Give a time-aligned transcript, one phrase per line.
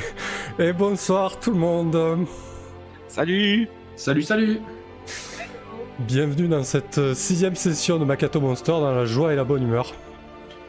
[0.58, 2.26] Et bonsoir tout le monde.
[3.08, 4.60] Salut Salut, salut
[6.00, 9.62] Bienvenue dans cette euh, sixième session de Makato Monster dans la joie et la bonne
[9.62, 9.94] humeur.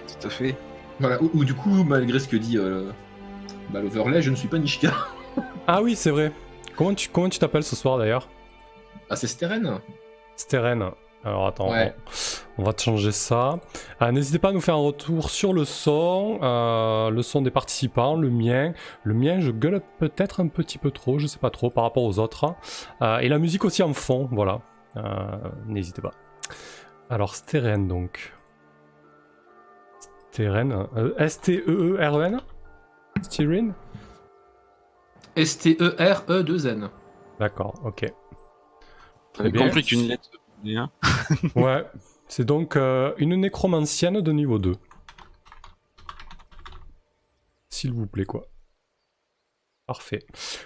[0.07, 0.55] Tout à fait.
[0.99, 2.89] Voilà, ou, ou du coup, malgré ce que dit euh,
[3.69, 4.93] bah, l'overlay, je ne suis pas Nishika.
[5.69, 6.31] Ah oui, c'est vrai.
[6.77, 8.27] Comment tu comment tu t'appelles ce soir d'ailleurs?
[9.09, 9.79] Ah, c'est Steren
[10.37, 10.91] Steren.
[11.25, 11.93] Alors attends, Ouais.
[12.57, 13.59] on, on va te changer ça.
[13.99, 17.49] Ah, N'hésitez pas à nous faire un retour sur le son, euh, le son des
[17.49, 18.73] participants, le mien.
[19.03, 22.03] Le mien, je gueule peut-être un petit peu trop, je sais pas trop par rapport
[22.03, 22.53] aux autres.
[23.01, 24.61] Euh, et la musique aussi en fond, voilà.
[24.97, 25.01] Euh,
[25.65, 26.11] N'hésitez pas.
[27.09, 28.33] Alors Steren donc.
[30.31, 32.39] Steren, euh, S-T-E-E-R-E-N
[33.23, 36.89] Steren E S-T-E-R-E-2-N.
[37.39, 38.05] D'accord, ok.
[39.35, 39.63] J'avais bien.
[39.63, 40.29] compris qu'une lettre.
[40.63, 40.91] Bien.
[41.55, 41.85] Ouais,
[42.27, 44.73] c'est donc euh, une nécromancienne de niveau 2.
[47.69, 48.47] S'il vous plaît, quoi.
[49.85, 50.25] Parfait.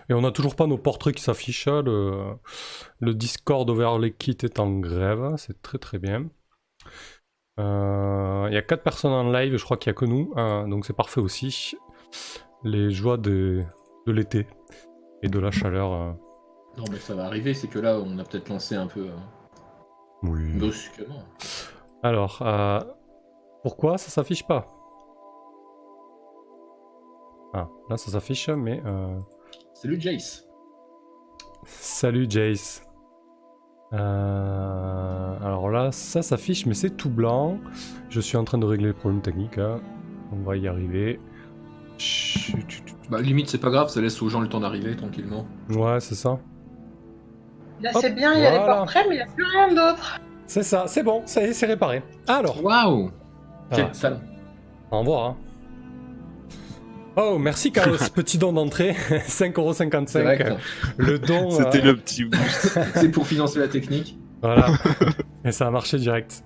[0.09, 1.67] Et on n'a toujours pas nos portraits qui s'affichent.
[1.67, 2.33] hein, Le,
[2.99, 5.35] le Discord Overlay Kit est en grève.
[5.37, 6.29] C'est très très bien.
[7.59, 10.33] Euh, Il y a 4 personnes en live, je crois qu'il n'y a que nous.
[10.35, 11.75] hein, donc c'est parfait aussi.
[12.63, 13.63] Les joies de,
[14.07, 14.47] l'été
[15.21, 15.93] et de la chaleur.
[15.93, 16.11] euh,
[16.77, 19.07] Non, mais ça va arriver, c'est que là, on a peut-être lancé un peu
[20.23, 20.57] Oui.
[20.57, 21.23] brusquement.
[22.03, 22.79] Alors, euh,
[23.63, 24.65] pourquoi ça s'affiche pas?
[27.53, 28.81] Ah, là ça s'affiche, mais...
[28.85, 29.17] euh,
[29.73, 30.47] Salut Jace.
[31.65, 32.83] Salut Jace.
[33.93, 37.57] Euh, Alors là, ça s'affiche, mais c'est tout blanc.
[38.09, 39.57] Je suis en train de régler le problème technique.
[39.57, 39.81] hein.
[40.31, 41.19] On va y arriver.
[41.97, 42.95] Chut, chut, chut.
[43.09, 45.45] Bah, limite, c'est pas grave, ça laisse aux gens le temps d'arriver tranquillement.
[45.69, 46.39] Ouais, c'est ça.
[47.81, 49.67] Là, Hop, c'est bien, il y a les portraits, mais il n'y a plus rien
[49.69, 50.19] d'autre.
[50.47, 52.03] C'est ça, c'est bon, ça y est, c'est réparé.
[52.27, 53.11] Alors, Waouh
[53.71, 54.19] Ah, Quel talent
[54.91, 55.25] Au revoir.
[55.29, 55.37] hein.
[57.17, 58.91] Oh, merci Chaos, petit don d'entrée,
[59.27, 60.21] 5,55€.
[60.21, 60.53] Direct.
[60.97, 61.49] Le don.
[61.51, 62.79] C'était euh, le petit boost.
[62.95, 64.17] C'est pour financer la technique.
[64.41, 64.67] Voilà.
[65.43, 66.43] Et ça a marché direct.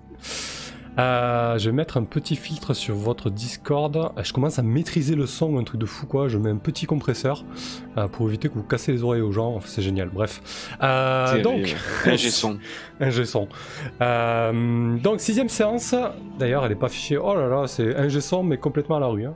[0.97, 4.11] Euh, je vais mettre un petit filtre sur votre Discord.
[4.23, 6.27] Je commence à maîtriser le son, un truc de fou quoi.
[6.29, 7.43] Je mets un petit compresseur
[7.97, 9.55] euh, pour éviter que vous cassez les oreilles aux gens.
[9.55, 10.09] Enfin, c'est génial.
[10.09, 10.41] Bref.
[10.81, 11.75] Euh, donc,
[12.05, 12.59] Un son.
[13.01, 13.49] un G-son.
[14.01, 15.93] Euh, donc, sixième séance.
[16.39, 17.17] D'ailleurs, elle n'est pas affichée.
[17.17, 19.25] Oh là là, c'est un G-son, mais complètement à la rue.
[19.25, 19.35] hein.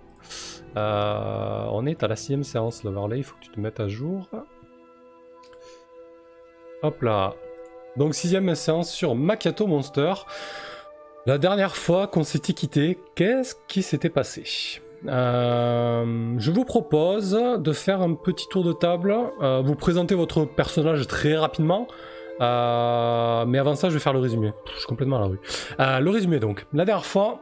[0.75, 3.17] On est à la sixième séance, l'overlay.
[3.17, 4.29] Il faut que tu te mettes à jour.
[6.83, 7.33] Hop là.
[7.97, 10.13] Donc, sixième séance sur Makato Monster.
[11.25, 14.43] La dernière fois qu'on s'était quitté, qu'est-ce qui s'était passé?
[15.05, 20.45] Euh, Je vous propose de faire un petit tour de table, euh, vous présenter votre
[20.45, 21.87] personnage très rapidement.
[22.41, 24.53] Euh, mais avant ça, je vais faire le résumé.
[24.73, 25.39] Je suis complètement à la rue.
[25.77, 26.65] Le résumé donc.
[26.71, 27.41] La dernière fois,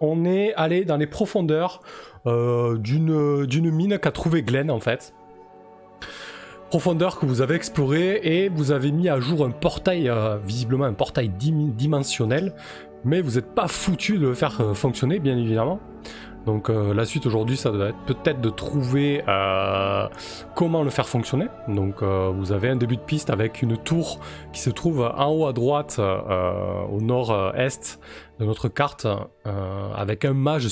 [0.00, 1.80] on est allé dans les profondeurs
[2.26, 5.14] d'une mine qu'a trouvé Glenn en fait.
[6.68, 10.84] Profondeur que vous avez exploré et vous avez mis à jour un portail, euh, visiblement
[10.84, 12.54] un portail dim- dimensionnel,
[13.04, 15.78] mais vous n'êtes pas foutu de le faire euh, fonctionner, bien évidemment.
[16.44, 19.22] Donc euh, la suite aujourd'hui, ça doit être peut-être de trouver
[20.56, 21.46] comment le faire fonctionner.
[21.68, 24.20] Donc vous avez un début de piste avec une tour
[24.52, 28.00] qui se trouve en haut à droite, au nord-est
[28.38, 29.08] de notre carte,
[29.96, 30.68] avec un mage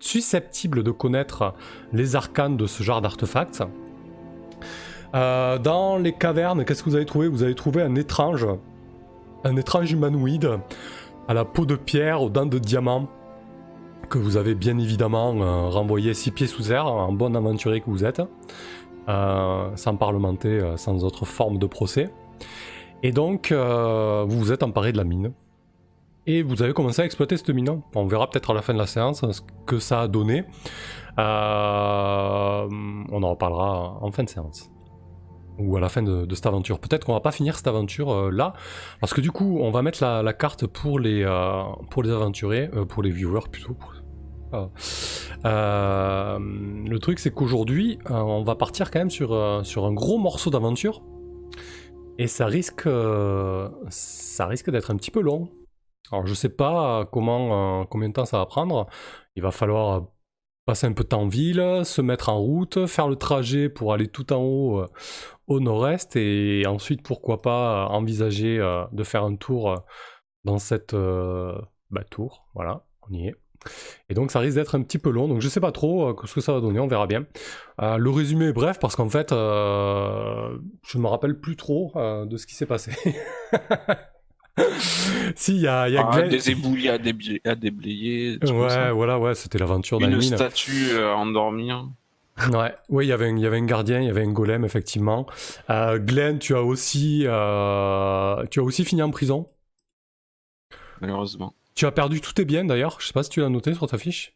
[0.00, 1.52] susceptible de connaître
[1.92, 3.62] les arcanes de ce genre d'artefacts.
[5.14, 7.28] Euh, dans les cavernes, qu'est-ce que vous avez trouvé?
[7.28, 8.46] Vous avez trouvé un étrange,
[9.44, 10.58] un étrange humanoïde
[11.28, 13.08] à la peau de pierre, aux dents de diamant,
[14.08, 17.90] que vous avez bien évidemment euh, renvoyé six pieds sous terre, en bon aventurier que
[17.90, 18.22] vous êtes,
[19.08, 22.10] euh, sans parlementer, sans autre forme de procès.
[23.02, 25.32] Et donc, vous vous êtes emparé de la mine.
[26.24, 27.82] Et vous avez commencé à exploiter cette mine.
[27.96, 30.44] On verra peut-être à la fin de la séance ce que ça a donné.
[31.18, 31.22] On
[33.22, 34.70] en reparlera en fin de séance.
[35.58, 36.78] Ou à la fin de, cette aventure.
[36.78, 38.54] Peut-être qu'on va pas finir cette aventure euh, là.
[39.00, 42.70] Parce que du coup, on va mettre la, carte pour les, euh, pour les aventuriers,
[42.74, 43.76] euh, pour les viewers plutôt.
[45.44, 51.02] Le truc, c'est qu'aujourd'hui, on va partir quand même sur, sur un gros morceau d'aventure.
[52.18, 52.88] Et ça risque,
[53.88, 55.48] ça risque d'être un petit peu long.
[56.10, 58.86] Alors, je sais pas comment, combien de temps ça va prendre.
[59.36, 60.08] Il va falloir
[60.66, 63.94] passer un peu de temps en ville, se mettre en route, faire le trajet pour
[63.94, 64.84] aller tout en haut
[65.52, 69.76] au nord-est et ensuite, pourquoi pas, euh, envisager euh, de faire un tour euh,
[70.44, 71.56] dans cette euh,
[71.90, 72.46] bah, tour.
[72.54, 73.34] Voilà, on y est.
[74.08, 76.16] Et donc ça risque d'être un petit peu long, donc je sais pas trop euh,
[76.24, 77.26] ce que ça va donner, on verra bien.
[77.78, 79.36] Le résumé est bref parce qu'en fait, je
[80.98, 82.90] ne me rappelle plus trop de ce qui s'est passé.
[85.36, 88.90] si, il y a, il y a Ah, Glenn- des éboulis à, déblayer, à Ouais,
[88.92, 90.36] voilà, ouais, c'était l'aventure Une d'Almine.
[90.36, 91.88] statue à endormir.
[92.50, 94.32] Ouais, oui, il y avait un- il y avait un gardien, il y avait un
[94.32, 95.26] golem, effectivement.
[95.70, 99.46] Euh, Glenn, tu as aussi, euh, tu as aussi fini en prison.
[101.00, 101.54] Malheureusement.
[101.74, 103.00] Tu as perdu tous tes biens d'ailleurs.
[103.00, 104.34] Je sais pas si tu l'as noté sur ta fiche.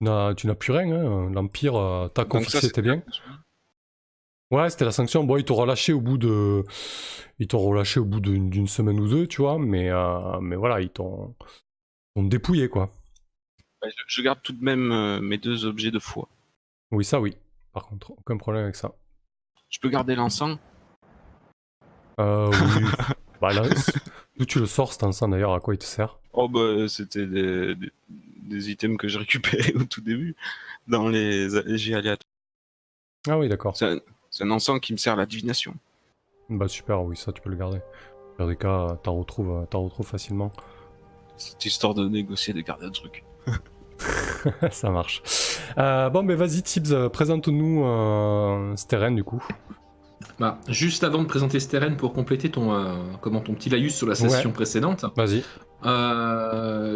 [0.00, 0.90] Tu n'as- tu n'as plus rien.
[0.92, 1.30] hein.
[1.30, 3.02] L'Empire euh, t'a confisqué tes biens.
[4.50, 5.24] Ouais, c'était la sanction.
[5.24, 6.64] Bon, ils t'ont relâché au bout de,
[7.38, 9.58] ils t'ont relâché au bout d'une semaine ou deux, tu vois.
[9.58, 11.34] Mais, euh, mais voilà, ils t'ont,
[12.16, 12.90] ils t'ont dépouillé quoi.
[13.82, 16.28] Ouais, je, garde tout de même mes deux objets de foi.
[16.90, 17.36] Oui, ça oui.
[17.72, 18.94] Par contre, aucun problème avec ça.
[19.68, 20.58] Je peux garder l'encens?
[22.18, 22.84] Euh, oui.
[23.40, 23.62] bah là,
[24.36, 26.18] d'où tu le sors cet encens d'ailleurs À quoi il te sert?
[26.32, 30.34] Oh bah c'était des, des, des items que j'ai récupérés au tout début
[30.86, 32.24] dans les jets aléatoires.
[33.28, 33.76] Ah oui, d'accord.
[33.76, 34.00] C'est un,
[34.30, 35.74] c'est un encens qui me sert à la divination.
[36.48, 37.80] Bah super, oui, ça tu peux le garder.
[38.38, 40.52] Dans des cas, t'en retrouves, t'en retrouves facilement.
[41.36, 43.24] C'est histoire de négocier, de garder un truc.
[44.70, 45.22] ça marche.
[45.78, 49.42] Euh, bon, mais vas-y, Tibbs, euh, présente-nous euh, Steren du coup.
[50.38, 54.06] Bah, juste avant de présenter Steren pour compléter ton, euh, comment, ton petit laïus sur
[54.06, 54.54] la session Ouais.
[54.54, 55.42] précédente, Vas-y.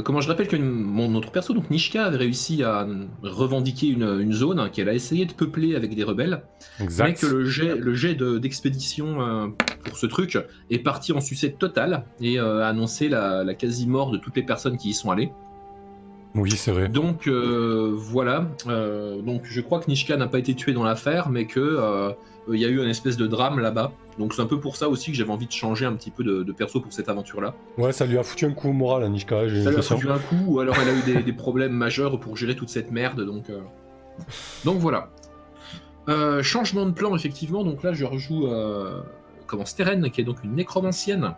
[0.04, 2.86] comment je rappelle que mon autre perso, donc Nishka, avait réussi à
[3.22, 6.42] revendiquer une, une zone qu'elle a essayé de peupler avec des rebelles,
[6.78, 7.20] mais Exact.
[7.20, 9.54] que le jet, le jet d'expédition
[9.84, 10.38] pour ce truc
[10.70, 14.76] est parti en sucette totale et a annoncé la, la quasi-mort de toutes les personnes
[14.76, 15.32] qui y sont allées.
[16.34, 16.88] Oui, c'est vrai.
[16.88, 21.28] Donc euh, voilà, Euh, donc je crois que Nishka n'a pas été tué dans l'affaire,
[21.28, 22.12] mais que euh,
[22.50, 23.92] il y a eu un espèce de drame là-bas.
[24.18, 26.24] Donc c'est un peu pour ça aussi que j'avais envie de changer un petit peu
[26.24, 27.54] de, de perso pour cette aventure-là.
[27.76, 29.82] Ouais, ça lui a foutu un coup au moral à Nishka, j'ai Ça lui a
[29.82, 32.70] foutu un coup, ou alors elle a eu des, des problèmes majeurs pour gérer toute
[32.70, 33.20] cette merde.
[33.24, 33.44] Donc,
[34.64, 35.10] donc voilà.
[36.42, 37.62] Changement de plan effectivement.
[37.62, 38.48] Donc là je rejoue
[39.46, 41.34] comment Steren, qui est donc une nécromancienne.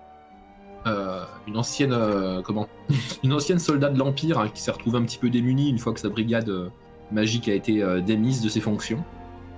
[0.86, 2.69] Euh, une ancienne euh, comment
[3.25, 5.94] une ancienne soldat de l'empire hein, qui s'est retrouvée un petit peu démunie une fois
[5.94, 6.69] que sa brigade euh,
[7.10, 9.02] magique a été démise de ses fonctions.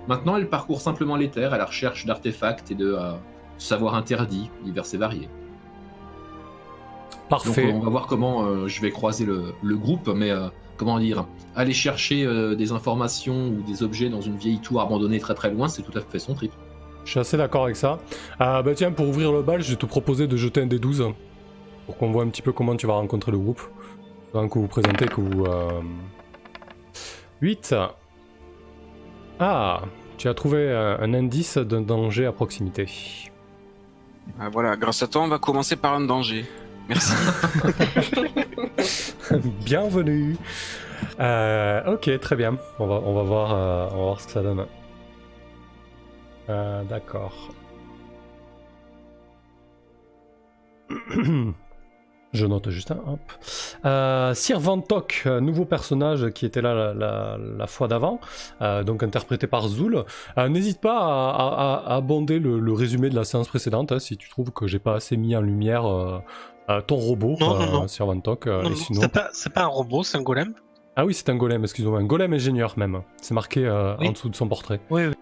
[0.09, 2.97] Maintenant, elle parcourt simplement les terres à la recherche d'artefacts et de
[3.59, 5.29] savoirs interdits, divers et variés.
[7.23, 7.67] Donc Parfait.
[7.67, 10.31] euh, on va voir comment je vais croiser le, le groupe, mais
[10.77, 12.27] comment dire, aller chercher
[12.57, 15.97] des informations ou des objets dans une vieille tour abandonnée très très loin, c'est tout
[15.97, 16.53] à fait son trip.
[17.07, 18.01] Je suis assez d'accord avec ça.
[18.39, 20.81] Ah bah tiens, pour ouvrir le bal, je vais te proposer de jeter un des
[20.81, 21.13] 12
[21.87, 23.63] pour qu'on voit un petit peu comment tu vas rencontrer le groupe.
[24.35, 25.45] Donc que vous présentez que vous...
[25.47, 25.81] euh,
[27.41, 27.75] 8.
[29.39, 29.83] Ah,
[30.19, 32.87] tu as trouvé euh, un indice d'un danger à proximité.
[34.41, 36.45] Ah, voilà, grâce à toi, on va commencer par un danger.
[36.89, 37.15] Merci.
[39.65, 40.37] Bienvenue.
[41.21, 42.57] Euh, ok, très bien.
[42.79, 44.67] On va, on va voir, euh, on va voir ce que ça donne.
[46.49, 47.51] Euh, D'accord.
[52.33, 52.99] Je note juste un.
[53.07, 53.21] Hop.
[53.87, 58.21] Euh, Sir Vantok, euh, nouveau personnage qui était là la, la- la fois d'avant,
[58.61, 60.05] euh, donc interprété par Zoul.
[60.37, 63.99] Euh, N'hésite pas à, à- à abonder le, le résumé de la séance précédente hein,
[64.01, 65.85] si tu trouves que j'ai pas assez mis en lumière
[66.87, 67.89] ton robot, Non, non, non.
[67.89, 68.49] Sir Vantok.
[68.75, 69.03] sinon-
[69.33, 70.53] c'est pas, un robot, c'est un golem.
[70.97, 73.01] ah oui, c'est un golem, excuse-moi, un golem ingénieur même.
[73.23, 73.67] C'est marqué
[74.01, 74.09] Oui.
[74.09, 74.81] en dessous de son portrait.
[74.91, 75.15] Oui, oui.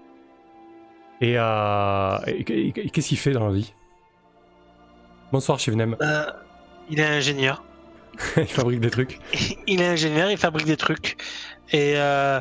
[1.24, 3.72] Et, euh, et- qu'est-ce qu'il fait dans la vie?
[5.32, 5.96] Bonsoir, Chivnem.
[6.02, 6.26] Euh,
[6.90, 7.64] il est ingénieur.
[8.36, 9.18] il fabrique des trucs.
[9.66, 11.16] Il est ingénieur, il fabrique des trucs.
[11.72, 12.40] Et euh,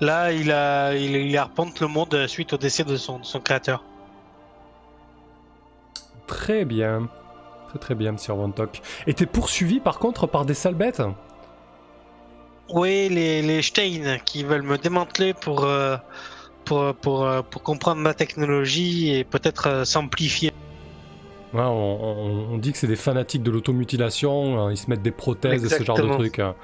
[0.00, 3.40] là, il, a, il, il arpente le monde suite au décès de son, de son
[3.40, 3.82] créateur.
[6.26, 7.08] Très bien.
[7.70, 8.82] Très très bien, Monsieur Vantok.
[9.06, 11.02] Et t'es poursuivi par contre par des sales bêtes?
[12.68, 15.96] Oui, les, les Stein qui veulent me démanteler pour, euh,
[16.68, 20.52] pour, pour, euh, pour comprendre ma technologie et peut-être euh, s'amplifier.
[21.54, 25.02] Ouais, on, on- on dit que c'est des fanatiques de l'automutilation, hein, ils se mettent
[25.02, 26.18] des prothèses et ce genre de Exactement.
[26.18, 26.38] trucs.
[26.38, 26.54] hein.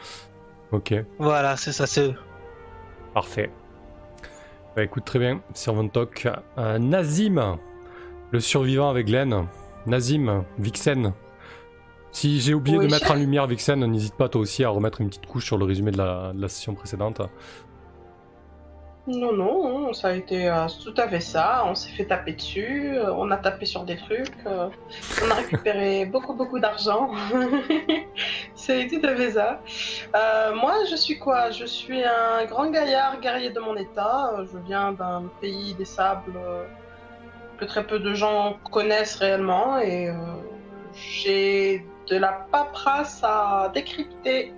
[0.73, 2.15] Ok, Voilà, c'est ça, c'est eux.
[3.15, 3.51] parfait.
[4.77, 6.29] Bah écoute, très bien, Sir Vantok.
[6.59, 7.59] Euh, Nazim,
[8.33, 9.47] le survivant avec Glenn.
[9.87, 11.13] Nazim, Vixen.
[12.11, 15.09] Si j'ai oublié de mettre en lumière Vixen, n'hésite pas toi aussi à remettre une
[15.09, 17.21] petite couche sur le résumé de la, de la session précédente.
[19.07, 21.65] Non, non, ça a été euh, tout à fait ça.
[21.67, 24.69] On s'est fait taper dessus, euh, on a tapé sur des trucs, euh,
[25.23, 27.11] on a récupéré beaucoup, beaucoup d'argent.
[28.55, 29.61] C'est tout à fait ça.
[30.55, 31.51] Moi, je suis quoi?
[31.51, 34.37] Je suis un grand gaillard guerrier de mon état.
[34.51, 36.39] Je viens d'un pays des sables
[37.59, 40.11] que très peu de gens connaissent réellement et
[40.95, 44.55] j'ai de la paperasse à décrypter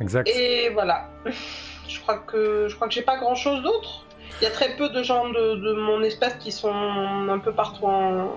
[0.00, 0.28] Exact.
[0.28, 1.08] et voilà.
[1.90, 4.04] Je crois que je crois que j'ai pas grand chose d'autre.
[4.40, 7.52] Il y a très peu de gens de, de mon espèce qui sont un peu
[7.52, 8.30] partout en-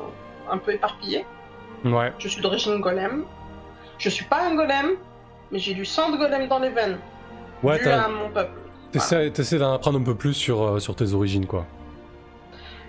[0.50, 1.26] un peu éparpillés.
[1.86, 3.26] Ouais, Je suis d'origine golem.
[4.00, 4.88] Je suis pas un golem,
[5.52, 6.98] mais j'ai du sang de golem dans les veines.
[7.62, 8.58] ouais dû à mon peuple.
[8.92, 11.66] T'essaies t'essaies d'en apprendre un peu plus sur, euh, sur tes origines, quoi.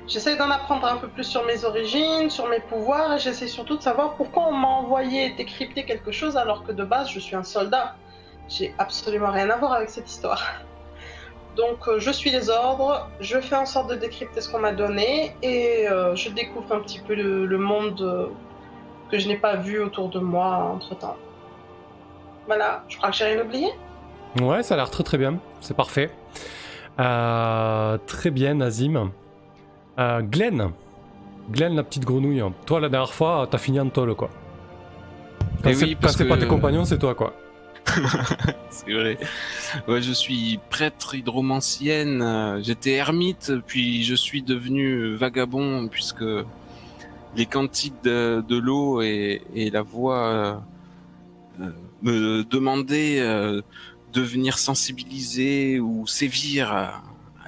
[0.07, 3.77] J'essaie d'en apprendre un peu plus sur mes origines, sur mes pouvoirs, et j'essaie surtout
[3.79, 7.35] de savoir pourquoi on m'a envoyé décrypter quelque chose alors que de base je suis
[7.37, 7.97] un soldat.
[8.49, 10.43] J'ai absolument rien à voir avec cette histoire.
[11.57, 14.73] Donc euh, je suis les ordres, je fais en sorte de décrypter ce qu'on m'a
[14.73, 18.27] donné, et euh, je découvre un petit peu le, le monde euh,
[19.11, 21.17] que je n'ai pas vu autour de moi entre temps.
[22.47, 23.69] Voilà, je crois que j'ai rien oublié.
[24.41, 25.39] Ouais, ça a l'air très très bien.
[25.61, 26.11] C'est parfait.
[26.99, 29.11] Euh, très bien, Nazim.
[29.99, 30.73] Euh, Glenn.
[31.51, 32.43] Glenn, la petite grenouille.
[32.67, 34.29] Toi, la dernière fois, t'as fini en tôle, quoi.
[35.63, 37.33] Quand Eh c'est oui, c'est pas que- tes compagnons, c'est toi, quoi.
[38.71, 39.19] C'est vrai.
[39.89, 42.61] Ouais, je suis prêtre hydromancienne.
[42.63, 46.25] J'étais ermite, puis je suis devenu vagabond puisque
[47.37, 50.63] les cantiques de, l'eau et, la voix
[51.61, 51.71] euh,
[52.03, 53.63] me demandaient euh,
[54.13, 57.03] de venir sensibiliser ou sévir à,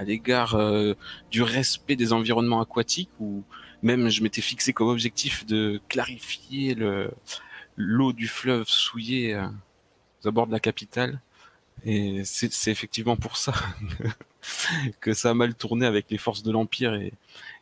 [0.04, 0.94] l'égard euh,
[1.30, 3.42] du respect des environnements aquatiques ou
[3.82, 7.10] même je m'étais fixé comme objectif de clarifier le
[7.76, 9.46] l'eau du fleuve souillé euh,
[10.26, 11.20] abords de la capitale.
[11.84, 13.52] Et c'est effectivement pour ça
[15.00, 17.12] que ça a mal tourné avec les forces de l'Empire et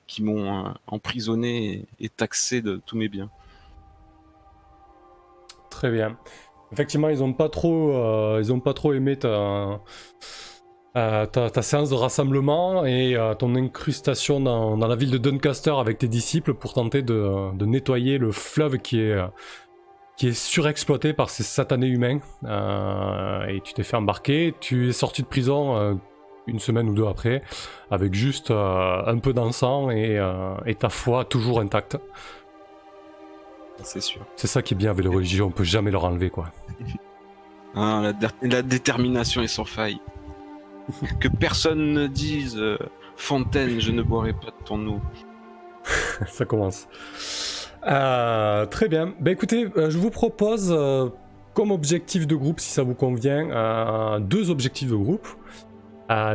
[0.07, 3.31] qui m'ont euh, emprisonné et, taxé de tous mes biens.
[5.71, 6.17] Très bien.
[6.73, 9.81] Effectivement, ils ont pas trop, euh, pas trop aimé ta,
[10.97, 15.99] euh, ta, ta séance de rassemblement et ton incrustation dans, la ville de Doncaster avec
[15.99, 19.19] tes disciples pour tenter de, nettoyer le fleuve qui est,
[20.17, 22.21] qui est surexploité par ces satanés humains.
[22.45, 24.55] Euh, et tu t'es fait embarquer.
[24.61, 25.95] Tu es sorti de prison euh,
[26.47, 27.43] une semaine ou deux après
[27.91, 30.21] avec juste euh, un peu d'encens et,
[30.67, 31.97] et ta foi toujours intacte.
[33.83, 34.21] C'est sûr.
[34.37, 36.51] C'est ça qui est bien avec les religions, on peut jamais leur enlever quoi.
[37.75, 39.99] Ah, la, dé- la détermination est sans faille.
[41.21, 42.61] que personne ne dise
[43.17, 45.01] Fontaine, je ne boirai pas de ton eau.
[46.29, 46.87] Ça commence.
[47.87, 49.15] Euh, très bien.
[49.21, 51.09] Ben écoutez, euh, je vous propose euh,
[51.53, 55.29] comme objectif de groupe, si ça vous convient, deux objectifs de groupe.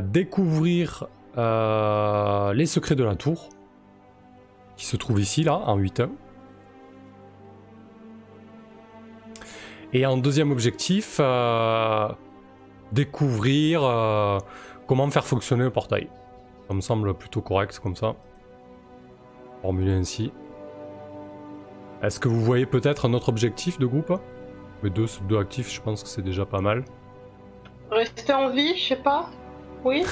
[0.03, 3.49] Découvrir les secrets de la tour,
[4.77, 6.09] qui se trouve ici, là, en 8-1.
[9.91, 11.19] Et en deuxième objectif,
[12.93, 13.81] découvrir
[14.87, 16.07] comment faire fonctionner le portail.
[16.69, 18.15] Ça me semble plutôt correct comme ça
[19.61, 20.31] formulé ainsi.
[22.01, 24.13] Est-ce que vous voyez peut-être un autre objectif de groupe?
[24.83, 26.85] Mais deux, deux actifs, je pense que c'est déjà pas mal.
[27.91, 29.29] Rester en vie, je sais pas.
[29.83, 30.03] Oui,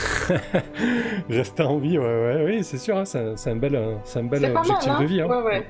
[1.30, 4.24] Rester en vie, ouais, ouais, oui, c'est sûr, hein, c'est un, bel, euh, c'est un
[4.24, 5.22] bel mal, objectif hein de vie.
[5.22, 5.28] Hein.
[5.28, 5.68] Ouais, ouais.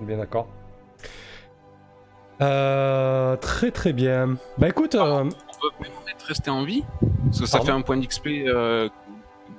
[0.00, 0.48] Bien d'accord.
[2.40, 4.36] Euh, très très bien.
[4.58, 6.84] Bah écoute, euh, On peut peut-être rester en vie
[7.24, 8.88] Parce que ça Pardon fait un point d'XP euh,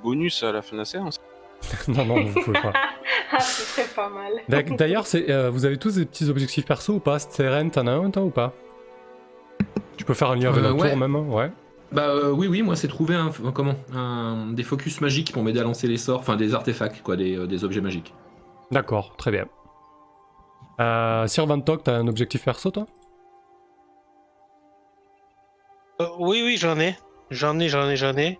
[0.02, 1.20] bonus à la fin de la séance.
[1.88, 2.72] non, non, vous pouvez pas.
[3.30, 4.32] Ah, ce serait pas mal.
[4.76, 7.18] D'ailleurs, euh, vous avez tous des petits objectifs perso ou pas?
[7.18, 8.54] Steren, t'en as un toi ou pas?
[9.98, 10.88] Tu peux faire un lien avec Euh, la ouais.
[10.88, 11.50] tour même, hein, ouais.
[11.92, 15.42] Bah euh, oui, oui, moi c'est trouver un, un- comment, un- des focus magiques pour
[15.42, 18.14] m'aider à lancer les sorts, enfin des artefacts, quoi, des, euh, des objets magiques.
[18.70, 19.46] D'accord, très bien.
[20.80, 22.86] Euh, Sir Van Tok, t'as un objectif perso toi?
[26.00, 26.96] Euh, oui, oui, j'en ai.
[27.30, 28.38] J'en ai, j'en ai, j'en ai.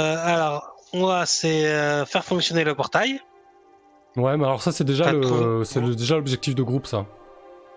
[0.00, 3.20] Euh, alors, moi, c'est euh, faire fonctionner le portail.
[4.16, 7.06] Ouais, mais alors ça c'est déjà le, c'est le- déjà l'objectif de groupe ça.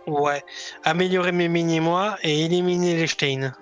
[0.06, 0.44] Ouais.
[0.84, 3.54] Améliorer mes mini-mois et éliminer les Stein.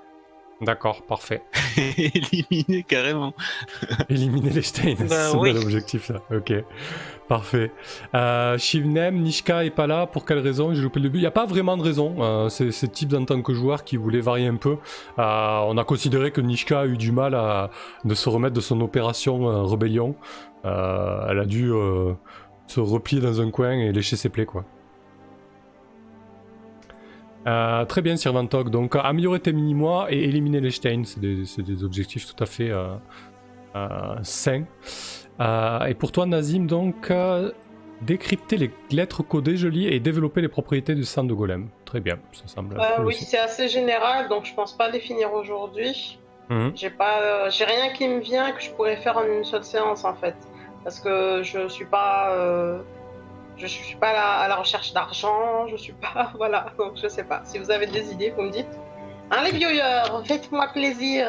[0.64, 1.42] D'accord, parfait.
[1.98, 3.34] Éliminé carrément.
[4.10, 5.54] Éliminer les Steins, Bah c'est un oui.
[5.54, 6.22] bel objectif ça.
[6.36, 6.54] Ok,
[7.28, 7.72] parfait.
[8.16, 10.74] Euh, Shivnem, Nishka est pas là, pour quelle raison?
[10.74, 11.18] J'ai loupé le début.
[11.18, 12.16] Il n'y a pas vraiment de raison.
[12.20, 14.78] Euh, c'est c'est type en tant que joueur qui voulait varier un peu.
[15.20, 17.70] Euh, on a considéré que Nishka a eu du mal à
[18.06, 20.16] de se remettre de son opération rébellion.
[20.64, 21.72] Elle a dû
[22.68, 24.64] se replier dans un coin et lécher ses plaies quoi.
[27.46, 28.70] Euh, très bien, Sir Van Tok.
[28.70, 32.96] Donc, améliorer tes mini-mois et éliminer les Steins, c'est des, objectifs tout à fait euh,
[33.76, 34.64] euh, sains.
[35.40, 37.52] Euh, et pour toi, Nazim, donc, euh,
[38.02, 41.70] décrypter les lettres codées, je lis, et développer les propriétés du sang de golem.
[41.86, 42.80] Très bien, ça semble.
[42.80, 46.20] Euh, oui, c'est assez général, donc je pense pas les finir aujourd'hui.
[46.50, 46.74] Mhm.
[46.76, 49.64] J'ai pas, euh, j'ai rien qui me vient que je pourrais faire en une seule
[49.64, 50.36] séance en fait,
[50.84, 52.80] parce que je suis pas, euh,
[53.58, 57.08] je suis pas à la, à la recherche d'argent, je suis pas, voilà, donc je
[57.08, 57.44] sais pas.
[57.46, 58.68] Si vous avez des idées, vous me dites.
[59.32, 61.28] Hein, les viewers, faites-moi plaisir.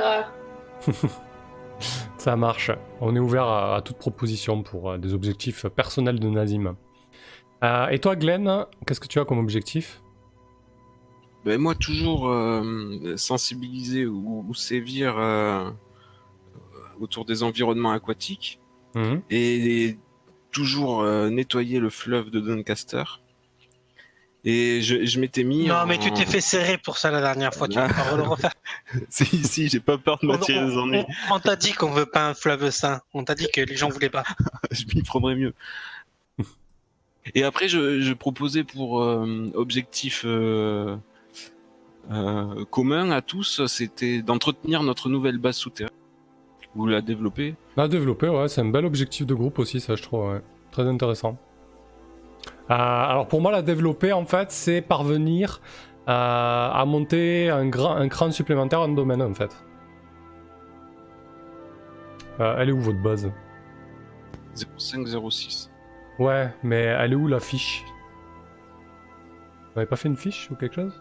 [2.19, 2.71] Ça marche.
[3.01, 6.77] On est ouvert à, à toute proposition pour euh, des objectifs personnels de Nazim.
[7.63, 10.01] Euh, et toi, Glenn, qu'est-ce que tu as comme objectif?
[11.45, 15.69] Ben moi toujours euh, sensibiliser ou, ou sévir euh,
[17.01, 18.61] autour des environnements aquatiques
[18.97, 19.23] Mhm.
[19.29, 19.99] et
[20.55, 23.03] toujours euh, nettoyer le fleuve de Doncaster.
[24.47, 25.67] Et je, je m'étais mis.
[25.67, 27.67] Non, en- mais tu t'es fait serrer pour ça la dernière fois.
[27.67, 28.53] Tu vas pas le refaire.
[29.09, 31.05] si, si, j'ai pas peur de m'attirer des ennuis.
[31.31, 33.01] on- on t'a dit qu'on veut pas un fleuve sain.
[33.15, 34.25] On t'a dit que les gens voulaient pas.
[34.71, 35.55] je m'y prendrais mieux.
[37.35, 40.95] Et après, je, je proposais pour euh, objectif euh,
[42.11, 45.91] euh, commun à tous, c'était d'entretenir notre nouvelle base souterraine.
[46.75, 50.03] Vous la développez La développer, ouais, c'est un bel objectif de groupe aussi, ça je
[50.03, 50.41] trouve, ouais.
[50.73, 51.39] Très intéressant.
[52.71, 55.61] Euh, alors pour moi, la développer, en fait, c'est parvenir
[56.09, 59.57] euh, à monter un, grand, un cran supplémentaire en domaine, en fait.
[62.41, 63.31] Euh, elle est où votre base?
[64.79, 65.71] 0506.
[66.19, 67.85] Ouais, mais elle est où la fiche?
[69.73, 71.01] Vous avez pas fait une fiche ou quelque chose?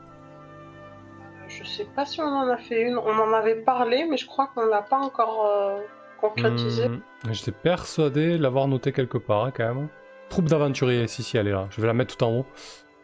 [1.62, 2.98] Je sais pas si on en a fait une.
[2.98, 5.80] On en avait parlé, mais je crois qu'on l'a pas encore euh,
[6.20, 6.90] concrétisé.
[6.90, 9.88] Hmm, J'étais persuadé de l'avoir noté quelque part, hein, quand même.
[10.30, 11.68] Troupe d'aventuriers, si, si, elle est là.
[11.70, 12.46] Je vais la mettre tout en haut.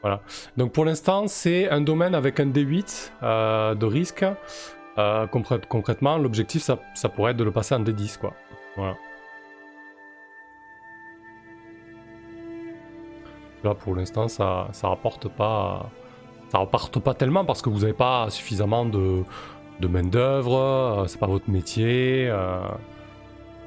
[0.01, 0.22] Voilà.
[0.58, 4.25] Donc pour l'instant, c'est un domaine avec un D8 euh, de risque.
[4.98, 8.34] Euh, concrè- concrètement, l'objectif, ça, ça pourrait être de le passer en D10, quoi.
[8.75, 8.96] Voilà.
[13.63, 15.89] Là, pour l'instant, ça, ça rapporte pas,
[16.50, 19.24] ça rapporte pas tellement parce que vous n'avez pas suffisamment de,
[19.79, 20.58] de main d'œuvre.
[20.58, 22.27] euh, c'est pas votre métier.
[22.29, 22.62] euh,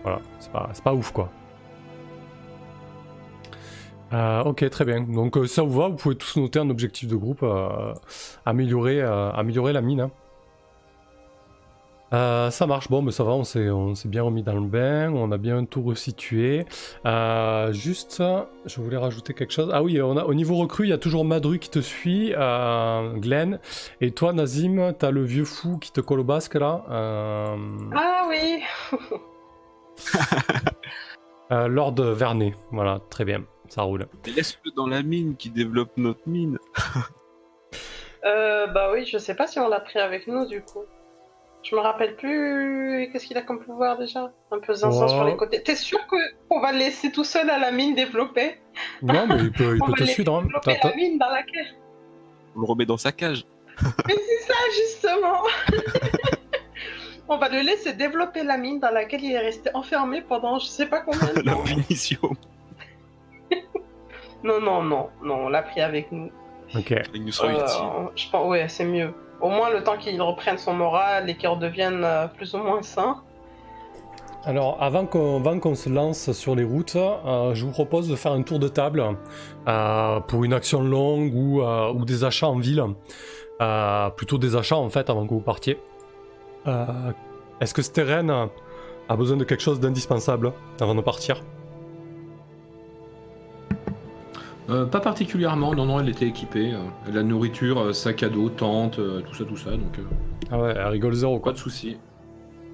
[0.03, 1.31] voilà, c'est pas, pas ouf, quoi.
[4.12, 5.01] Euh, ok, très bien.
[5.03, 7.45] Donc ça vous va, vous pouvez tous noter un objectif de groupe,
[8.45, 10.01] améliorer, améliorer la mine.
[10.03, 10.11] hein.
[12.12, 14.66] Euh, ça marche, bon, mais ça va, on s'est, on s'est bien remis dans le
[14.66, 16.66] bain, on a bien tout resitué.
[17.07, 18.22] Euh, juste,
[18.66, 19.70] je voulais rajouter quelque chose.
[19.72, 22.35] Ah oui, on a, au niveau recrue, il y a toujours Madru qui te suit,
[22.37, 23.59] euh, Glenn.
[24.03, 26.85] Et toi, Nazim, t'as le vieux fou qui te colle au basque là.
[26.90, 27.57] Euh,
[27.96, 28.62] Ah oui
[31.53, 34.07] euh, Lord Vernet, voilà, très bien, ça roule.
[34.27, 36.59] Mais Laisse-le dans la mine qui développe notre mine.
[38.25, 40.85] euh, Bah oui, je sais pas si on l'a pris avec nous du coup.
[41.62, 43.09] Je me rappelle plus.
[43.12, 45.09] Qu'est-ce qu'il a comme pouvoir déjà Un peu zinzin Oh.
[45.09, 45.62] sur les côtés.
[45.62, 45.98] T'es sûr
[46.48, 48.57] qu'on va le laisser tout seul à la mine développer?
[49.03, 50.35] Non, mais il peut, il On peut va te suivre.
[50.37, 50.48] hein.
[50.85, 51.75] la mine dans laquelle
[52.57, 53.44] On le remet dans sa cage.
[54.07, 55.38] Mais c'est ça justement
[57.29, 60.66] On va le laisser développer la mine dans laquelle il est resté enfermé pendant je
[60.66, 61.62] sais pas combien de La temps.
[61.64, 62.18] punition.
[64.44, 66.31] Non, non, non, non, on l'a pris avec nous.
[66.75, 66.92] Ok.
[67.14, 68.11] Il nous sera Euh, utile.
[68.16, 69.14] je pense, ouais, c'est mieux.
[69.42, 72.81] Au moins le temps qu'il reprenne son moral et qu'il redevienne euh, plus ou moins
[72.83, 73.20] sain.
[74.44, 78.42] Alors, avant qu'on se lance sur les routes, euh, je vous propose de faire un
[78.42, 79.05] tour de table
[79.68, 82.85] euh, pour une action longue ou, des achats en ville.
[84.16, 85.78] Plutôt des achats en fait avant que vous partiez.
[87.61, 88.48] Est-ce que Steren
[89.09, 91.40] a besoin de quelque chose d'indispensable avant de partir?
[94.70, 96.72] Euh, pas particulièrement, non, non, elle était équipée.
[96.72, 100.03] euh, la nourriture, euh, sac à dos, tente, euh, tout ça, tout ça, donc euh,
[100.51, 101.53] Ah ouais, elle rigole zéro pas quoi.
[101.53, 101.96] de soucis.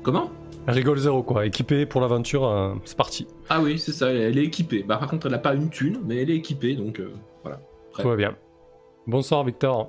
[0.02, 0.30] Comment?
[0.66, 1.46] Elle rigole zéro quoi.
[1.46, 3.26] Équipée pour l'aventure, euh, c'est parti.
[3.48, 4.84] Ah oui, c'est ça, elle, elle est équipée.
[4.86, 7.58] Bah, par contre, elle a pas une thune, mais elle est équipée, donc euh, voilà.
[7.98, 8.36] Tout va bien.
[9.06, 9.88] Bonsoir Victor.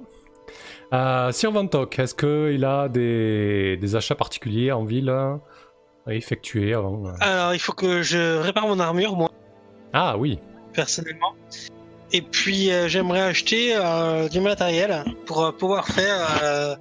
[0.93, 5.39] Euh, Sir Vantok, est-ce qu'il a des, des achats particuliers en ville à
[6.07, 9.29] effectuer avant Alors, il faut que je répare mon armure, moi,
[9.93, 10.39] Ah oui,
[10.73, 11.33] personnellement.
[12.11, 16.27] Et puis, euh, j'aimerais acheter euh, du matériel pour euh, pouvoir faire.
[16.43, 16.75] Euh,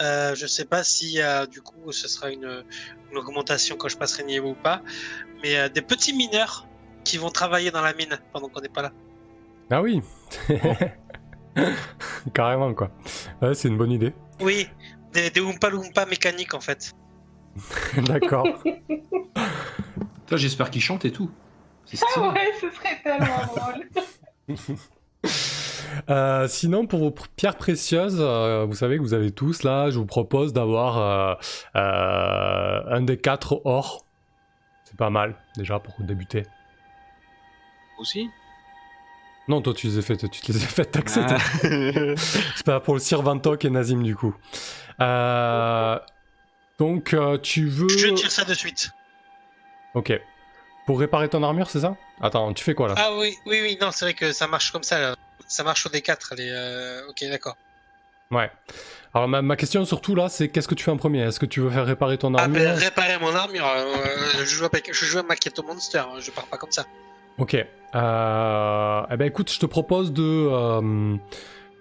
[0.00, 2.64] euh, je sais pas si, euh, du coup, ce sera une,
[3.10, 4.80] une augmentation quand je passerai niveau ou pas,
[5.42, 6.66] mais euh, des petits mineurs
[7.04, 8.92] qui vont travailler dans la mine pendant qu'on n'est pas là.
[9.70, 10.00] ah oui.
[12.32, 12.90] Carrément quoi.
[13.42, 14.14] Ouais, c'est une bonne idée.
[14.40, 14.66] Oui,
[15.12, 16.92] des, des Oompa Loompa mécaniques en fait.
[17.98, 18.46] D'accord.
[20.26, 21.30] Toi, j'espère qu'il chante et tout.
[22.16, 23.86] Ah ouais, ce serait tellement drôle.
[26.08, 29.98] Euh, sinon, pour vos pierres précieuses, euh, vous savez que vous avez tous là, je
[29.98, 31.38] vous propose d'avoir
[31.76, 34.06] euh, un des quatre or.
[34.84, 36.44] C'est pas mal déjà pour débuter.
[37.98, 38.30] Aussi?
[39.48, 41.20] Non, toi tu les as fait, tu te les as fait taxer.
[41.24, 41.36] Ah.
[42.16, 44.34] C'est pas pour le Sir Vantok et Nazim du coup.
[45.00, 45.98] Euh,
[46.78, 47.88] donc euh, tu veux.
[47.88, 48.90] Je tire ça de suite.
[49.94, 50.18] Ok.
[50.86, 53.78] Pour réparer ton armure, c'est ça Attends, tu fais quoi là Ah oui, oui, oui,
[53.80, 55.00] non, c'est vrai que ça marche comme ça.
[55.00, 55.16] Là.
[55.46, 56.34] Ça marche au D4.
[56.36, 57.56] Les, euh, Ok, d'accord.
[58.30, 58.50] Ouais.
[59.14, 61.44] Alors ma, ma question surtout là, c'est qu'est-ce que tu fais en premier Est-ce que
[61.46, 63.66] tu veux faire réparer ton Ah, armure ben, réparer mon armure.
[63.66, 63.86] euh,
[64.38, 65.98] je, joue avec, je joue à Maquetto Monster.
[65.98, 66.86] hein, Je pars pas comme ça.
[67.38, 67.54] Ok.
[67.94, 71.16] Euh, eh ben écoute, je te propose de, euh,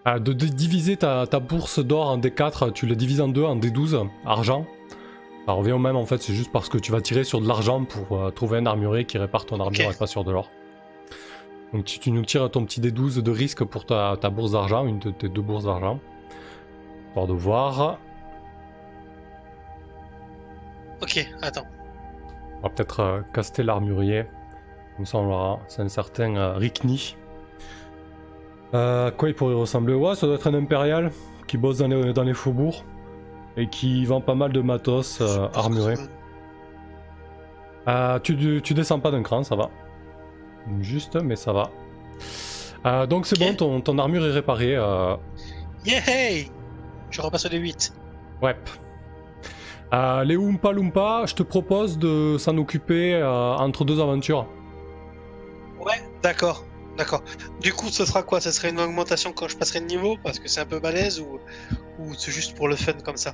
[0.08, 2.74] euh, de, de diviser ta, ta bourse d'or en D4.
[2.74, 4.66] Tu la divises en deux, en D12, argent.
[5.52, 7.46] Ça revient au même en fait, c'est juste parce que tu vas tirer sur de
[7.46, 10.50] l'argent pour euh, trouver un armurier qui répare ton armure et pas sur de l'or.
[11.74, 14.86] Donc tu, tu nous tires ton petit D12 de risque pour ta, ta bourse d'argent,
[14.86, 16.00] une de tes deux bourses d'argent.
[17.10, 18.00] Histoire de voir.
[21.02, 21.68] Ok, attends.
[22.60, 24.24] On va peut-être euh, caster l'armurier.
[24.96, 25.60] Comme ça on l'aura.
[25.68, 27.18] C'est un certain euh, Rickney.
[28.74, 29.96] Euh, quoi il pourrait ressembler?
[29.96, 31.12] Ouais, ça doit être un impérial
[31.46, 32.86] qui bosse dans les, dans les faubourgs
[33.58, 35.96] et qui vend pas mal de matos euh, armuré.
[37.88, 39.70] Euh, tu, tu descends pas d'un cran, ça va.
[40.82, 41.70] Juste, mais ça va.
[42.86, 44.76] Euh, donc c'est bon, ton, ton armure est réparée.
[44.76, 45.16] Euh,
[45.86, 46.46] Yeah!
[47.10, 47.92] Je repasse au D8.
[48.42, 48.56] ouais.
[50.26, 54.48] Les Oompa Loompa, je te propose de s'en occuper entre deux aventures.
[55.80, 56.64] Ouais, d'accord.
[56.98, 57.24] D'accord.
[57.62, 58.40] Du coup, ce sera quoi?
[58.40, 60.18] Ce serait une augmentation quand je passerai de niveau?
[60.24, 61.40] Parce que c'est un peu balèze ou,
[62.02, 63.34] ou c'est juste pour le fun comme ça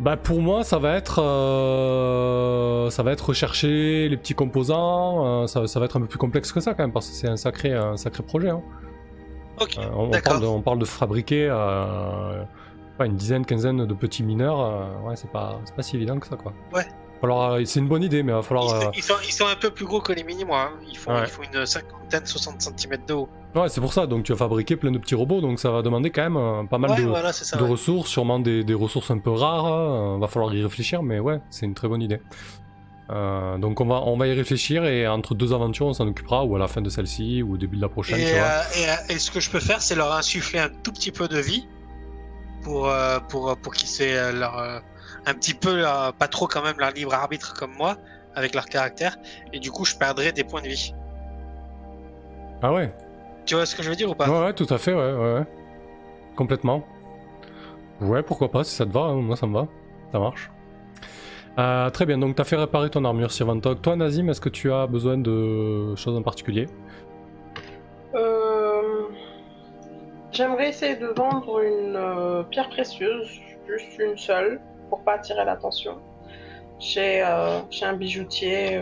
[0.00, 5.46] Bah pour moi ça va être euh, ça va être rechercher les petits composants, euh,
[5.46, 7.28] ça, ça va être un peu plus complexe que ça quand même parce que c'est
[7.28, 8.50] un sacré un sacré projet.
[8.50, 8.62] hein.
[9.78, 11.48] Euh, on, parle de, on parle de fabriquer
[12.96, 16.26] pas une dizaine, quinzaine de petits mineurs, ouais c'est pas c'est pas si évident que
[16.26, 16.52] ça quoi.
[16.72, 16.86] Ouais.
[17.22, 19.56] Alors c'est une bonne idée mais il va falloir Ils, ils sont, ils sont un
[19.56, 20.70] peu plus gros que les mini-mois.
[20.72, 20.78] hein.
[20.88, 21.24] Ils, font, Ouais.
[21.24, 23.28] ils font une cinquantaine, 60 cm de haut.
[23.54, 25.82] Ouais c'est pour ça donc tu vas fabriquer plein de petits robots donc ça va
[25.82, 27.56] demander quand même euh, pas mal Ouais, de, voilà, c'est ça.
[27.56, 27.68] de ouais.
[27.70, 29.66] ressources, sûrement des, des ressources un peu rares.
[29.66, 32.20] euh, va falloir y réfléchir, mais ouais, c'est une très bonne idée.
[33.10, 36.44] Euh, donc on va, on va y réfléchir et entre deux aventures on s'en occupera
[36.44, 38.18] ou à la fin de celle-ci ou au début de la prochaine.
[38.20, 38.46] tu Et, vois.
[38.46, 41.26] euh, et, et ce que je peux faire, c'est leur insuffler un tout petit peu
[41.26, 41.66] de vie
[42.62, 42.88] pour,
[43.28, 44.56] pour, pour qu'ils aient leur,
[45.26, 47.96] un petit peu, leur- pas trop quand même, leur libre arbitre comme moi,
[48.36, 49.16] avec leur caractère.
[49.52, 50.94] Et du coup, je perdrai des points de vie.
[52.62, 52.92] Ah ouais,
[53.46, 55.12] Tu vois ce que je veux dire ou pas ouais, ouais, tout à fait, ouais,
[55.12, 55.44] ouais, ouais.
[56.36, 56.84] Complètement.
[58.00, 59.66] Ouais, pourquoi pas, si ça te va, hein, moi ça me va,
[60.12, 60.50] ça marche.
[61.58, 63.82] Euh, très bien, donc t'as fait réparer ton armure, Sirvantok.
[63.82, 66.66] Toi, Nazim, est-ce que tu as besoin de choses en particulier
[68.14, 69.08] Euh,
[70.32, 73.28] J'aimerais essayer de vendre une euh, pierre précieuse,
[73.68, 75.98] juste une seule, pour pas attirer l'attention.
[76.78, 78.80] Chez, euh, chez un bijoutier.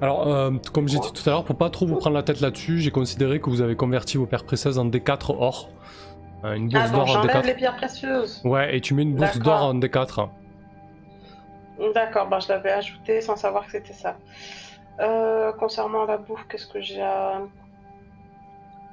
[0.00, 2.40] Alors, euh, comme j'ai dit tout à l'heure, pour pas trop vous prendre la tête
[2.40, 5.70] là-dessus, j'ai considéré que vous avez converti vos paires précieuses en D4 or.
[6.44, 7.46] Euh, une bourse Ah, d'or en j'enlève D4.
[7.46, 8.40] les pierres précieuses.
[8.44, 10.28] Ouais, et tu mets une bourse d'or en D4.
[11.94, 14.16] D'accord, bah, je l'avais ajouté sans savoir que c'était ça.
[15.00, 17.40] Euh, concernant la bouffe, qu'est-ce que j'ai à...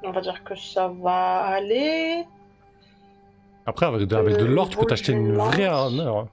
[0.03, 2.25] On va dire que ça va aller.
[3.65, 6.27] Après, avec de, l'or, tu peux t'acheter une vraie armure.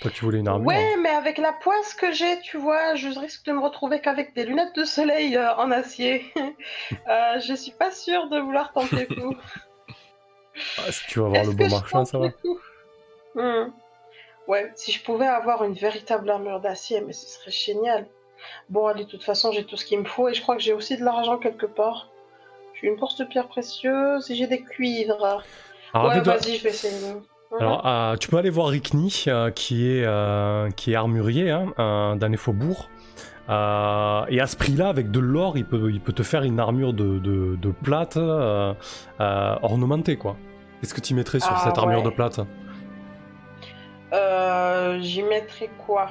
[0.00, 0.02] Hein.
[0.02, 0.68] Toi qui voulais une armure.
[0.68, 4.34] Ouais, mais avec la poisse que j'ai, tu vois, je risque de me retrouver qu'avec
[4.34, 6.24] des lunettes de soleil euh, en acier.
[7.08, 9.36] euh, je suis pas sûre de vouloir tenter le coup.
[10.78, 12.28] Ah, si tu vas avoir Est-ce le bon marchand, ça va.
[13.34, 13.72] Hmm.
[14.48, 18.08] Ouais, si je pouvais avoir une véritable armure d'acier, mais ce serait génial.
[18.68, 20.62] Bon, allez, de toute façon, j'ai tout ce qu'il me faut et je crois que
[20.62, 22.10] j'ai aussi de l'argent quelque part.
[22.74, 25.24] J'ai une bourse de pierres précieuses et j'ai des cuivres.
[25.92, 27.14] Alors, ouais, vas-y, je vais essayer.
[27.50, 27.58] Mhm.
[27.60, 31.72] Alors, euh, tu peux aller voir Rickney, euh, qui, est, euh, qui est armurier hein,
[31.78, 32.88] euh, faubourgs.
[33.48, 36.60] Euh, et à ce prix-là, avec de l'or, il peut, il peut te faire une
[36.60, 38.16] armure de, de, de plate
[39.18, 40.36] ornementée, quoi.
[40.80, 42.04] Qu'est-ce que tu mettrais sur Ah, cette armure ouais.
[42.04, 42.40] de plate
[45.00, 46.08] J'y mettrai quoi?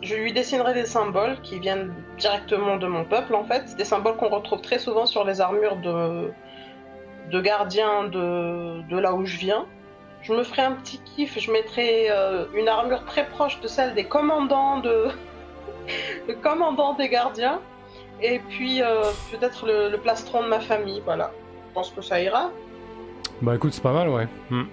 [0.00, 3.74] Je lui dessinerai des symboles qui viennent directement de mon peuple, en fait.
[3.76, 6.30] Des symboles qu'on retrouve très souvent sur les armures de,
[7.32, 9.66] de gardiens de, de là où je viens.
[10.28, 13.94] Je me ferai un petit kiff, je mettrai euh, une armure très proche de celle
[13.94, 15.06] des commandants de,
[16.28, 17.60] le commandant des gardiens.
[18.20, 21.30] Et puis euh, peut-être le, le plastron de ma famille, voilà.
[21.68, 22.50] Je pense que ça ira.
[23.40, 24.28] Bah écoute, c'est pas mal, ouais.
[24.50, 24.64] Hmm.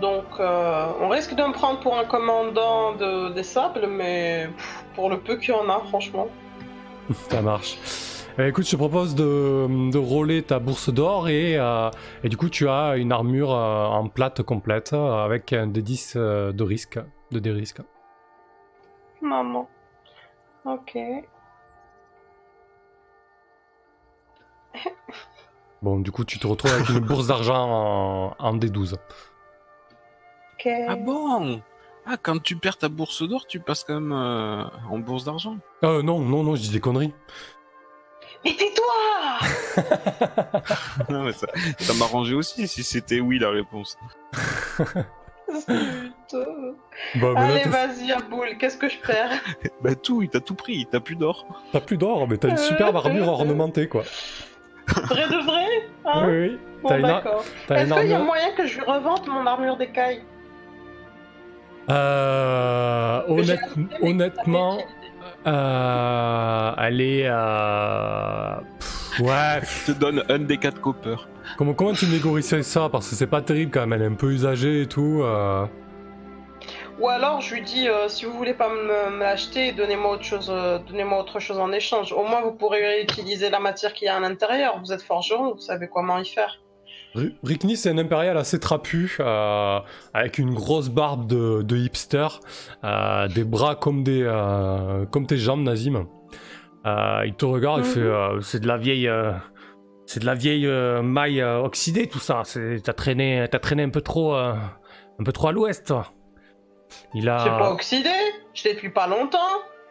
[0.00, 4.84] Donc, euh, on risque de me prendre pour un commandant de, des sables, mais pff,
[4.94, 6.28] pour le peu qu'il y en a, franchement.
[7.30, 7.78] Ça marche.
[8.38, 11.90] Eh, écoute, je te propose de, de rouler ta bourse d'or et, euh,
[12.24, 15.82] et du coup tu as une armure euh, en plate complète euh, avec un des
[15.82, 16.98] 10 euh, de risque,
[17.30, 17.82] de dérisque.
[19.20, 19.68] Maman.
[20.64, 20.96] Ok.
[25.82, 28.94] Bon, du coup tu te retrouves avec une bourse d'argent en, en D12.
[28.94, 30.68] Ok.
[30.88, 31.60] Ah bon?
[32.04, 35.58] Ah, quand tu perds ta bourse d'or, tu passes quand même euh, en bourse d'argent.
[35.84, 37.12] Euh, non, non, non, je dis des conneries.
[38.44, 39.82] Mais tais-toi
[41.08, 41.46] Non, mais ça
[41.78, 43.96] ça m'arrangeait aussi si c'était oui la réponse.
[47.14, 49.30] Bah, Allez, vas-y, à boule, qu'est-ce que je perds?
[49.82, 51.46] Bah tout, il t'a tout pris, t'as plus d'or.
[51.72, 54.02] t'as plus d'or, mais t'as une superbe armure ornementée quoi.
[54.88, 55.66] Vrai de vrai
[56.06, 56.26] hein?
[56.26, 56.58] Oui, oui.
[56.82, 57.26] Bon, T'as une, ar-
[57.70, 60.22] Est-ce qu'il y a moyen que je lui revende mon armure d'écaille?
[61.90, 63.60] Euh, honnête-
[64.00, 64.78] honnêtement,
[65.46, 67.26] euh, elle est.
[67.26, 69.60] euh, pff, ouais.
[69.60, 71.28] pff, Je te donne un des quatre coppers.
[71.58, 72.88] comment, comment tu négociais ça?
[72.90, 75.20] Parce que c'est pas terrible quand même, elle est un peu usagée et tout.
[75.22, 75.66] euh.
[77.00, 80.24] Ou alors je lui dis euh, si vous voulez pas me, me l'acheter, donnez-moi autre
[80.24, 82.12] chose, euh, donnez-moi autre chose en échange.
[82.12, 84.78] Au moins vous pourrez utiliser la matière qu'il y a à l'intérieur.
[84.78, 86.61] Vous êtes forgeron, vous savez comment y faire.
[87.14, 89.78] Ri- Rickney, c'est un impérial assez trapu, euh,
[90.14, 92.26] avec une grosse barbe de, de hipster,
[92.84, 96.06] euh, des bras comme, des, euh, comme tes jambes, Nazim.
[96.86, 97.92] Il te regarde, il Mhm.
[97.92, 99.10] fait euh, C'est de la vieille.
[100.06, 100.66] c'est de la vieille
[101.02, 102.42] maille oxydée, tout ça.
[102.82, 104.58] T'as traîné, t'as traîné un peu trop, un
[105.24, 106.12] peu trop à l'ouest, toi.
[107.14, 107.38] Il a.
[107.38, 108.10] C'est pas oxydé,
[108.54, 109.38] je l'ai depuis pas longtemps.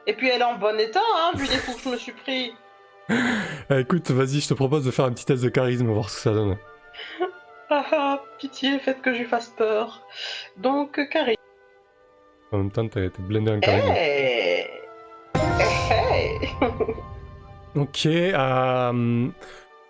[0.08, 2.12] Et puis elle est en bon état, hein, vu les coups que je me suis
[2.14, 2.52] pris.
[3.70, 6.16] Eh, écoute, vas-y, je te propose de faire un petit test de charisme, voir ce
[6.16, 6.58] que ça donne.
[7.70, 10.06] Ah ah, pitié, faites que je lui fasse peur.
[10.58, 11.38] Donc, Carrie.
[12.52, 13.94] En même temps, t'es t'es blindé en charisme.
[13.96, 14.66] Hey
[15.90, 16.50] Hey
[17.76, 19.28] Ok, euh,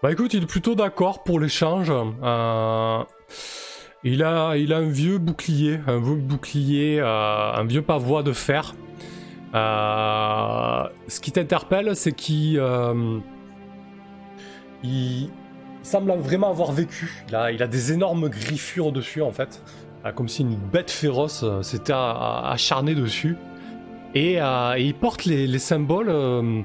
[0.04, 1.92] bah écoute, il est plutôt d'accord pour l'échange.
[1.92, 3.04] Euh,
[4.04, 8.34] il, a, il a un vieux bouclier, un vieux bouclier, euh, un vieux pavois de
[8.34, 8.76] fer.
[9.56, 13.20] Euh, ce qui t'interpelle, c'est qu'il euh,
[14.84, 15.30] il,
[15.82, 17.24] il semble vraiment avoir vécu.
[17.30, 19.62] Il a, des énormes griffures dessus, en fait.
[20.06, 23.38] Euh, comme si une bête féroce euh, s'était acharnée dessus.
[24.14, 26.62] Et, euh, et il porte les, les symboles, euh,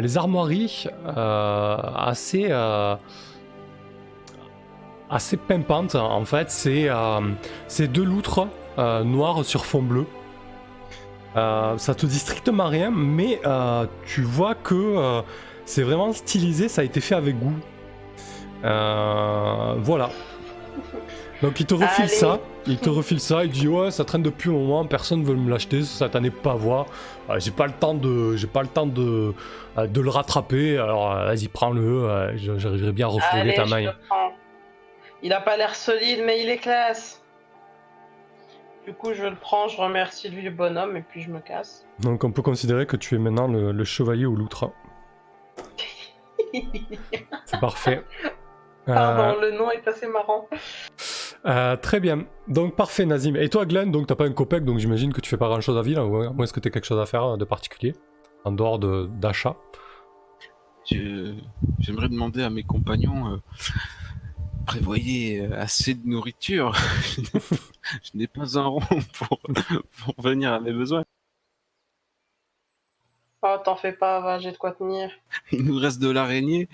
[0.00, 2.52] les armoiries assez,
[5.10, 5.94] assez pimpantes.
[5.94, 8.46] En fait, c'est deux loutres
[8.76, 10.06] noires sur fond bleu.
[11.34, 13.40] Ça te dit strictement rien, mais
[14.06, 15.22] tu vois que
[15.64, 17.54] c'est vraiment stylisé, ça a été fait avec goût.
[18.64, 20.10] Euh, voilà.
[21.42, 22.08] Donc il te refile Allez.
[22.08, 25.34] ça, il te refile ça, il dit ouais ça traîne depuis un moment, personne veut
[25.34, 26.86] me l'acheter, ce satané pavois.
[27.28, 29.34] Euh, j'ai pas le temps de, j'ai pas le temps de,
[29.76, 30.78] euh, de le rattraper.
[30.78, 34.32] Alors euh, vas-y prends-le, j'arriverai bien à refouler ta le prends.
[35.24, 37.20] Il a pas l'air solide, mais il est classe.
[38.86, 41.86] Du coup, je le prends, je remercie le vieux bonhomme et puis je me casse.
[42.00, 44.70] Donc on peut considérer que tu es maintenant le, le chevalier au loutre.
[47.46, 48.04] C'est parfait.
[48.88, 50.48] Euh, Pardon, le nom est assez marrant.
[51.46, 52.24] euh, très bien.
[52.48, 53.36] Donc parfait Nazim.
[53.36, 55.60] Et toi Glenn, donc t'as pas un copec, donc j'imagine que tu fais pas grand
[55.60, 57.44] chose à ville, hein, à moins est-ce que t'as quelque chose à faire euh, de
[57.44, 57.94] particulier
[58.44, 59.56] en dehors de- d'achat?
[60.84, 63.36] J'aimerais demander à mes compagnons, euh,
[64.66, 66.74] prévoyez euh, assez de nourriture.
[68.02, 68.80] Je n'ai pas un rond
[69.14, 69.38] pour,
[70.04, 71.04] pour venir à mes besoins.
[73.42, 75.10] Oh, t'en fais pas, va, j'ai de quoi tenir.
[75.52, 76.68] Il nous reste de l'araignée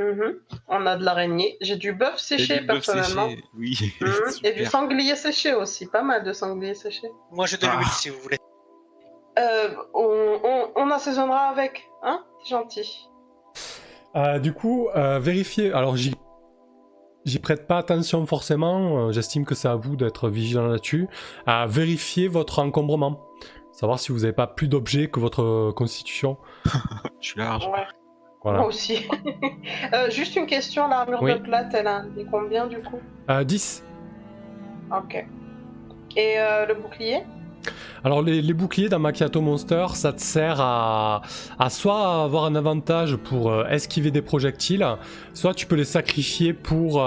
[0.00, 0.40] Mhm.
[0.68, 1.56] On a de l'araignée.
[1.60, 3.28] J'ai du bœuf séché, du personnellement.
[3.28, 3.44] séché.
[3.56, 4.10] Oui, Mhm.
[4.44, 7.06] Et du sanglier séché aussi, pas mal de sanglier séché.
[7.32, 7.76] Moi, j'ai de Ah.
[7.76, 8.38] l'huile si vous voulez.
[9.38, 13.08] Euh, on, on, on assaisonnera avec, hein C'est gentil.
[14.16, 15.72] Euh, du coup, euh, vérifiez.
[15.72, 16.14] Alors, j'y,
[17.26, 19.12] j'y prête pas attention forcément.
[19.12, 21.08] j'estime que c'est à vous d'être vigilant là-dessus.
[21.46, 23.26] À vérifier votre encombrement.
[23.72, 26.38] Savoir si vous n'avez pas plus d'objets que votre constitution.
[27.20, 27.66] Je suis large.
[27.68, 27.86] Ouais,
[28.42, 28.58] Voilà.
[28.60, 29.06] moi aussi.
[29.92, 31.32] Euh, juste une question, l'armure Oui.
[31.34, 32.98] de plate, elle a dit combien du coup?
[33.28, 33.84] Euh, 10.
[34.96, 35.26] Ok.
[36.16, 37.22] Et euh, le bouclier?
[38.04, 41.22] Alors, les, les boucliers dans Macchiato Monster, ça te sert à,
[41.58, 44.86] à soit avoir un avantage pour euh, esquiver des projectiles,
[45.34, 47.02] soit tu peux les sacrifier pour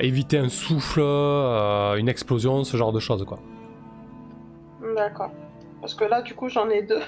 [0.00, 3.38] éviter un souffle, une explosion, ce genre de choses, quoi.
[4.96, 5.30] D'accord.
[5.80, 7.00] Parce que là, du coup, j'en ai deux.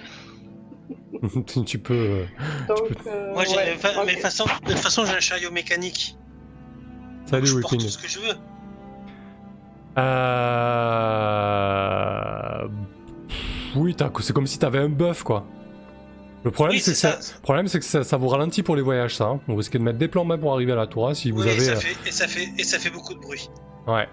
[1.67, 1.95] tu peux.
[1.95, 2.25] euh,
[2.69, 4.03] Donc, euh, Moi, j'ai, ouais, enfin, ok.
[4.07, 6.17] mais de toute façon, de toute façon, j'ai un chariot mécanique.
[7.27, 8.35] Salut, je porte tout ce que je veux.
[11.37, 12.69] Euh...
[13.77, 15.45] Oui, t'as- c'est comme si t'avais un buff, quoi.
[16.45, 17.21] Le problème, Oui, c'est que, ça...
[17.21, 17.35] ça.
[17.37, 19.25] le problème, c'est que ça, ça vous ralentit pour les voyages, ça.
[19.25, 19.41] hein.
[19.49, 21.43] Vous risquez de mettre des plans même pour arriver à la tour, hein, si vous
[21.43, 21.65] Oui, et, avez...
[21.65, 23.51] ça euh, fait, et, ça fait, et ça fait beaucoup de bruit.
[23.87, 24.09] Ouais.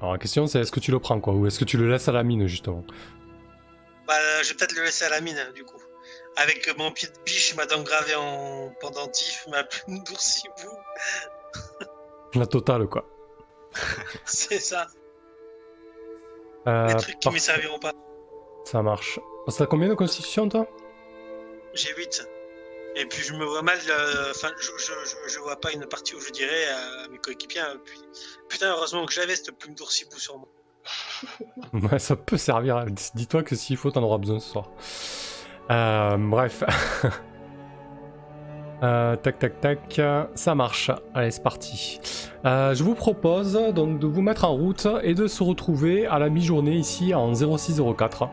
[0.00, 1.90] Alors la question, c'est est-ce que tu le prends, quoi Ou est-ce que tu le
[1.90, 2.84] laisses à la mine, justement?
[4.06, 5.76] Bah, je vais peut-être le laisser à la mine, du coup.
[6.40, 10.52] Avec mon pied de biche, ma dent gravée en pendentif, ma plume d'oursibou.
[12.34, 13.04] La totale, quoi.
[14.24, 14.86] C'est ça.
[16.66, 17.38] Euh, Les trucs qui me parfait.
[17.38, 17.92] serviront pas.
[18.64, 19.18] Ça marche.
[19.48, 20.66] Ça combien de constitution, toi?
[21.74, 22.28] J'ai 8.
[22.96, 25.86] Et puis je me vois mal, euh, enfin, je, je, je, je vois pas une
[25.86, 28.00] partie où je dirais à mes coéquipiers, euh, puis,
[28.48, 30.48] putain, heureusement que j'avais cette plume d'oursibou sur moi.
[31.92, 32.84] Ouais, ça peut servir.
[33.14, 34.70] Dis-toi que s'il faut, t'en auras besoin ce soir.
[35.70, 36.64] Euh, bref.
[38.80, 40.00] Euh, tac, tac, tac.
[40.36, 40.92] Ça marche.
[41.12, 41.98] Allez, c'est parti.
[42.44, 46.20] Euh, je vous propose donc de vous mettre en route et de se retrouver à
[46.20, 48.28] la mi-journée ici en 0604.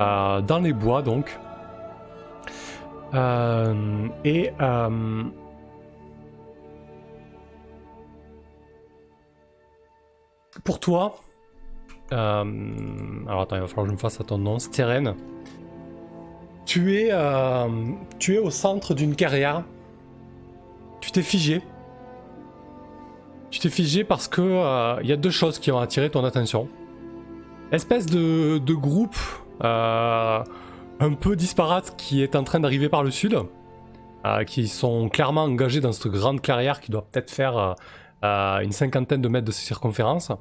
[0.00, 1.38] euh, dans les bois donc.
[4.24, 4.50] Et
[10.64, 11.14] pour toi,
[12.10, 14.58] alors attends, il va falloir que je me fasse à ton nom.
[16.66, 17.68] Tu es, euh,
[18.18, 19.62] tu es au centre d'une carrière.
[21.00, 21.62] Tu t'es figé.
[23.50, 26.24] Tu t'es figé parce que euh, il y a deux choses qui ont attiré ton
[26.24, 26.68] attention.
[27.72, 29.16] Espèce de, de groupe
[29.64, 30.42] euh,
[31.00, 33.38] un peu disparate qui est en train d'arriver par le sud,
[34.24, 37.72] euh, qui sont clairement engagés dans cette grande carrière qui doit peut-être faire euh,
[38.24, 40.32] euh, une cinquantaine de mètres de circonférence.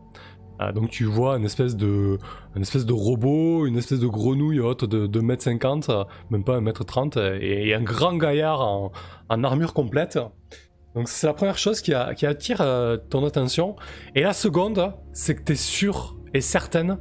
[0.62, 2.18] Euh, donc tu vois une espèce de,
[2.56, 7.70] de robot, une espèce de grenouille haute de 2m50, euh, même pas 1m30, euh, et,
[7.70, 8.92] et un grand gaillard en,
[9.44, 10.18] armure complète.
[10.96, 13.76] Donc c'est la première chose qui, attire euh, ton attention.
[14.16, 16.98] Et la seconde, c'est que tu es sûr et certaine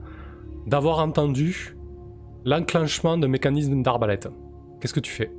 [0.67, 1.77] d'avoir entendu
[2.45, 4.29] l'enclenchement de mécanisme d'arbalète.
[4.81, 5.31] Qu'est-ce que tu fais?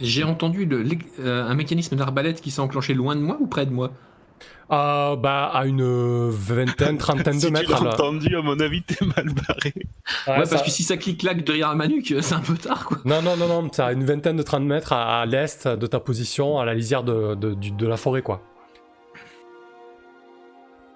[0.00, 3.72] J'ai entendu euh, un mécanisme d'arbalète qui s'est enclenché loin de moi ou près de
[3.72, 3.92] moi?
[4.70, 7.70] Euh, Bah à une vingtaine, trentaine de si tu mètres.
[7.84, 9.72] l'as entendu, à mon avis, t'es mal barré.
[10.26, 12.84] Ouais, Ouais, ça- parce que si ça clique-claque derrière ma nuque, c'est un peu tard,
[12.86, 12.98] quoi.
[13.04, 15.86] Non, non, non, non, c'est à une vingtaine de 30 mètres à, à l'est de
[15.86, 18.40] ta position, à la lisière de, de, la forêt, quoi.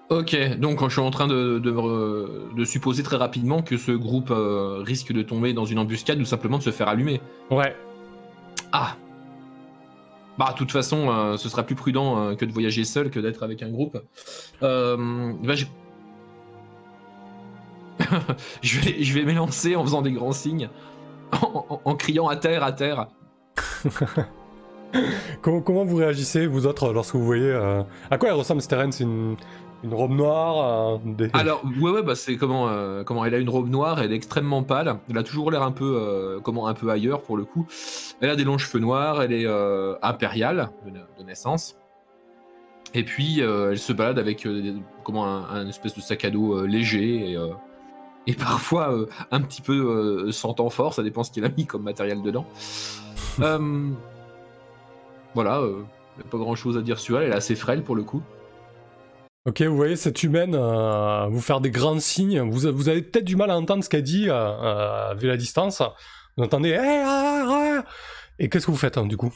[0.09, 4.31] Ok, donc je suis en train de, de, de supposer très rapidement que ce groupe
[4.31, 7.21] euh, risque de tomber dans une embuscade ou simplement de se faire allumer.
[7.51, 7.75] Ouais,
[8.71, 8.95] Ah
[10.39, 13.19] Bah, de toute façon, euh, ce sera plus prudent euh, que de voyager seul que
[13.19, 14.01] d'être avec un groupe.
[14.63, 15.55] Euh, bah,
[18.61, 19.13] je...
[19.13, 20.69] vais, m'élancer en faisant des grands signes,
[21.33, 23.09] en, criant à terre, à terre.
[25.41, 27.51] comment, vous réagissez, vous autres, lorsque vous voyez...
[28.09, 29.35] À quoi elle ressemble, Steren C'est une,
[29.83, 31.29] une robe noire euh, des...
[31.33, 34.15] Alors, ouais, ouais, bah c'est comment, euh, comment elle a une robe noire, elle est
[34.15, 37.45] extrêmement pâle, elle a toujours l'air un peu, euh, comment, un peu ailleurs pour le
[37.45, 37.67] coup.
[38.21, 41.77] Elle a des longs cheveux noirs, elle est euh, impériale de, de naissance.
[42.93, 44.47] Et puis, elle se balade avec
[45.03, 47.37] comment, un, un espèce de sac à dos léger et,
[48.25, 48.95] et parfois
[49.29, 52.47] un petit peu sans temps fort, ça dépend ce qu'il a mis comme matériel dedans.
[55.35, 55.61] Voilà,
[56.31, 58.23] pas grand chose à dire sur elle, elle est assez frêle pour le coup.
[59.49, 62.39] Ok, vous voyez cette humaine euh, vous faire des grands signes.
[62.41, 65.37] Vous, vous avez peut-être du mal à entendre ce qu'elle dit, euh, euh, vu la
[65.37, 65.81] distance.
[66.37, 66.69] Vous entendez...
[66.69, 67.83] Eh, ah, ah
[68.37, 69.33] Et qu'est-ce que vous faites, hein, du coup?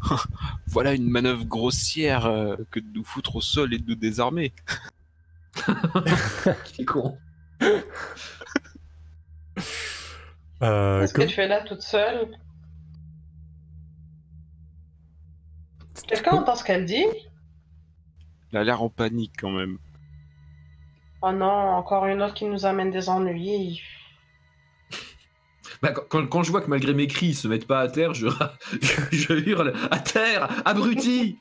[0.66, 4.52] Voilà une manœuvre grossière euh, que de nous foutre au sol et de nous désarmer.
[6.64, 7.16] Qui est con.
[10.62, 12.28] euh, Qu'est-ce que- que tu fais là toute seule?
[16.08, 17.04] Quelqu'un entend ce qu'elle dit?
[18.52, 19.78] Elle a l'air en panique quand même.
[21.22, 23.82] Oh non, encore une autre qui nous amène des ennuis.
[25.80, 27.86] Bah, quand- quand, quand je vois que malgré mes cris, ils se mettent pas à
[27.88, 28.26] terre, je,
[29.12, 31.38] je hurle à terre, abruti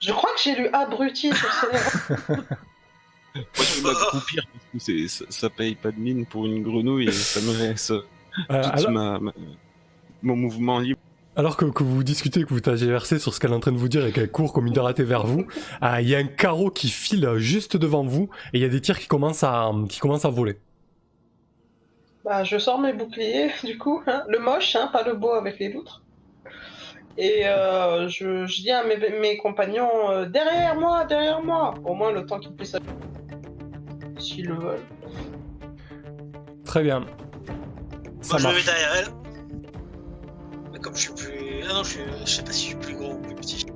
[0.00, 2.42] Je crois que j'ai lu abruti sur lèvres.
[3.34, 6.62] Moi, je vais m'accroupir parce que c'est- ça, ça paye pas de mine pour une
[6.62, 8.00] grenouille et ça me laisse euh,
[8.36, 9.32] toute alors- ma- ma-
[10.22, 11.00] mon mouvement libre.
[11.38, 13.76] Alors que, que vous discutez, que vous tergiversez sur ce qu'elle est en train de
[13.78, 15.46] vous dire et qu'elle court comme une dératée vers vous,
[15.84, 18.68] euh, il y a un carreau qui file juste devant vous et il y a
[18.68, 20.58] des tirs qui commencent à, qui commencent à voler.
[22.24, 25.60] Bah, je sors mes boucliers, du coup, hein, le moche, hein, pas le beau avec
[25.60, 26.02] les loutres.
[27.16, 31.74] Et euh, je, je dis à mes, mes compagnons euh, derrière moi, derrière moi.
[31.84, 32.76] Au moins le temps qu'ils puissent.
[34.18, 34.86] S'ils le veulent.
[36.64, 37.06] Très bien.
[38.22, 38.64] Ça Moi, je me mets marche.
[38.66, 39.27] derrière elle.
[40.82, 41.62] Comme je suis plus.
[41.68, 42.00] Ah non, je, suis...
[42.24, 43.66] je sais pas si je suis plus gros ou plus petit.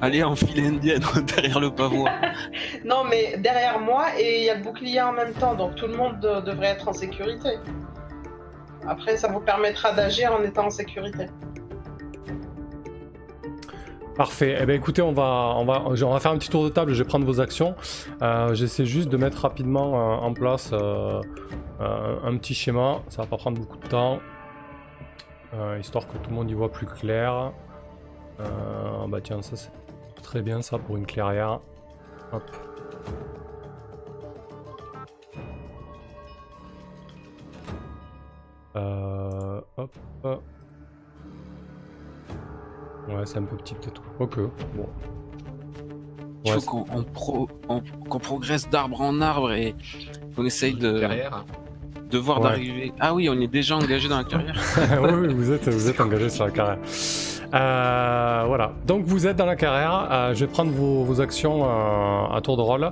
[0.00, 1.02] Allez, en file indienne
[1.36, 2.10] derrière le pavois.
[2.84, 5.86] Non, mais derrière moi et il y a le bouclier en même temps, donc tout
[5.86, 7.58] le monde de- devrait être en sécurité.
[8.88, 11.26] Après, ça vous permettra d'agir en étant en sécurité.
[14.16, 14.58] Parfait.
[14.60, 16.92] Eh ben écoutez, on va, on va, on va faire un petit tour de table.
[16.92, 17.74] Je vais prendre vos actions.
[18.20, 21.20] Euh, J'essaie juste de mettre rapidement euh, en place euh,
[21.80, 23.00] euh, un petit schéma.
[23.08, 24.18] Ça va pas prendre beaucoup de temps,
[25.54, 27.52] Euh, histoire que tout le monde y voit plus clair.
[28.40, 29.70] Euh, bah tiens, ça c'est
[30.22, 31.60] très bien ça pour une clairière.
[32.32, 32.42] Hop.
[38.76, 39.94] Euh, hop.
[43.08, 44.02] Ouais, c'est un peu petit peut-être.
[44.18, 44.38] Ok,
[44.74, 44.88] bon.
[46.44, 49.74] Il Ouais, faut qu'on on pro- on- qu'on progresse d'arbre en arbre et
[50.34, 51.44] qu'on essaye de, Derrière.
[52.12, 52.44] De voir Ouais.
[52.50, 52.92] d'arriver.
[53.00, 54.54] Ah oui, on est déjà engagé dans la carrière.
[55.02, 56.78] oui, oui, vous êtes, vous êtes engagé sur la carrière.
[57.54, 60.08] Euh, voilà, donc vous êtes dans la carrière.
[60.10, 62.88] Euh, je vais prendre vos, vos actions euh, à tour de rôle.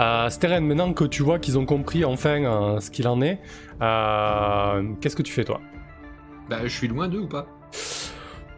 [0.00, 3.40] Euh, Steren, maintenant que tu vois qu'ils ont compris enfin euh, ce qu'il en est,
[3.82, 5.60] euh, qu'est-ce que tu fais toi?
[6.48, 7.46] Bah, je suis loin d'eux ou pas?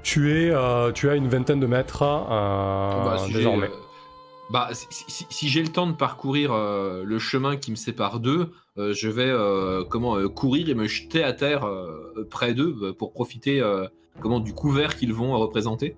[0.03, 3.67] Tu es, euh, tu as une vingtaine de mètres euh, Bah, si j'ai, désormais.
[3.67, 7.77] euh, Bah, si, si- si j'ai le temps de parcourir euh, le chemin qui me
[7.77, 12.53] sépare d'eux, je vais euh, comment euh, courir et me jeter à terre euh, près
[12.55, 13.87] d'eux euh, pour profiter euh,
[14.21, 15.97] comment du couvert qu'ils vont euh, représenter.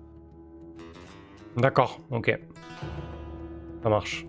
[1.57, 2.37] D'accord, ok.
[3.83, 4.25] Ça marche.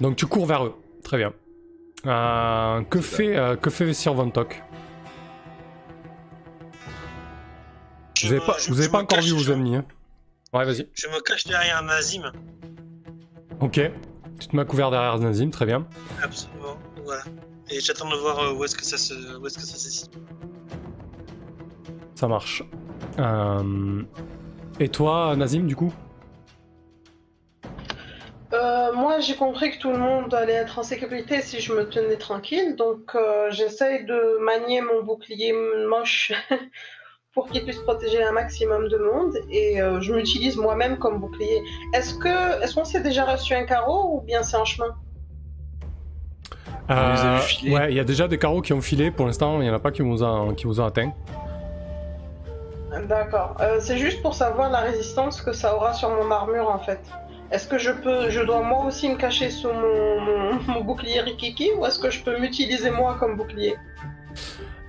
[0.00, 0.74] Donc tu cours vers eux.
[1.02, 1.32] Très bien.
[2.06, 4.32] Euh, que, fait, euh, que fait Sir Von
[8.16, 9.76] Je Vous avez me- pas, je- vous avez pas encore cache- vu vos je- ennemis.
[9.76, 9.84] hein?
[10.52, 10.88] Ouais, vas-y.
[10.94, 12.32] Je me cache derrière Nazim.
[13.60, 13.80] Ok.
[14.38, 15.86] Tu te mets couvert derrière Nazim, très bien.
[16.22, 16.78] Absolument.
[17.04, 17.22] Voilà.
[17.70, 19.90] Et j'attends de voir euh, où est-ce que ça se, où est-ce que ça se
[19.90, 20.18] situe.
[22.14, 22.64] Ça marche.
[23.18, 24.02] Euh,
[24.80, 25.92] Et toi, Nazim, du coup?
[28.52, 31.88] Euh, moi, j'ai compris que tout le monde allait être en sécurité si je me
[31.88, 35.52] tenais tranquille, donc euh, j'essaye de manier mon bouclier
[35.88, 36.32] moche
[37.34, 41.62] pour qu'il puisse protéger un maximum de monde et euh, je m'utilise moi-même comme bouclier.
[41.94, 44.96] Est-ce que, est-ce qu'on s'est déjà reçu un carreau ou bien c'est en chemin?
[46.90, 47.72] On les a Euh, vus filer.
[47.74, 49.10] Ouais, il y a déjà des carreaux qui ont filé.
[49.10, 51.12] Pour l'instant, il n'y en a pas qui vous ont, qui vous ont atteint.
[53.08, 53.56] D'accord.
[53.60, 57.00] Euh, c'est juste pour savoir la résistance que ça aura sur mon armure en fait.
[57.52, 61.20] Est-ce que je peux, je dois moi aussi me cacher sous mon, mon, mon bouclier
[61.20, 63.74] Rikiki ou est-ce que je peux m'utiliser moi comme bouclier?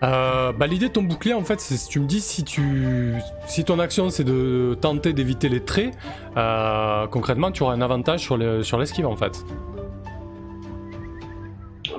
[0.03, 3.13] Euh, bah, L'idée de ton bouclier, en fait, c'est si tu me dis si, tu,
[3.45, 5.93] si ton action c'est de tenter d'éviter les traits,
[6.37, 9.43] euh, concrètement, tu auras un avantage sur le- sur l'esquive en fait.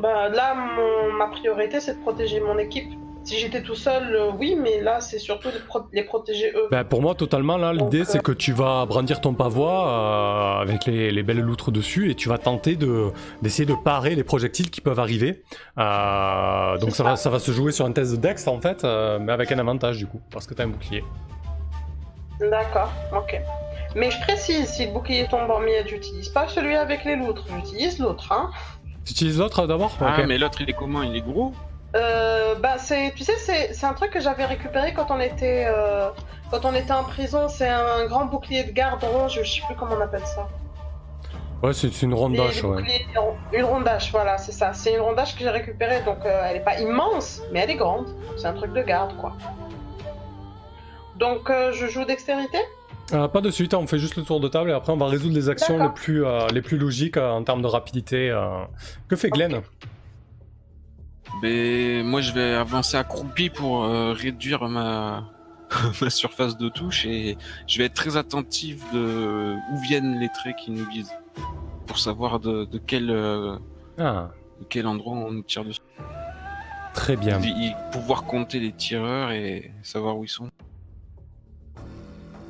[0.02, 2.90] Bah, là, mon- ma priorité, c'est de protéger mon équipe.
[3.24, 6.66] Si j'étais tout seul, euh, oui, mais là, c'est surtout de pro- les protéger eux.
[6.72, 9.88] Bah, pour moi, totalement, là, l'idée Donc, c'est euh, que tu vas brandir ton pavois
[9.88, 14.16] euh, avec les, les belles loutres dessus et tu vas tenter de- d'essayer de, parer
[14.16, 15.44] les projectiles qui peuvent arriver.
[15.78, 17.22] Euh, donc ça va, ça.
[17.24, 19.58] ça va se jouer sur un test de Dex en fait, euh, mais avec un
[19.60, 21.04] avantage du coup, parce que tu as un bouclier.
[22.40, 23.40] D'accord, ok.
[23.94, 27.44] Mais je précise, si le bouclier tombe en miettes, j'utilise pas celui avec les loutres,
[27.54, 28.50] j'utilise l'autre, hein.
[29.04, 30.24] Tu utilises l'autre d'abord Ah, Ok.
[30.26, 31.02] mais l'autre, il est comment?
[31.02, 31.52] Il est gros
[31.94, 35.66] Euh, bah c'est, tu sais, c'est, c'est un truc que j'avais récupéré quand on était,
[35.68, 36.08] euh,
[36.50, 37.48] quand on était en prison.
[37.48, 40.48] C'est un grand bouclier de garde rond, je sais plus comment on appelle ça.
[41.62, 43.06] Ouais, c'est une ronde Les- d'âge, les ouais.
[43.52, 44.72] Une rondache, voilà, c'est ça.
[44.72, 47.76] C'est une rondache que j'ai récupérée, donc euh, elle est pas immense, mais elle est
[47.76, 48.06] grande.
[48.36, 49.32] C'est un truc de garde, quoi.
[51.16, 52.58] Donc euh, je joue dextérité?
[53.12, 54.96] Euh, pas de suite, hein, on fait juste le tour de table et après on
[54.96, 58.30] va résoudre les actions les plus, euh, les plus logiques euh, en termes de rapidité.
[58.30, 58.64] euh.
[59.08, 59.60] Que fait Glenn?
[61.42, 65.28] Ben, moi, je vais avancer accroupi pour euh, réduire ma...
[66.02, 70.56] ma surface de touche et je vais être très attentif de où viennent les traits
[70.56, 71.14] qui nous visent
[71.86, 73.56] pour savoir de, de quel, euh,
[73.98, 74.28] Ah,
[74.60, 75.80] de quel endroit on nous tire dessus.
[76.92, 77.40] très bien.
[77.40, 80.50] Et pouvoir compter les tireurs et savoir où ils sont.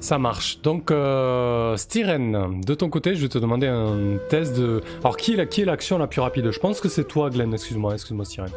[0.02, 0.60] Ça marche.
[0.62, 4.80] Donc, euh, Styren, de ton côté, je vais te demander un test de.
[5.04, 6.50] Alors, qui est la- qui est l'action la plus rapide?
[6.50, 7.52] Je pense que c'est toi, Glenn.
[7.54, 8.50] Excuse-moi, excuse-moi, Styren.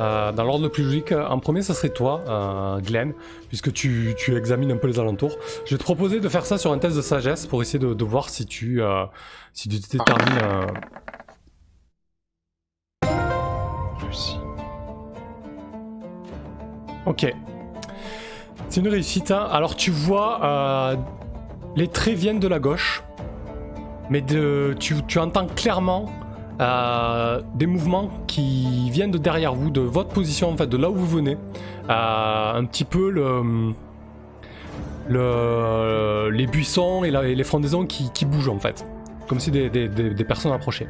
[0.00, 3.14] Euh, dans l'ordre le plus logique, en premier, ça serait toi, euh, Glenn,
[3.48, 5.38] puisque tu, tu examines un peu les alentours.
[5.64, 7.94] Je vais te proposer de faire ça sur un test de sagesse pour essayer de,
[7.94, 9.06] de voir si tu, euh,
[9.54, 10.38] si tu détermines.
[10.44, 10.66] euh.
[17.06, 17.32] Ok.
[18.72, 19.30] C'est une réussite.
[19.30, 19.46] hein.
[19.52, 20.96] Alors tu vois, euh,
[21.76, 23.02] les traits viennent de la gauche,
[24.08, 26.06] mais de, tu, tu entends clairement
[26.58, 30.88] euh, des mouvements qui viennent de derrière vous, de votre position en fait, de là
[30.88, 31.36] où vous venez.
[31.90, 33.42] Euh, un petit peu le,
[35.10, 38.86] le- les buissons et, la- et les frondaisons qui, qui bougent en fait,
[39.28, 40.88] comme si des, des- des- des personnes approchaient.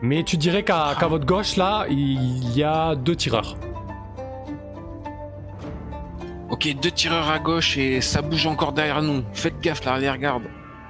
[0.00, 3.56] Mais tu dirais qu'à qu'à votre gauche là, il y a deux tireurs.
[6.56, 9.22] Ok, deux tireurs à gauche et ça bouge encore derrière nous.
[9.34, 10.44] Faites gaffe, l'arrière-garde.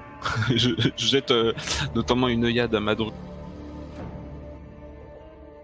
[0.55, 1.53] je, je jette euh,
[1.93, 3.11] notamment une œillade à Madru.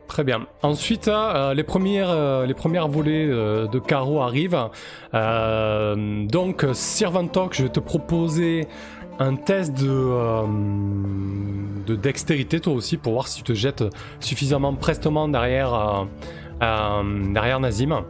[0.08, 0.48] Très bien.
[0.64, 4.70] Ensuite, euh, les, premières, euh, les premières volées euh, de carreaux arrivent.
[5.14, 8.66] Euh, donc, Servantok, je vais te proposer
[9.20, 10.46] un test de, euh,
[11.86, 13.84] de dextérité, toi aussi, pour voir si tu te jettes
[14.18, 16.04] suffisamment prestement derrière, euh,
[16.60, 18.04] euh, derrière Nazim.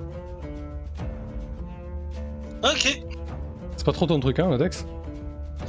[2.63, 3.03] Ok.
[3.77, 4.87] C'est pas trop ton truc, hein, le dex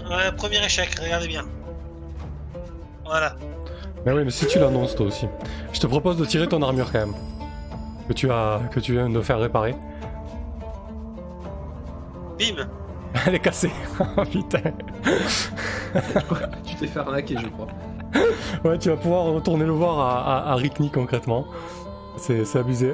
[0.09, 1.43] Ouais, premier échec, regardez bien.
[3.05, 3.35] Voilà.
[4.05, 5.27] Mais oui, mais si tu l'annonces toi aussi.
[5.71, 7.13] Je te propose de tirer ton armure quand même.
[8.07, 9.75] Que tu as, que tu viens de faire réparer.
[12.37, 12.67] Bim
[13.27, 13.71] Elle est cassée.
[14.17, 14.59] Oh, putain.
[16.65, 17.67] tu t'es fait arnaquer, je crois.
[18.63, 21.45] Ouais, tu vas pouvoir retourner le voir à, à, à Rickney concrètement.
[22.17, 22.93] C'est c'est abusé.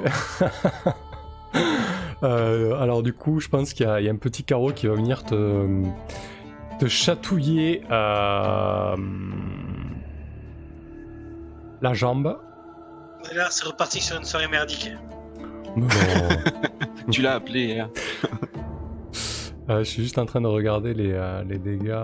[2.22, 4.72] Euh, alors du coup, je pense qu'il y, a il y a un petit carreau
[4.72, 5.82] qui va venir te,
[6.78, 8.94] te chatouiller euh,
[11.80, 12.38] la jambe.
[13.30, 14.90] Et là, c'est reparti sur une soirée merdique.
[17.10, 17.90] Tu l'as appelé hein.
[19.70, 21.94] Euh, je suis juste en train de regarder les, euh, les dégâts.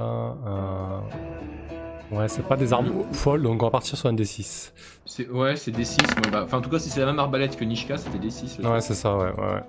[2.13, 4.73] Ouais, c'est pas des armes folles, donc on va partir sur un D6.
[5.05, 5.99] C'est- Ouais, c'est D6.
[6.25, 8.61] mais bah- Enfin, en tout cas, si c'est la même arbalète que Nishka, c'était D6.
[8.65, 9.25] Ouais, c'est ça, ouais.
[9.33, 9.63] ouais, ouais.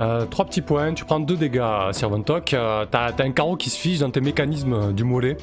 [0.00, 2.54] Euh, trois petits points, tu prends deux dégâts, Sirventok.
[2.54, 5.36] Euh, T'as t'as un carreau qui se fige dans tes mécanismes du mollet.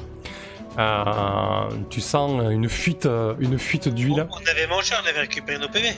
[0.78, 4.26] Euh, tu sens une fuite, euh, une fuite d'huile.
[4.30, 5.88] On avait mangé, on avait récupéré nos PV.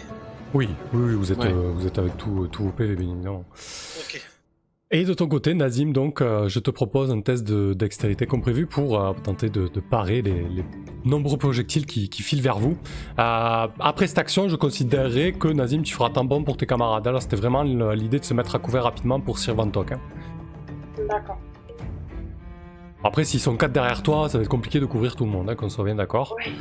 [0.52, 1.48] Oui, oui, oui, vous êtes, Ouais.
[1.52, 3.44] euh, vous êtes avec tout- tous vos PV, bien évidemment.
[4.00, 4.20] Ok.
[4.96, 8.40] Et de ton côté, Nazim, donc, euh, je te propose un test de dextérité comme
[8.40, 10.64] prévu pour euh, tenter de, de parer les, les
[11.04, 12.76] nombreux projectiles qui, qui filent vers vous.
[13.18, 17.08] Euh, après cette action, je considérerais que Nazim, tu feras tant bon pour tes camarades.
[17.08, 19.90] Alors, c'était vraiment l'idée de se mettre à couvert rapidement pour Sirvantok.
[19.90, 20.00] Hein.
[21.08, 21.38] D'accord.
[23.02, 25.50] Après, s'ils sont quatre derrière toi, ça va être compliqué de couvrir tout le monde,
[25.50, 26.36] hein, qu'on soit bien d'accord.
[26.38, 26.52] Oui.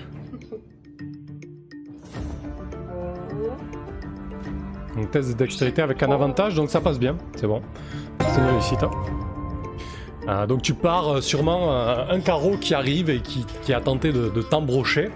[4.95, 7.61] Donc, test de dextérité avec un avantage, donc ça passe bien, c'est bon.
[8.19, 8.83] C'est une réussite.
[8.83, 8.91] hein.
[10.29, 13.81] Euh, donc tu pars euh, sûrement euh, un carreau qui arrive et qui, qui a
[13.81, 15.09] tenté de, de t'embrocher.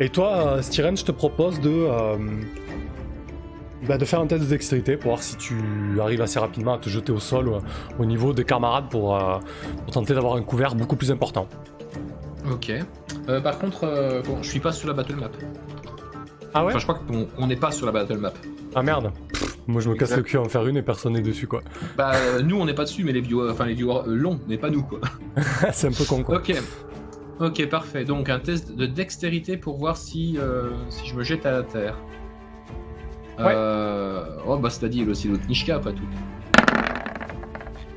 [0.00, 1.86] Et toi, euh, Styren, je te propose de,
[3.86, 5.54] bah, de faire un test de dextérité pour voir si tu
[6.00, 7.50] arrives assez rapidement à te jeter au sol
[7.98, 9.18] au niveau des camarades pour,
[9.84, 11.46] pour tenter d'avoir un couvert beaucoup plus important.
[12.50, 12.72] Ok.
[13.42, 15.28] Par contre, bon, je suis pas sur la battle map.
[16.54, 16.70] Ah ouais?
[16.70, 18.32] Enfin, je crois qu'on on n'est pas sur la battle map.
[18.74, 21.12] Ah merde Pff, Moi je me casse le cul à en faire une et personne
[21.12, 21.62] n'est dessus quoi.
[21.96, 24.40] Bah, euh, nous, on n'est pas dessus, mais les viewers, enfin les viewers euh, longs,
[24.48, 25.00] mais pas nous, quoi.
[25.72, 26.38] C'est un peu con quoi.
[26.38, 26.54] Ok.
[27.40, 28.04] Ok, parfait.
[28.04, 31.62] Donc, un test de dextérité pour voir si, euh, si je me jette à la
[31.62, 31.96] terre.
[33.40, 34.24] Euh...
[34.46, 36.04] Oh, bah, c'est-à-dire aussi l'autre Nishka, après tout.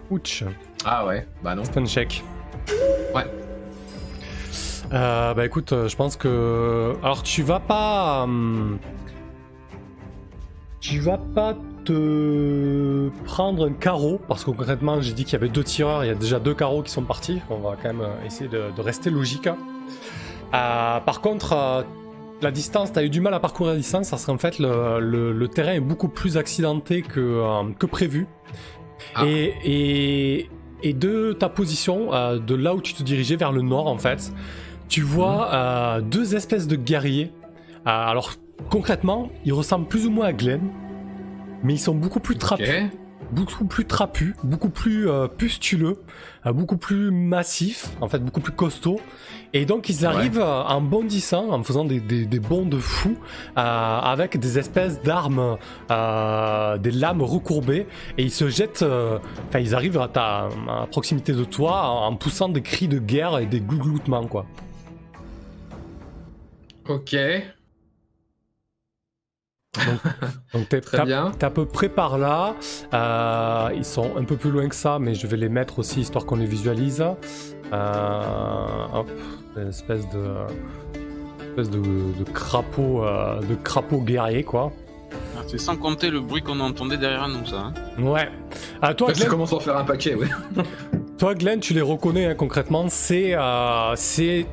[0.09, 0.43] Ouch
[0.85, 1.63] Ah ouais, bah non.
[1.63, 2.23] C'est un chèque.
[3.13, 3.25] Ouais.
[4.89, 6.93] Bah écoute, je pense que.
[7.03, 8.23] Alors tu vas pas.
[8.23, 8.79] hum,
[10.79, 11.55] Tu vas pas
[11.85, 16.07] te prendre un carreau, parce que concrètement j'ai dit qu'il y avait deux tireurs, il
[16.07, 17.41] y a déjà deux carreaux qui sont partis.
[17.49, 19.47] On va quand même euh, essayer de, de rester logique.
[19.47, 19.57] hein.
[20.53, 21.81] Euh, par contre, euh,
[22.41, 24.99] la distance, tu as eu du mal à parcourir la distance, parce qu'en fait le,
[24.99, 28.27] le- le terrain est beaucoup plus accidenté que, euh, que prévu.
[29.15, 29.25] Ah.
[29.25, 30.49] Et, et,
[30.83, 34.31] et de ta position, de là où tu te dirigeais vers le nord en fait,
[34.89, 37.31] tu vois euh, deux espèces de guerriers.
[37.85, 38.31] Alors
[38.69, 40.61] concrètement, ils ressemblent plus ou moins à Glenn,
[41.63, 42.89] mais ils sont beaucoup plus trapus
[43.31, 46.01] beaucoup plus trapu, beaucoup plus euh, pustuleux,
[46.45, 48.99] euh, beaucoup plus massif, en fait beaucoup plus costaud.
[49.53, 53.17] Et donc ils arrivent euh, en bondissant, en faisant des, des, des bonds de fou,
[53.57, 55.57] euh, avec des espèces d'armes,
[55.89, 57.87] des lames recourbées,
[58.17, 58.85] et ils se jettent,
[59.47, 62.99] enfin ils arrivent à, ta, à proximité de toi en, en poussant des cris de
[62.99, 64.45] guerre et des glougloutements quoi.
[66.87, 67.15] Ok.
[70.53, 71.31] Donc t'es Très t'as- bien.
[71.37, 72.55] T'es à peu près par là.
[72.93, 76.01] Euh, ils sont un peu plus loin que ça, mais je vais les mettre aussi
[76.01, 77.03] histoire qu'on les visualise.
[77.73, 79.09] Euh, hop,
[79.57, 80.35] une espèce de,
[81.49, 84.71] espèce de, de crapaud, euh, de crapaud guerrier quoi.
[85.37, 87.57] Ah, C'est sans compter le bruit qu'on entendait derrière nous, ça.
[87.57, 87.73] hein.
[88.01, 88.29] Ouais.
[88.81, 90.27] Ah, toi, Ça Glenn, commence à en faire un paquet, ouais.
[91.17, 92.85] toi, Glenn, tu les reconnais hein, concrètement.
[92.89, 94.45] C'est, euh, c'est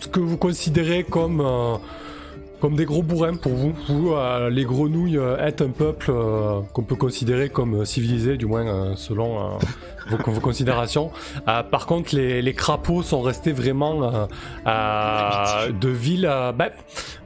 [0.00, 1.76] ce que vous considérez comme, euh,
[2.64, 3.74] comme des gros bourrins pour vous.
[3.90, 8.46] Vous, euh, les grenouilles, euh, êtes un peuple euh, qu'on peut considérer comme civilisé, du
[8.46, 9.58] moins selon
[10.08, 11.10] vos, vos considérations.
[11.48, 14.26] Euh, par contre, les, les crapauds sont restés vraiment euh,
[14.66, 16.70] euh, de villes, bah,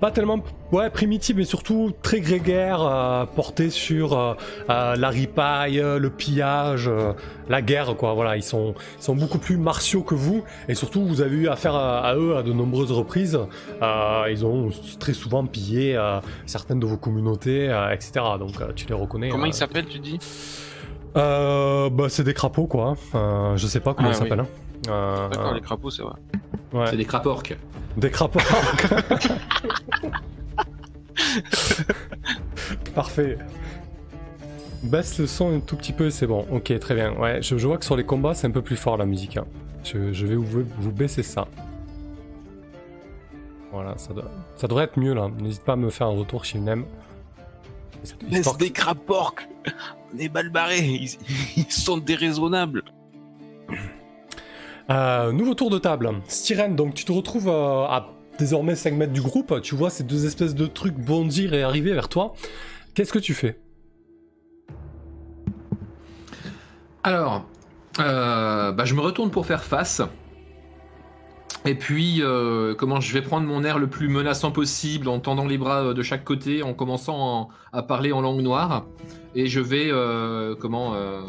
[0.01, 0.41] pas tellement
[0.73, 4.37] ouais, primitives, mais surtout très grégaires, portés sur
[4.69, 6.91] la ripaille, le pillage,
[7.49, 8.15] la guerre, quoi.
[8.15, 11.49] Voilà, ils sont, ils sont beaucoup plus martiaux que vous, et surtout, vous avez eu
[11.49, 13.39] affaire à, à eux à de nombreuses reprises.
[13.83, 14.71] Ils ont
[15.01, 15.99] très souvent pillé
[16.47, 18.25] certaines de vos communautés, etc.
[18.39, 19.29] Donc, tu les reconnais.
[19.31, 19.49] Comment euh.
[19.49, 20.19] il s'appelle, tu dis?
[21.17, 22.97] Euh, bah, c'est des crapauds, quoi.
[23.15, 24.41] Euh, je sais pas comment Ah, ils s'appellent.
[24.41, 24.47] hein.
[24.89, 26.15] Euh, D'accord, les crapauds, c'est vrai.
[26.73, 26.87] ouais.
[26.91, 27.57] C'est des craporques.
[27.97, 28.39] Des crapauds.
[32.95, 33.39] Parfait.
[34.83, 36.47] Baisse le son un tout petit peu, c'est bon.
[36.53, 37.13] Ok, très bien.
[37.15, 39.37] Ouais, je, je vois que sur les combats, c'est un peu plus fort la musique.
[39.37, 39.45] hein.
[39.85, 41.49] Je, je vais vous, vous baisser ça.
[43.73, 45.29] Voilà, ça, doit- ça devrait être mieux là.
[45.41, 46.85] N'hésite pas à me faire un retour aime.
[48.31, 49.49] Laisse des craporques
[50.15, 51.11] On est mal barrés, ils,
[51.57, 52.83] ils sont déraisonnables.
[54.91, 56.11] Euh, nouveau tour de table.
[56.29, 59.61] Styrène, donc tu te retrouves euh, à désormais 5 mètres du groupe.
[59.63, 62.33] Tu vois ces deux espèces de trucs bondir et arriver vers toi.
[62.95, 63.61] Qu'est-ce que tu fais?
[67.03, 67.45] Alors,
[68.01, 70.03] euh, bah, je me retourne pour faire face.
[71.65, 75.45] Et puis, euh, comment je vais prendre mon air le plus menaçant possible en tendant
[75.47, 78.87] les bras de chaque côté, en commençant en- à parler en langue noire.
[79.35, 81.21] Et je vais, euh, comment, euh,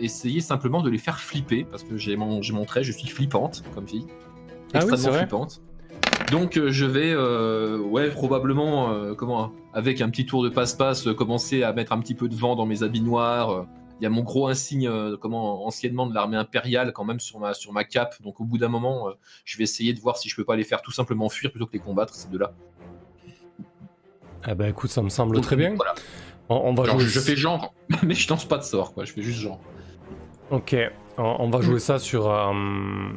[0.00, 3.08] essayer simplement de les faire flipper, parce que j'ai mon, j'ai mon trait, je suis
[3.08, 4.06] flippante comme fille.
[4.74, 5.62] Ah Extrêmement flippante.
[6.30, 11.62] Donc euh, je vais, euh, ouais, probablement, comment, avec un petit tour de passe-passe, commencer
[11.62, 13.66] à mettre un petit peu de vent dans mes habits noirs.
[14.00, 14.90] il y a mon gros insigne,
[15.20, 18.20] comment, anciennement de l'armée impériale, quand même sur ma, sur ma cape.
[18.22, 19.08] Donc au bout d'un moment,
[19.44, 21.66] je vais essayer de voir si je peux pas les faire tout simplement fuir plutôt
[21.66, 22.52] que les combattre, ces deux-là.
[24.48, 25.74] Eh ben écoute, ça me semble Donc, très bien.
[25.74, 25.94] Voilà.
[26.48, 27.08] On, on va Genre, jouer.
[27.08, 29.04] je fais genre, mais je lance pas de sort, quoi.
[29.04, 29.58] Je fais juste genre.
[30.50, 30.76] Ok,
[31.18, 32.52] on, on va jouer ça sur, euh,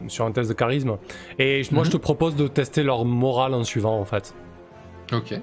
[0.07, 0.97] sur un test de charisme.
[1.37, 4.33] Et moi, je te propose de tester leur morale en suivant, en fait.
[5.13, 5.39] Ok.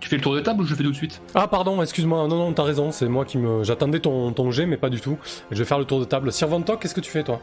[0.00, 1.22] Tu fais le tour de table ou je le fais tout de suite?
[1.34, 2.26] Ah, pardon, excuse-moi.
[2.26, 2.90] Non, non, t'as raison.
[2.90, 3.62] C'est moi qui me.
[3.62, 5.16] J'attendais ton, ton jet, mais pas du tout.
[5.50, 6.32] Je vais faire le tour de table.
[6.32, 7.40] Sir Von Tock, qu'est-ce que tu fais, toi?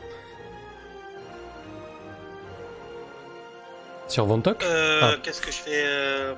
[4.10, 5.16] Sir Von Tock Euh, Ah.
[5.24, 6.34] Qu'est-ce que je fais euh,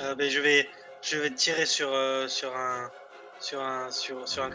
[0.00, 0.68] euh, ben, je vais,
[1.02, 1.88] je vais tirer sur,
[2.28, 2.88] sur un,
[3.40, 4.50] sur un, sur, sur un.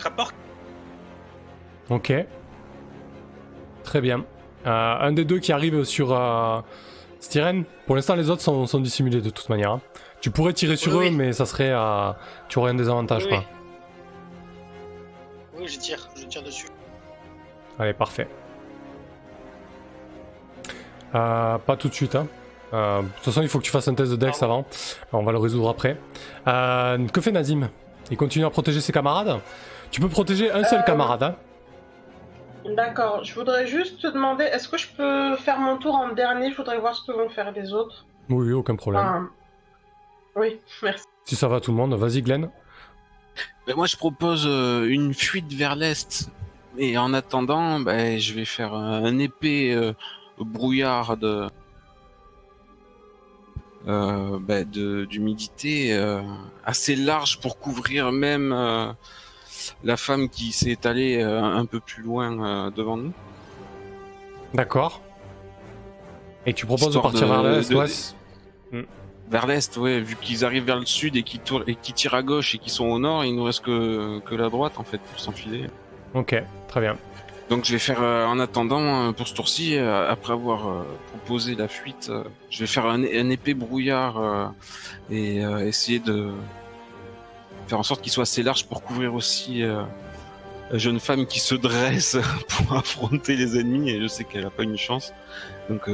[1.89, 2.13] Ok.
[3.83, 4.25] Très bien.
[4.65, 6.61] Euh, un des deux qui arrive sur euh,
[7.19, 7.65] Styren.
[7.85, 9.71] Pour l'instant, les autres sont, sont dissimulés de toute manière.
[9.71, 9.81] hein.
[10.21, 11.15] Tu pourrais tirer sur Oui, eux, oui.
[11.15, 11.71] mais ça serait.
[11.73, 12.11] euh,
[12.47, 13.43] tu aurais un désavantage, Oui, quoi.
[15.57, 16.67] Oui, je tire, je tire dessus.
[17.77, 18.27] Allez, parfait.
[21.15, 22.15] Euh, pas tout de suite.
[22.15, 22.27] Hein.
[22.73, 24.65] Euh, de toute façon, il faut que tu fasses un test de Dex Pardon.
[25.11, 25.19] avant.
[25.19, 25.97] On va le résoudre après.
[26.47, 27.69] Euh, que fait Nazim?
[28.11, 29.39] Il continue à protéger ses camarades?
[29.91, 31.23] Tu peux protéger un seul Euh, camarade.
[31.23, 31.35] Hein
[32.75, 36.49] D'accord, je voudrais juste te demander, est-ce que je peux faire mon tour en dernier?
[36.51, 38.05] Je voudrais voir ce que vont faire les autres.
[38.29, 39.03] oui, aucun problème.
[39.05, 39.29] Enfin,
[40.35, 41.03] Oui, merci.
[41.25, 42.49] Si ça va tout le monde, vas-y Glenn.
[43.67, 46.29] Ben, moi, je propose euh, une fuite vers l'est.
[46.77, 49.93] Et en attendant, ben, je vais faire un, euh,
[50.39, 51.47] brouillard de
[53.87, 56.21] euh, de- d'humidité euh,
[56.65, 58.91] assez large pour couvrir même euh,
[59.83, 63.11] la femme qui s'est étalée euh, un peu plus loin devant nous.
[64.53, 65.01] D'accord.
[66.45, 68.87] Et tu proposes Histoire de partir de- vers l'est, de- ouais.
[69.29, 72.13] Vers l'est, ouais, vu qu'ils arrivent vers le sud et qu'ils tournent- et qu'ils tirent
[72.13, 74.83] à gauche et qu'ils sont au nord, il nous reste que, que la droite en
[74.83, 75.67] fait pour s'enfiler.
[76.13, 76.35] Ok,
[76.67, 76.97] très bien.
[77.49, 81.55] Donc je vais faire euh, en attendant euh, pour ce tour-ci, euh, après avoir proposé
[81.55, 82.11] la fuite,
[82.49, 84.53] je vais faire un, épais brouillard
[85.11, 86.31] et essayer de
[87.67, 91.55] faire en sorte qu'il soit assez large pour couvrir aussi la jeune femme qui se
[91.55, 92.17] dresse
[92.49, 95.13] pour affronter les ennemis et je sais qu'elle a pas une chance.
[95.69, 95.89] Donc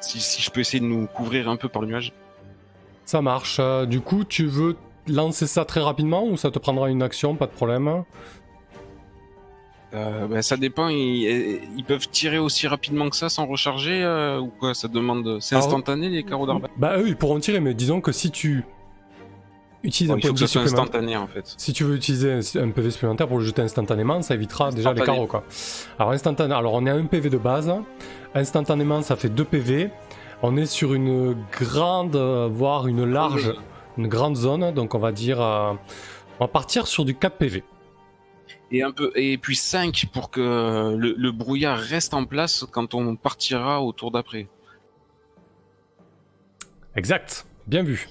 [0.00, 2.12] si, je peux essayer de nous couvrir un peu par le nuage.
[3.04, 3.60] Ça marche.
[3.86, 7.46] Du coup, tu veux lancer ça très rapidement ou ça te prendra une action, pas
[7.46, 8.04] de problème
[9.96, 14.38] Euh, bah, ça dépend, ils, ils peuvent tirer aussi rapidement que ça sans recharger euh,
[14.38, 16.76] ou quoi Ça demande, c'est instantané les carreaux d'arbalète.
[16.76, 18.64] Bah eux, ils pourront tirer, mais disons que si tu
[19.82, 20.84] utilises Bon, un soit supplémentaire...
[20.84, 21.54] instantané en fait.
[21.56, 25.02] Si tu veux utiliser un, PV supplémentaire pour le jeter instantanément, ça évitera déjà les
[25.02, 25.44] carreaux quoi.
[25.98, 27.72] Alors instantané, alors on est à un PV de base,
[28.34, 29.90] instantanément ça fait 2 PV.
[30.42, 33.54] On est sur une grande, voire une large,
[33.96, 35.72] une grande zone, donc on va dire, euh,
[36.38, 37.64] on va partir sur du 4 PV.
[38.70, 42.94] Et un peu, et puis 5 pour que le, le brouillard reste en place quand
[42.94, 44.48] on partira au tour d'après.
[46.96, 48.08] Exact, bien vu.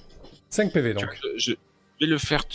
[0.50, 1.06] 5 PV donc.
[1.38, 1.56] Je, je
[2.00, 2.46] vais le faire,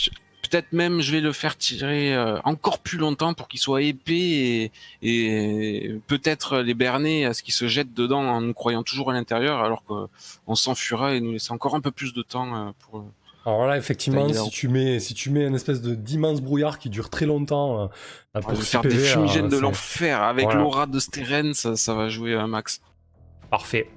[0.43, 4.12] peut-être même je vais le faire tirer euh, encore plus longtemps pour qu'il soit épais
[4.14, 4.72] et,
[5.03, 9.14] et peut-être les berner à ce qu'il se jette dedans en nous croyant toujours à
[9.14, 13.05] l'intérieur alors qu'on s'enfuira et nous laisser encore un peu plus de temps euh, pour.
[13.47, 16.91] Alors là, effectivement, si tu mets, si tu mets une espèce de d'immense brouillard qui
[16.91, 17.86] dure très longtemps, euh,
[18.34, 20.61] Je pour vais 6 faire des PV, euh, fumigènes de l'enfer avec Voilà.
[20.61, 22.80] l'aura de Steren, ça, ça va jouer un max.
[23.51, 23.88] Parfait.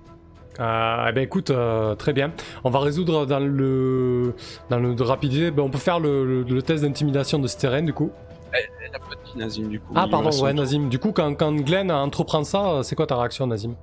[0.60, 2.32] Euh, eh ben écoute, euh, très bien.
[2.64, 4.34] On va résoudre dans le
[4.70, 5.52] dans le de rapidité.
[5.52, 8.12] Ben, on peut faire le, le- le test d'intimidation de Steren du coup.
[8.54, 9.94] Elle a pas dit Nazim du coup.
[9.96, 10.54] Ah pardon, ouais.
[10.54, 10.88] Nazim.
[10.88, 13.76] Du coup, quand, quand Glenn entreprend ça, euh, c'est quoi ta réaction, Nazim?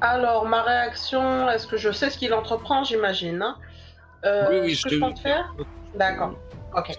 [0.00, 3.56] Alors, ma réaction, est-ce que je sais ce qu'il entreprend, j'imagine hein?
[4.24, 5.54] Euh, Oui, oui, Ce que je compte faire
[5.94, 6.32] D'accord.
[6.76, 6.92] Ok.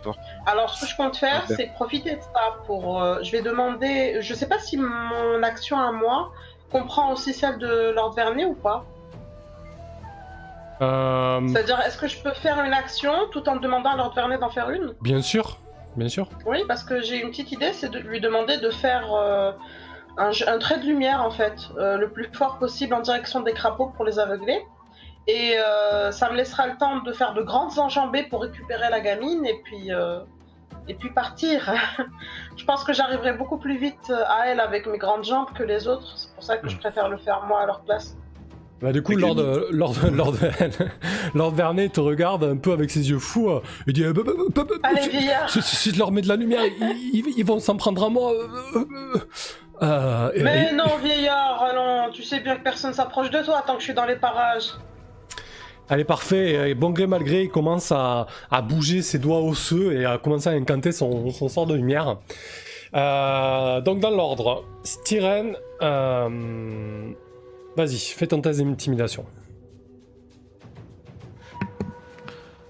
[0.47, 3.01] Alors, ce que je compte faire, c'est profiter de ça pour.
[3.01, 4.17] euh, je vais demander.
[4.21, 6.31] Je sais pas si mon action à moi
[6.71, 8.83] comprend aussi celle de Lord Vernet ou pas.
[10.81, 14.39] Euh, C'est-à-dire, est-ce que je peux faire une action tout en demandant à Lord Vernet
[14.39, 14.93] d'en faire une?
[15.01, 15.59] Bien sûr,
[15.95, 16.29] bien sûr.
[16.45, 19.51] Oui, parce que j'ai une petite idée, c'est de lui demander de faire euh,
[20.17, 23.87] un, trait de lumière, en fait, euh, le plus fort possible en direction des crapauds
[23.95, 24.65] pour les aveugler.
[25.31, 28.99] Et euh, ça me laissera le temps de faire de grandes enjambées pour récupérer la
[28.99, 30.19] gamine et puis, euh,
[30.87, 31.71] et puis partir.
[32.57, 35.87] je pense que j'arriverai beaucoup plus vite à elle avec mes grandes jambes que les
[35.87, 36.07] autres.
[36.17, 38.15] C'est pour ça que je préfère le faire moi à leur place.
[38.81, 40.35] Bah, du coup, Lord, euh, Lord, Lord,
[41.35, 43.49] Lord Vernet te regarde un peu avec ses yeux fous.
[43.49, 45.99] euh, il dit euh, bah, bah, bah, bah, Allez, si- vieillard si, si- si je
[45.99, 48.31] leur mets de la lumière, ils, vont s'en prendre à moi.
[48.31, 49.19] euh, euh, euh.
[49.83, 53.73] Euh, et- Mais non, vieillard, allons, tu sais bien que personne s'approche de toi tant
[53.73, 54.71] que je suis dans les parages.
[55.89, 56.69] Allez, parfait.
[56.69, 60.17] Et bon gré mal gré, il commence à, à bouger ses doigts osseux et à
[60.17, 62.17] commencer à incanter son, son sort de lumière.
[62.95, 67.11] Euh, donc, dans l'ordre, Styren, euh,
[67.75, 69.25] vas-y, fais ton test d'intimidation.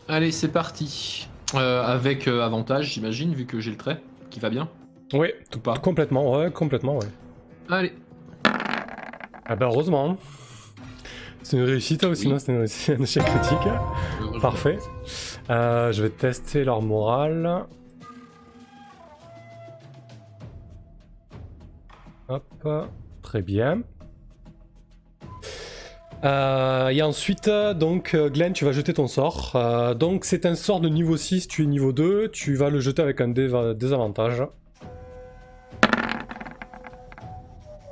[0.08, 1.28] Allez, c'est parti.
[1.56, 4.70] Euh, avec avantage, j'imagine, vu que j'ai le trait qui va bien.
[5.14, 7.08] Oui, Ou pas complètement, ouais, complètement, ouais.
[7.70, 7.94] Allez.
[9.46, 10.18] Ah bah, heureusement.
[11.44, 13.58] C'est une réussite, ou sinon c'est un échec critique.
[14.22, 14.40] Heureusement.
[14.42, 14.78] Parfait.
[15.50, 17.66] Euh, je vais tester leur morale.
[22.28, 22.68] Hop,
[23.24, 23.82] très bien.
[26.24, 29.54] Euh, et ensuite, euh, donc, euh, Glenn, tu vas jeter ton sort.
[29.56, 32.80] Euh, donc, c'est un sort de niveau 6, tu es niveau 2, tu vas le
[32.82, 34.44] jeter avec un dé- désavantage.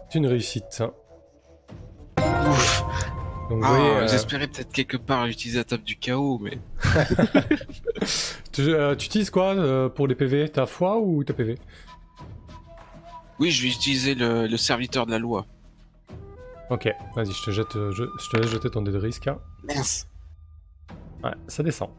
[0.09, 0.83] C'est une réussite.
[3.49, 6.59] Donc, Ah, euh, J'espérais peut-être quelque part utiliser la table du chaos, mais
[8.51, 11.57] tu, euh, tu utilises quoi euh, pour les PV Ta foi ou ta PV
[13.39, 15.45] oui, je vais utiliser le, le serviteur de la loi.
[16.71, 19.27] Ok, vas-y, je te jette, je, je te laisse jeter ton dé de risque.
[19.27, 19.37] hein.
[19.63, 20.07] Mince.
[21.23, 21.89] Ouais, ça descend.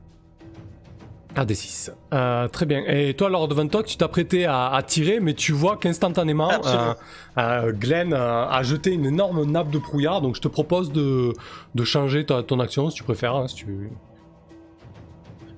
[1.37, 1.93] Ah, des 6.
[2.14, 2.83] Euh, très bien.
[2.87, 6.95] Et toi, Lord Ventok, tu t'apprêtais à, à tirer, mais tu vois qu'instantanément, euh,
[7.39, 10.20] euh, Glenn a jeté une énorme nappe de brouillard.
[10.20, 11.33] Donc, je te propose de,
[11.74, 13.37] de changer ta- ton action si tu préfères.
[13.37, 13.91] hein, si tu...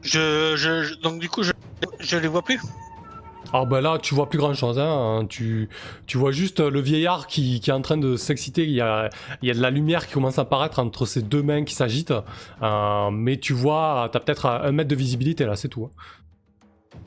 [0.02, 1.52] Je, je, je- donc du coup, je,
[2.00, 2.60] je les vois plus.
[3.52, 4.78] Ah, bah là, tu vois plus grand chose.
[4.78, 5.26] Hein.
[5.28, 5.68] Tu,
[6.06, 8.62] tu vois juste le vieillard qui, qui est en train de s'exciter.
[8.64, 9.10] Il y a,
[9.42, 11.74] il y a de la lumière qui commence à apparaître entre ses deux mains qui
[11.74, 12.14] s'agitent.
[12.62, 15.90] Euh, mais tu vois, t'as peut-être un mètre de visibilité là, c'est tout.
[15.92, 17.00] hein.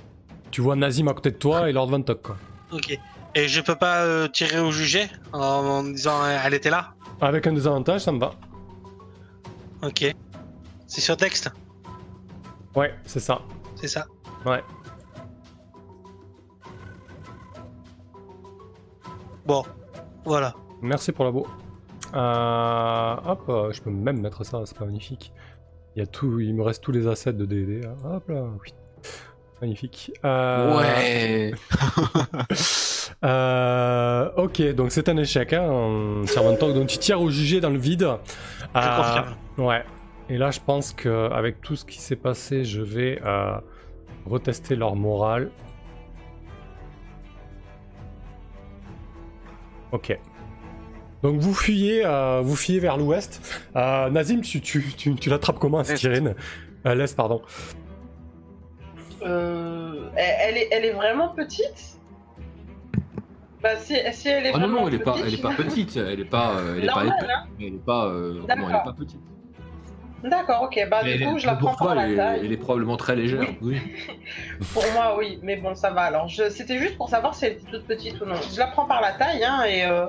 [0.51, 2.21] Tu vois Nazim à côté de toi et Lord Ventok.
[2.21, 2.37] Quoi.
[2.71, 2.97] Ok.
[3.35, 6.93] Et je peux pas euh, tirer au jugé en, en disant euh, elle était là?
[7.21, 8.33] Avec un désavantage, ça me va.
[9.81, 10.13] Ok.
[10.87, 11.49] C'est sur texte,
[12.75, 13.41] Ouais, c'est ça.
[13.75, 14.05] c'est ça.
[14.45, 14.61] Ouais.
[19.45, 19.63] Bon,
[20.25, 20.53] voilà.
[20.81, 21.47] Merci pour la beau.
[22.13, 25.33] Euh, hop, euh, je peux même mettre ça, c'est pas magnifique.
[25.95, 27.81] Il y a tout, il me reste tous les assets de D&D.
[28.05, 28.73] Hop là, oui.
[29.61, 30.11] Magnifique.
[30.25, 31.53] Euh, Ouais.
[33.23, 36.73] Euh, ok, donc c'est un échec, hein, en servant talk.
[36.73, 38.07] Donc tu tires au jugé dans le vide.
[38.75, 39.35] Je confirme.
[39.57, 39.83] Ouais.
[40.29, 43.55] Et là, je pense que avec tout ce qui s'est passé, je vais euh,
[44.25, 45.51] retester leur morale.
[49.93, 50.19] Ok.
[51.21, 53.41] Donc vous fuyez, euh, vous fuyez vers l'ouest.
[53.75, 55.95] Euh, Nazim, tu, tu, tu, tu l'attrapes comment, Est.
[55.95, 56.35] Styrine
[56.85, 57.41] euh, L'est, pardon.
[59.21, 61.99] Euh, elle, est, elle est vraiment petite?
[63.61, 65.53] Bah, si, si elle est Ah non, non, elle est pas, petite, elle est pas
[65.53, 65.95] petite.
[65.95, 67.47] Elle est pas, euh, elle est pas Normal, hein.
[67.59, 69.21] Elle est pas, euh, elle pas petite.
[70.24, 70.88] D'accord, ok.
[70.89, 72.45] Bah, Mais du coup, je la pour prends toi, par elle, la est- taille.
[72.45, 73.45] elle est probablement très légère.
[73.61, 73.78] Oui.
[74.74, 76.01] Pour moi, oui, mais bon, ça va.
[76.03, 76.49] Alors, je...
[76.49, 78.36] c'était juste pour savoir si elle était toute petite ou non.
[78.53, 80.05] Je la prends par la taille, hein, et, euh,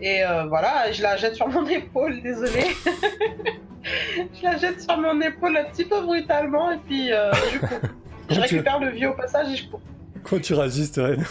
[0.00, 2.62] et euh, voilà, je la jette sur mon épaule, désolé.
[3.84, 7.58] je la jette sur mon épaule un petit peu brutalement, et puis euh, je.
[8.30, 9.80] Je tu- récupère le vieux au passage et je cours.
[10.22, 11.24] Comment tu réagis, Styrine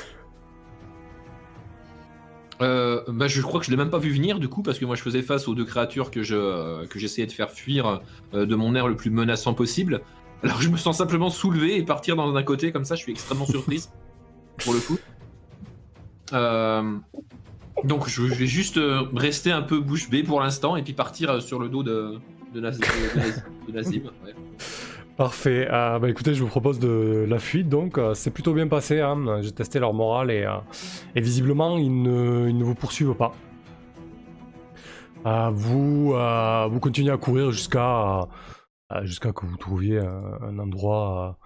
[2.62, 4.86] Euh, bah, je crois que je l'ai même pas vu venir du coup parce que
[4.86, 8.01] moi je faisais face aux deux créatures que je euh, que j'essayais de faire fuir
[8.34, 10.01] euh, de mon air le plus menaçant possible.
[10.43, 12.95] Alors je me sens simplement soulever et partir dans un côté comme ça.
[12.95, 13.89] Je suis extrêmement surprise
[14.64, 14.97] pour le coup.
[17.84, 18.80] Donc je vais juste
[19.16, 22.20] rester un peu bouche bée pour l'instant et puis partir sur le dos de
[22.53, 24.01] de, Naz- de Naz- de Nazim.
[25.18, 25.68] Parfait.
[25.70, 27.70] Euh, bah écoutez, je vous propose de la fuite.
[27.70, 29.01] Donc, euh, c'est plutôt bien passé.
[29.01, 29.41] Hein.
[29.41, 30.57] J'ai testé leur morale et, euh,
[31.16, 33.34] et visiblement, ils ne, vous poursuivent pas.
[35.51, 38.28] Vous, vous continuez à courir jusqu'à
[39.03, 41.38] jusqu'à que vous trouviez un, endroit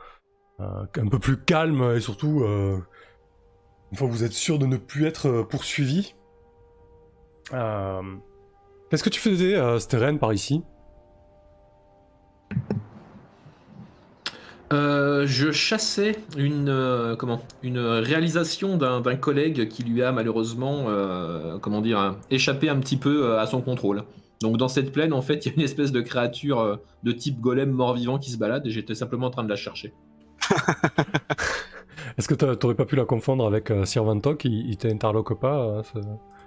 [0.60, 5.06] un peu plus calme et surtout, une fois que vous êtes sûr de ne plus
[5.06, 6.16] être poursuivi.
[7.52, 10.64] Qu'est-ce que tu faisais, Steren, par ici?
[14.76, 20.86] Euh, je chassais une euh, comment une réalisation d'un d'un collègue qui lui a malheureusement
[20.90, 24.04] euh, comment dire hein, échappé un petit peu à son contrôle.
[24.42, 27.40] Donc dans cette plaine en fait il y a une espèce de créature de type
[27.40, 29.94] golem mort-vivant qui se balade et j'étais simplement en train de la chercher.
[32.18, 35.82] Est-ce que t'a- t'aurais pas pu la confondre avec Sir Vantok Il, il t'interloque pas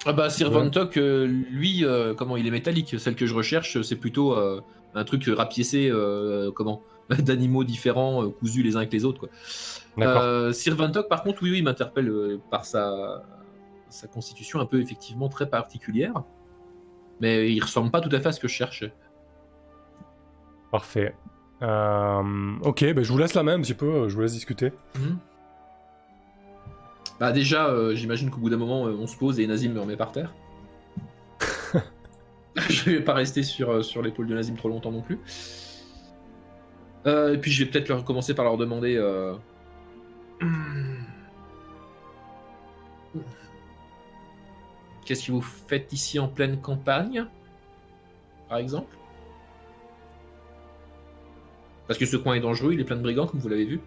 [0.05, 0.55] Ah bah Sir Ouais.
[0.55, 1.85] Van Tok, euh, lui
[2.17, 2.97] comment il est métallique.
[2.99, 5.91] Celle que je recherche c'est plutôt un truc rapiécé
[6.55, 6.83] comment
[7.19, 9.29] d'animaux différents euh, cousus les uns avec les autres quoi.
[9.99, 13.25] Euh, Sir Van Tok, par contre, oui, oui, il m'interpelle euh, par sa,
[13.89, 16.23] sa constitution un peu effectivement très particulière.
[17.21, 18.93] Mais il ressemble pas tout à fait à ce que je cherchais.
[20.71, 21.15] Parfait.
[21.63, 24.73] Euh, ok, ben je vous laisse la main un petit peu, je vous laisse discuter.
[27.19, 29.81] Bah déjà, euh, j'imagine qu'au bout d'un moment, euh, on se pose et Nazim me
[29.81, 30.33] remet par terre.
[32.69, 35.19] je vais pas rester sur, sur l'épaule de Nazim trop longtemps non plus.
[37.07, 38.97] Euh, et puis je vais peut-être leur commencer par leur demander...
[38.97, 39.35] euh,
[45.05, 47.27] Qu'est-ce que vous faites ici en pleine campagne
[48.49, 48.95] Par exemple?
[51.87, 53.81] Parce que ce coin est dangereux, il est plein de brigands, comme vous l'avez vu.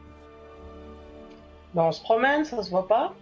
[1.76, 3.14] Bah, on se promène, ça se voit pas.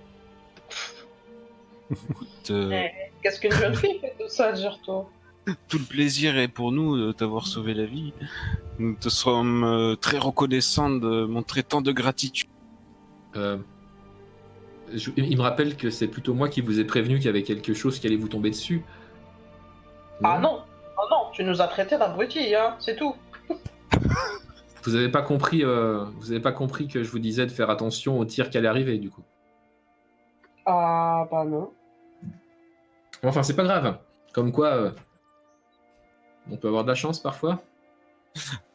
[2.49, 3.11] Euh, Ouais.
[3.21, 5.09] Qu'est-ce qu'une jeune fille fait tout ça, Gerto
[5.67, 8.13] tout le plaisir est pour nous de t'avoir sauvé la vie.
[8.79, 12.49] Nous te sommes euh, très reconnaissants de montrer tant de gratitude.
[13.35, 13.57] Euh,
[14.93, 17.43] je- il me rappelle que c'est plutôt moi qui vous ai prévenu qu'il y avait
[17.43, 18.83] quelque chose qui allait vous tomber dessus.
[20.23, 20.61] Ah non
[20.97, 23.15] Oh non, tu nous as traités d'abrutis, hein, c'est tout.
[24.83, 27.69] Vous avez pas compris, euh, vous avez pas compris que je vous disais de faire
[27.69, 29.23] attention au tir qui allait arriver du coup.
[30.65, 31.71] Ah bah non.
[33.23, 33.97] Enfin, c'est pas grave.
[34.33, 34.91] Comme quoi, euh,
[36.51, 37.61] on peut avoir de la chance parfois.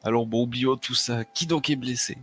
[0.02, 1.24] Alors bon, oublions tout ça.
[1.24, 2.18] Qui donc est blessé?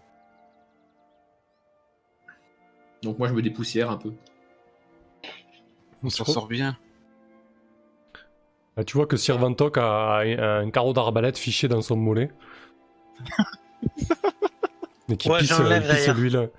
[3.01, 4.13] Donc moi, je me dépoussière un peu.
[6.03, 6.77] On s'en sort bien.
[8.77, 12.31] Euh, tu vois que Sir Vantok a un carreau d'arbalète fiché dans son mollet.
[15.09, 16.49] Et qui Ouais, pisse, il pisse l'huile.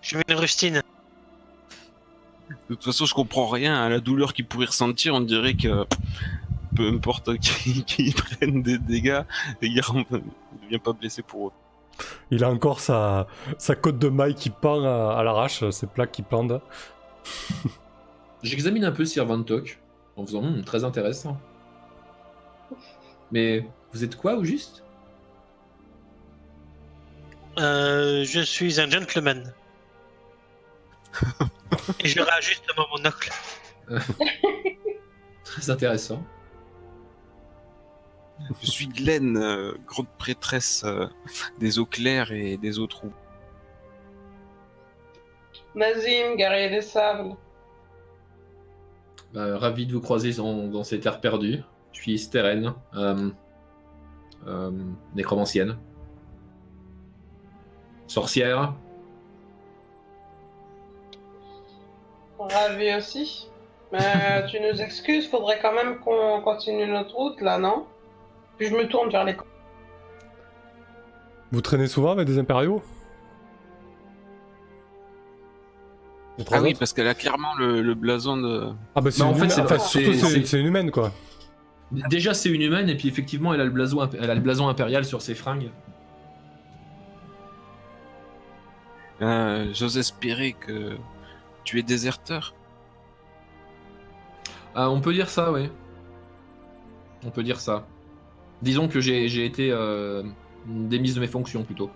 [0.00, 0.82] Je mets une rustine.
[2.68, 5.14] De toute façon, je comprends rien à la douleur qu'il pourrait ressentir.
[5.14, 5.86] On dirait que
[6.74, 9.22] peu importe qui, qui prenne des dégâts,
[9.62, 10.18] il ne
[10.64, 11.52] devient pas blessé pour eux.
[12.30, 16.12] Il a encore sa, sa côte de maille qui pend à, à l'arrache, ses plaques
[16.12, 16.60] qui pendent.
[18.42, 19.78] J'examine un peu Sir Van Tok
[20.16, 21.40] en faisant Hmm, très intéressant.
[23.30, 24.84] Mais vous êtes quoi au juste?
[27.58, 29.54] Euh, je suis un gentleman.
[32.00, 33.30] Et je réajuste mon monocle.
[35.44, 36.24] Très intéressant.
[38.60, 41.06] Je suis Glenn, euh, grande prêtresse euh,
[41.58, 43.14] des eaux claires et des eaux troubles.
[45.74, 47.36] Nazim, guerrier des sables.
[49.32, 51.62] Bah, ravi de vous croiser dans, dans ces terres perdues.
[51.92, 53.30] Je suis Steren, euh,
[54.46, 54.70] euh,
[55.14, 55.78] nécromancienne.
[58.06, 58.74] Sorcière.
[62.38, 63.48] Ravi aussi.
[63.90, 67.86] Mais tu nous excuses, faudrait quand même qu'on continue notre route là, non?
[68.58, 69.36] Puis je me tourne vers les.
[71.52, 72.82] Vous traînez souvent avec des impériaux
[76.50, 78.72] Ah oui, parce qu'elle a clairement le, le blason de.
[78.94, 79.50] Ah bah c'est Bah, en une fait, humaine.
[79.50, 81.12] c'est Enfin, pas- surtout c'est- c'est c'est- c'est une humaine quoi.
[81.92, 84.40] Déjà, c'est une humaine, et puis effectivement, elle a le blason, imp- elle a le
[84.40, 85.70] blason impérial sur ses fringues.
[89.22, 90.96] Euh, J'ose espérer que
[91.62, 92.54] tu es déserteur.
[94.74, 95.70] Ah, on peut dire ça, oui.
[97.24, 97.86] On peut dire ça.
[98.62, 100.22] Disons que j'ai j'ai été euh,
[100.66, 101.90] démise de mes fonctions plutôt.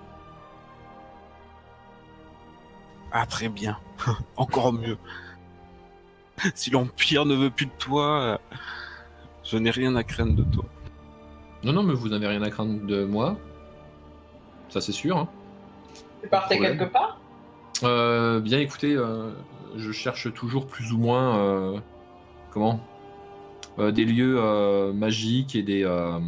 [3.13, 3.79] Ah, très bien.
[4.37, 4.99] Encore mieux.
[6.55, 8.39] si l'Empire ne veut plus de toi, euh,
[9.45, 10.65] je n'ai rien à craindre de toi.
[11.65, 13.37] Non, non, mais vous n'avez rien à craindre de moi.
[14.69, 15.17] Ça, c'est sûr.
[15.17, 15.29] hein.
[16.23, 16.79] Tu partais problème.
[16.79, 17.19] quelque part?
[17.85, 19.31] Euh, bien écoutez, euh,
[19.77, 21.79] je cherche toujours plus ou moins euh,
[22.51, 22.81] comment?
[23.79, 26.19] Euh, des lieux euh, magiques et des euh,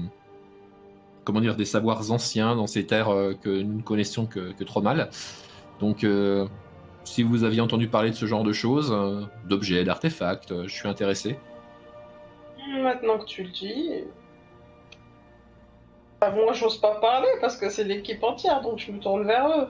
[1.31, 4.65] comment dire des savoirs anciens dans ces terres euh, que nous ne connaissions que, que
[4.65, 5.11] trop mal.
[5.79, 6.49] Donc, euh,
[7.05, 10.75] si vous aviez entendu parler de ce genre de choses, euh, d'objets, d'artefacts, euh, je
[10.75, 11.39] suis intéressé.
[12.83, 13.91] Maintenant que tu le dis.
[16.21, 19.49] Bah, moi, j'ose pas parler parce que c'est l'équipe entière, donc je me tourne vers
[19.49, 19.69] eux.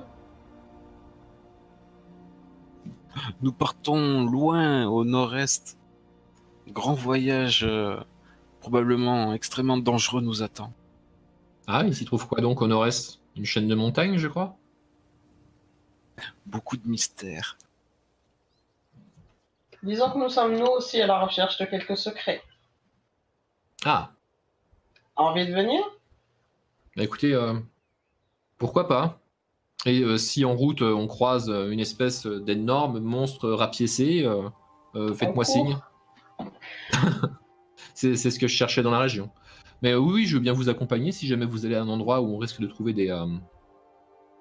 [3.43, 5.79] Nous partons loin au nord-est.
[6.69, 7.97] Grand voyage euh,
[8.61, 10.73] probablement extrêmement dangereux nous attend.
[11.73, 13.21] Ah, il s'y trouve quoi donc au nord-est?
[13.37, 14.57] Une chaîne de montagnes, je crois?
[16.45, 17.57] Beaucoup de mystères.
[19.85, 22.43] Disons que nous sommes nous aussi à la recherche de quelques secrets.
[23.85, 24.11] Ah,
[25.15, 25.81] Envie de venir?
[26.97, 27.55] Bah écoutez, euh,
[28.59, 29.21] pourquoi pas?
[29.87, 34.49] Et euh, si en route euh, on croise une espèce d'énorme monstre rapiécé, euh,
[34.97, 35.79] euh, faites-moi signe.
[37.95, 39.31] c'est c'est ce que je cherchais dans la région.
[39.83, 42.21] Mais oui, oui, je veux bien vous accompagner si jamais vous allez à un endroit
[42.21, 43.27] où on risque de trouver des, euh,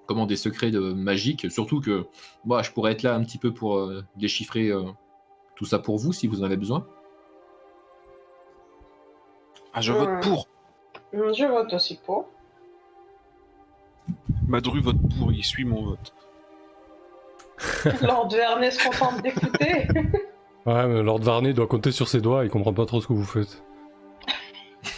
[0.06, 1.50] comment, des secrets de magiques.
[1.50, 2.06] Surtout que
[2.44, 4.82] moi, je pourrais être là un petit peu pour euh, déchiffrer euh,
[5.56, 6.86] tout ça pour vous si vous en avez besoin.
[9.72, 10.48] Ah, je vote pour.
[11.12, 12.28] Je vote aussi pour.
[14.46, 16.14] Madru vote pour, il suit mon vote.
[18.02, 19.86] Lord Vernet se contente d'écouter.
[20.66, 23.14] Ouais, mais Lord Varney doit compter sur ses doigts, il comprend pas trop ce que
[23.14, 23.62] vous faites.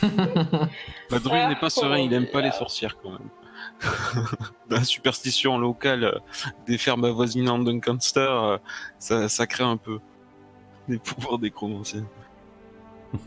[1.11, 3.29] Madru Ah, n'est pas serein, il aime pas les sorcières quand même.
[4.71, 6.19] La superstition locale euh,
[6.67, 8.59] des fermes avoisinantes d'Uncanster, euh,
[8.99, 9.99] ça, ça crée un peu
[10.89, 12.05] des pouvoirs nécromanciens.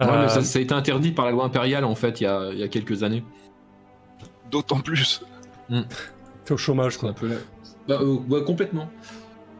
[0.00, 2.24] Ouais, Euh, mais ça, ça a été interdit par la loi impériale en fait il
[2.24, 3.22] y a, il y a quelques années.
[4.50, 5.22] D'autant plus.
[6.46, 7.10] T'es au chômage, C'est quoi.
[7.10, 7.34] un peu la...
[7.86, 8.88] Bah, euh, ouais, complètement.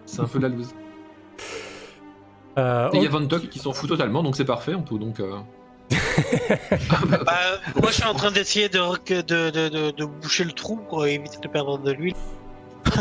[0.06, 0.74] C'est un peu la loose.
[2.58, 3.10] Euh, Et il y a.
[3.10, 5.20] Van Dock qui s'en fout totalement, donc c'est parfait, on peut donc...
[5.20, 5.36] euh,
[7.24, 7.32] Bah,
[7.76, 10.76] moi, je suis en train d'essayer de, rec- de, de, de, de boucher le trou
[10.88, 12.14] pour éviter de perdre de l'huile.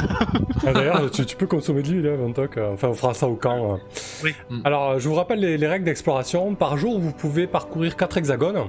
[0.68, 2.58] Ah, D'ailleurs, tu, tu peux consommer de l'huile, hein, Ventoc.
[2.58, 3.80] euh, Enfin, on fera ça au camp.
[4.24, 4.36] Oui.
[4.50, 4.62] Mm.
[4.66, 6.54] Alors, euh, je vous rappelle les, les règles d'exploration.
[6.54, 8.66] Par jour, vous pouvez parcourir 4 hexagones.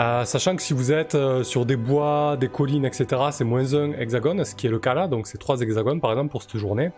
[0.00, 3.74] Euh, sachant que si vous êtes euh, sur des bois, des collines, etc., c'est moins
[3.74, 5.06] un hexagone, ce qui est le cas là.
[5.06, 6.90] Donc, c'est 3 hexagones, par exemple, pour cette journée.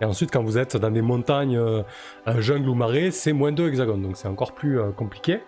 [0.00, 1.82] Et ensuite, quand vous êtes dans des montagnes, euh,
[2.38, 4.02] jungle ou marais, c'est moins 2 hexagones.
[4.02, 5.40] Donc, c'est encore plus euh, compliqué.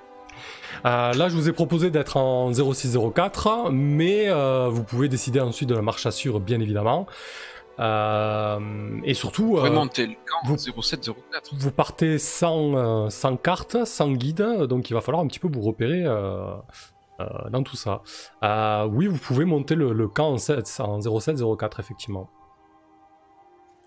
[0.86, 5.68] Euh, là, je vous ai proposé d'être en 0604, mais euh, vous pouvez décider ensuite
[5.68, 7.06] de la marche à suivre, bien évidemment.
[7.78, 8.58] Euh,
[9.04, 9.56] et surtout,
[10.08, 11.50] le camp vous- 0704.
[11.56, 15.62] vous partez sans, sans carte, sans guide, donc il va falloir un petit peu vous
[15.62, 16.04] repérer
[17.50, 18.02] dans tout ça.
[18.88, 22.28] Oui, vous pouvez monter le, le camp en, 7, en 0704, effectivement.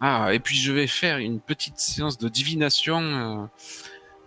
[0.01, 3.45] Ah, et puis je vais faire une petite séance de divination euh,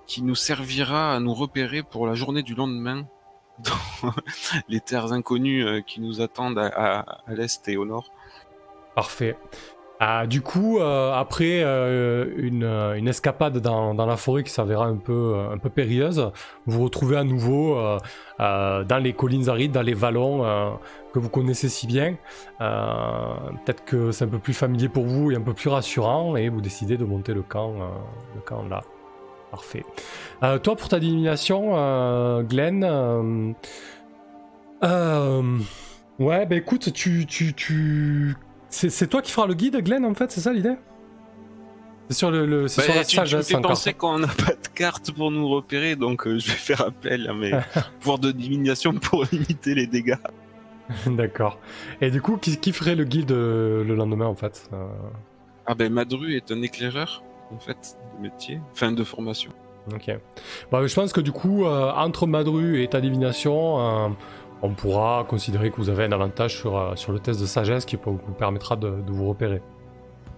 [0.07, 3.07] qui nous servira à nous repérer pour la journée du lendemain
[3.59, 4.13] dans
[4.69, 8.11] les terres inconnues euh, qui nous attendent à, à- à l'est et au nord.
[8.95, 9.37] Parfait.
[9.99, 14.87] Ah, du coup, euh, après euh, une, euh, une escapade dans, la forêt qui s'avéra
[14.87, 15.35] un peu,
[15.75, 16.31] périlleuse,
[16.67, 17.79] vous vous retrouvez à nouveau
[18.39, 20.79] dans les collines arides, dans les vallons
[21.13, 22.17] que vous connaissez si bien.
[22.59, 26.49] Peut-être que c'est un peu plus familier pour vous et un peu plus rassurant, et
[26.49, 27.75] vous décidez de monter le camp,
[28.69, 28.83] là.
[29.51, 29.85] Parfait.
[30.41, 32.85] Toi, pour ta divination, euh, Glenn,
[36.19, 37.27] ouais, bah écoute, tu,
[38.91, 40.75] c'est, toi qui feras le guide, Glenn, en fait, c'est ça l'idée?
[42.09, 43.71] C'est sur le, le- c'est Bah, sur la tu, tu me sagesse fais encore.
[43.73, 47.29] penser qu'on n'a pas de carte pour nous repérer, donc euh, je vais faire appel
[47.29, 47.51] à mes
[48.01, 50.15] pouvoirs de divination pour limiter les dégâts.
[51.07, 51.59] D'accord.
[52.01, 54.87] Et du coup, qui, qui ferait le guide euh, le lendemain, en fait Euh,
[55.67, 59.51] Ah ben Madru est un éclaireur, en fait, de métier, fin de formation.
[59.93, 60.11] Ok.
[60.71, 64.15] Bah, je pense que du coup, entre Madru et ta divination,
[64.63, 67.85] on pourra considérer que vous avez un avantage sur, euh, sur le test de sagesse
[67.85, 69.63] qui vous permettra de, de vous repérer.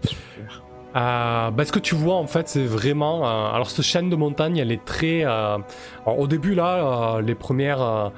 [0.05, 0.63] Super.
[0.97, 3.27] Euh, bah, ce que tu vois en fait, c'est vraiment.
[3.27, 5.25] euh, alors, cette chaîne de montagne, elle est très.
[5.25, 5.59] euh,
[6.07, 8.13] alors, au début, là, les premières.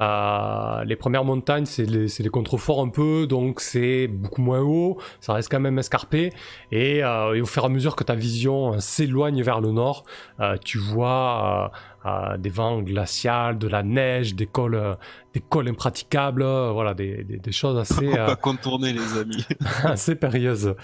[0.00, 4.98] Euh, les premières montagnes, c'est les, les contreforts un peu, donc c'est beaucoup moins haut,
[5.20, 6.32] ça reste quand même escarpé,
[6.72, 9.70] et, euh, et au fur et à mesure que ta vision euh, s'éloigne vers le
[9.70, 10.04] nord,
[10.40, 11.70] euh, tu vois
[12.04, 14.96] euh, euh, des vents glaciales, de la neige, des cols,
[15.32, 18.08] des cols impraticables, voilà, des, des- des choses assez.
[18.08, 19.46] On euh, va contourner les amis.
[19.84, 20.74] assez périlleuse.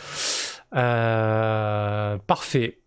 [0.75, 2.79] Euh, parfait.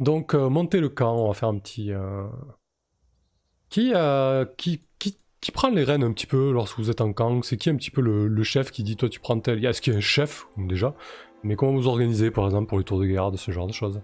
[0.00, 1.92] Donc, euh, montez le camp, on va faire un petit.
[1.92, 2.24] euh,
[3.70, 7.12] Qui, euh, qui, qui, qui prend les rênes un petit peu lorsque vous êtes en
[7.12, 7.42] camp?
[7.42, 9.64] C'est qui un petit peu le, le chef qui dit toi tu prends tel.
[9.64, 10.94] Est-ce qu'il y a un chef déjà?
[11.42, 14.00] Mais comment vous organisez par exemple pour les tours de garde, ce genre de choses?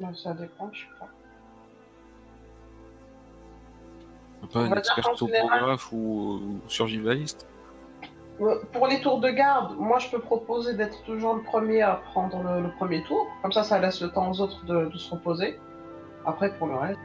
[0.00, 1.08] Non, ça dépend, je sais pas.
[4.52, 7.46] Pas On un expert topographe ou, ou survivaliste?
[8.40, 12.00] Euh, Pour les tours de garde, moi je peux proposer d'être toujours le premier à
[12.12, 13.28] prendre le, le premier tour.
[13.42, 15.60] Comme ça, ça laisse le temps aux autres de, de se reposer.
[16.24, 16.98] Après, pour le reste.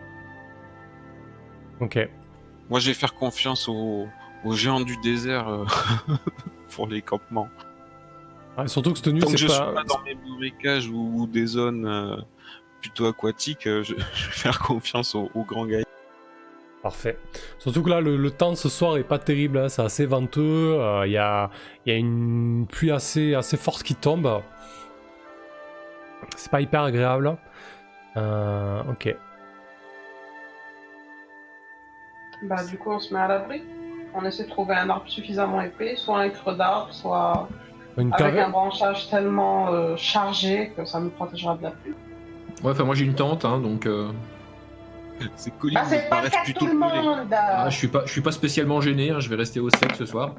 [1.80, 2.00] Ok.
[2.70, 4.08] Moi, je vais faire confiance aux,
[4.44, 5.66] aux géants du désert euh,
[6.76, 7.50] pour les campements.
[8.58, 9.54] Ah, surtout que cette que c'est je pas.
[9.54, 12.18] suis pas dans mes marécages ou, ou des zones euh,
[12.82, 15.80] plutôt aquatiques, euh, je, je vais faire confiance aux, aux grands gars.
[16.82, 17.18] Parfait.
[17.60, 20.78] Surtout que là, le, le temps ce soir est pas terrible, hein, c'est assez venteux,
[21.06, 21.50] il y, a,
[21.86, 24.42] y a une pluie assez, assez forte qui tombe.
[26.36, 27.38] C'est pas hyper agréable.
[28.18, 29.16] Euh, ok.
[32.44, 33.64] Bah, du coup, on se met à l'abri.
[34.14, 37.48] On essaie de trouver un arbre suffisamment épais, soit un creux d'arbre, soit
[37.98, 41.94] Une avec un branchage tellement euh, chargé que ça nous protégera de la pluie.
[42.64, 44.10] Ouais, enfin moi j'ai une tente, hein, donc euh,
[45.36, 48.12] Ces collines Ah, c'est pas le plutôt tout le monde ah, je suis pas, je
[48.12, 49.12] suis pas spécialement gêné.
[49.12, 50.34] hein, je vais rester au sec ce soir.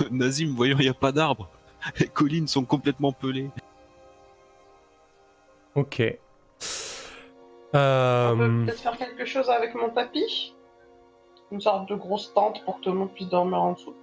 [0.12, 1.48] Nazim, voyons, il n'y a pas d'arbres.
[1.98, 3.50] Les collines sont complètement pelées.
[5.80, 6.00] Ok.
[6.00, 6.04] On
[7.72, 10.54] peut Euh, peut-être faire quelque chose avec mon tapis?
[11.52, 13.94] Une sorte de grosse tente pour que tout le monde puisse dormir en dessous.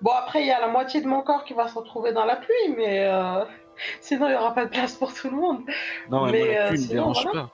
[0.00, 2.24] Bon, après, il y a la moitié de mon corps qui va se retrouver dans
[2.24, 3.44] la pluie, mais euh,
[4.00, 5.60] sinon, il n'y aura pas de place pour tout le monde.
[6.10, 7.40] Non, mais, Mais, moi, la euh, pluie ne me sinon, dérange voilà.
[7.42, 7.50] pas.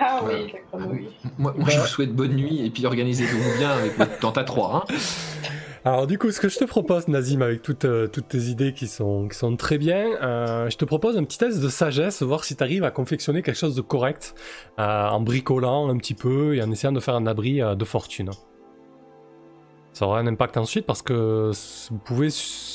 [0.00, 1.08] Ah oui, d'accord, oui.
[1.38, 4.44] Moi, moi, je vous souhaite bonne nuit et puis organisez-vous bien avec votre tente à
[4.44, 4.76] 3.
[4.76, 4.94] Hein.
[5.84, 8.72] Alors du coup, ce que je te propose, Nazim, avec toutes, euh, toutes tes idées
[8.72, 12.22] qui sont, qui sont très bien, euh, je te propose un petit test de sagesse,
[12.22, 14.34] voir si tu arrives à confectionner quelque chose de correct,
[14.78, 18.30] euh, en bricolant un petit peu et en essayant de faire un abri de fortune.
[19.92, 21.50] Ça aura un impact ensuite parce que
[21.90, 22.28] vous pouvez,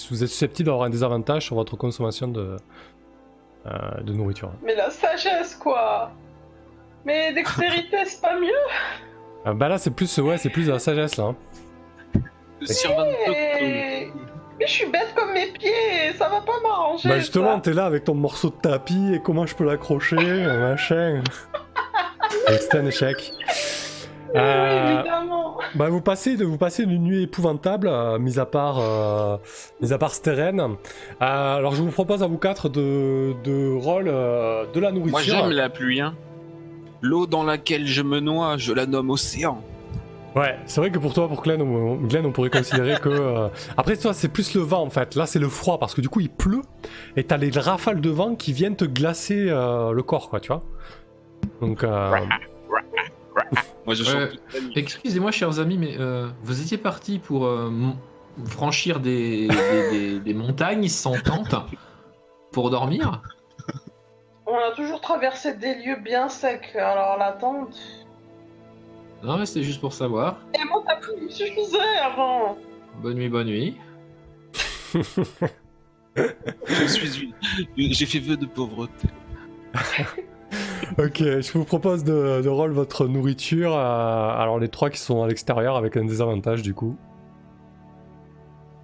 [0.09, 2.57] vous êtes susceptible d'avoir un désavantage sur votre consommation de,
[4.01, 4.51] de nourriture.
[4.65, 6.11] Mais la sagesse, quoi
[7.05, 8.49] Mais dextérité, c'est pas mieux?
[9.45, 11.25] Euh, bah là, c'est plus, ouais, c'est plus de la sagesse là.
[11.25, 11.35] hein.
[12.65, 14.07] Sirvan Top, Mais...
[14.59, 17.09] Mais je suis bête comme mes pieds, ça va pas m'arranger.
[17.09, 20.15] Bah justement, t'es là avec ton morceau de tapis et comment je peux l'accrocher,
[20.59, 21.23] machin.
[22.47, 23.31] C'est un échec.
[23.39, 25.57] Oui, Euh, évidemment.
[25.75, 29.37] bah vous passez, de, vous passez une nuit épouvantable, euh, mis à part, euh,
[29.81, 30.59] mis à part Steren.
[30.59, 30.75] Euh,
[31.19, 35.35] alors je vous propose à vous quatre de, de rôle euh, de la Moi, nourriture.
[35.35, 35.99] j'aime la pluie.
[36.01, 36.15] Hein.
[37.01, 39.61] L'eau dans laquelle je me noie, je la nomme océan.
[40.35, 43.09] Ouais, c'est vrai que pour toi, pour Glenn, on, Glenn, on pourrait considérer que.
[43.09, 45.15] euh, Après, toi, c'est plus le vent en fait.
[45.15, 46.61] Là, c'est le froid parce que du coup, il pleut
[47.15, 50.47] et t'as les rafales de vent qui viennent te glacer euh, le corps, quoi, tu
[50.47, 50.63] vois.
[51.61, 52.11] Donc, euh,
[53.85, 54.31] Moi, je Ouais.
[54.75, 57.69] Excusez-moi, chers amis, mais euh, vous étiez partis pour euh,
[58.47, 61.53] franchir des, des- des- des montagnes sans tente
[62.51, 63.21] pour dormir?
[64.47, 67.77] On a toujours traversé des lieux bien secs, alors la tente...
[69.23, 70.37] Non, mais c'était juste pour savoir.
[70.53, 72.57] Et mon tapis me suffisait avant
[73.01, 73.77] Bonne nuit, bonne nuit.
[76.15, 77.33] Je suis
[77.77, 77.93] une.
[77.93, 79.07] J'ai fait vœu de pauvreté.
[80.99, 83.75] ok, je vous propose de, de rôle votre nourriture.
[83.75, 83.79] euh,
[84.37, 86.95] alors, les trois qui sont à l'extérieur avec un désavantage du coup.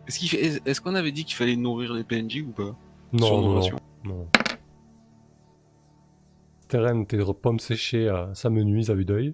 [0.08, 2.76] Est-ce qu'il fait- est-ce qu'on avait dit qu'il fallait nourrir les PNJ ou pas?
[3.14, 3.70] Non, non, non,
[4.06, 4.28] non.
[6.68, 9.34] Tes pommes séchées, euh, ça me nuise à vue d'œil.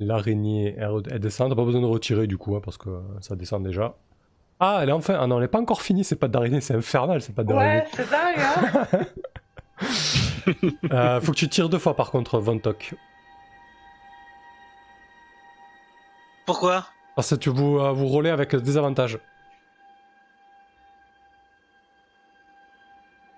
[0.00, 1.50] L'araignée, elle, elle descend.
[1.50, 3.94] T'as pas besoin de retirer du coup, hein, parce que euh, ça descend déjà.
[4.60, 5.16] Ah, elle est enfin.
[5.20, 7.80] Ah non, elle est pas encore finie, c'est pas d'araignée, c'est infernal, c'est pas d'araignée.
[7.82, 9.00] Ouais, c'est dingue, hein
[10.92, 12.94] Euh, faut que tu tires deux fois par contre, Vontok.
[16.44, 16.84] Pourquoi?
[17.16, 19.18] Parce que tu vous, euh, vous roulez avec des avantages.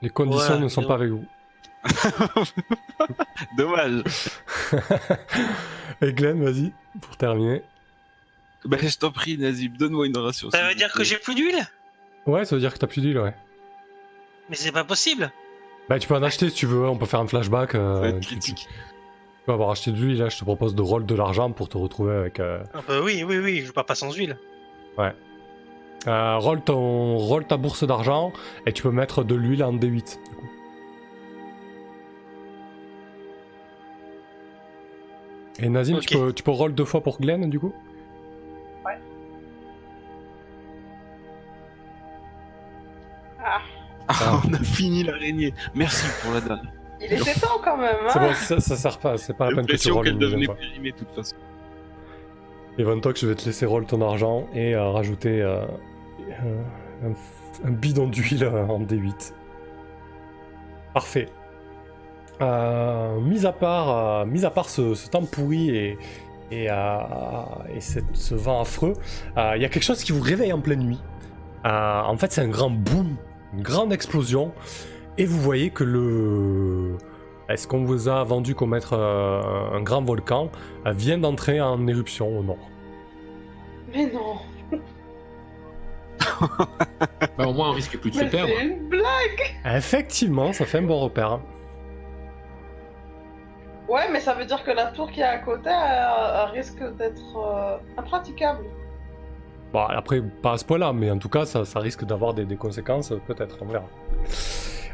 [0.02, 0.88] Les conditions Ouais, ne sont non.
[0.88, 1.24] pas avec vous.
[3.56, 4.02] Dommage.
[6.02, 7.62] Et Glenn, vas-y, pour terminer.
[8.64, 10.50] Bah, je t'en prie, Nazib, donne-moi une ration.
[10.50, 11.66] Ça veut dire que j'ai plus d'huile?
[12.26, 13.34] Ouais, ça veut dire que t'as plus d'huile, ouais.
[14.50, 15.30] Mais c'est pas possible.
[15.88, 17.72] Bah, tu peux en acheter si tu veux, on peut faire un flashback.
[17.72, 18.66] Ça euh, va être tu- tu- critique.
[18.68, 21.68] Tu peux avoir acheté de l'huile, là, je te propose de roll de l'argent pour
[21.68, 22.40] te retrouver avec.
[22.40, 24.36] Euh, Ah bah oui, oui, oui, je pars pas sans huile.
[26.08, 28.32] euh, roll, ton, roll ta bourse d'argent
[28.66, 30.18] et tu peux mettre de l'huile en D8.
[30.28, 30.48] du coup.
[35.58, 37.72] Et Nazim, tu, peux, tu peux roll deux fois pour Glenn du coup?
[43.42, 43.60] Ah,
[44.08, 45.54] Ah, on a fini l'araignée.
[45.74, 46.72] Merci pour la dalle.
[47.00, 49.56] il était temps quand même, C'est hein bon, ça, ça sert pas, c'est pas la
[49.56, 51.36] peine que tu qu'elle devenait périmée de toute façon.
[52.78, 55.64] Et Vontok, je vais te laisser roll ton argent et euh, rajouter euh,
[56.44, 57.12] euh,
[57.64, 59.32] un, bidon d'huile euh, en D8.
[60.92, 61.28] Parfait.
[62.42, 65.98] Euh, mis à part, euh, mis à part ce, ce temps pourri et,
[66.50, 66.74] et, euh,
[67.74, 68.92] et cette- ce vent affreux,
[69.38, 71.00] euh, il y a quelque chose qui vous réveille en pleine nuit.
[71.64, 73.16] Euh, en fait, c'est un grand boom,
[73.54, 74.52] une grande explosion,
[75.18, 76.98] et vous voyez que le,
[77.48, 79.40] est-ce qu'on vous a vendu comme être euh,
[79.72, 80.50] un grand volcan,
[80.86, 82.68] euh, vient d'entrer en éruption au nord.
[83.94, 84.36] Mais non.
[87.38, 88.52] Bah, au moins, on risque plus de se Mais perdre.
[88.56, 89.56] c'est une blague.
[89.74, 91.40] Effectivement, ça fait un bon repère.
[93.88, 95.70] Ouais, mais ça veut dire que la tour qui est à côté
[96.52, 98.64] risque d'être euh, impraticable.
[99.72, 102.56] Bon, après, pas à ce point-là, mais en tout cas, ça, ça risque d'avoir des,
[102.56, 103.86] conséquences, euh, peut-être, on verra.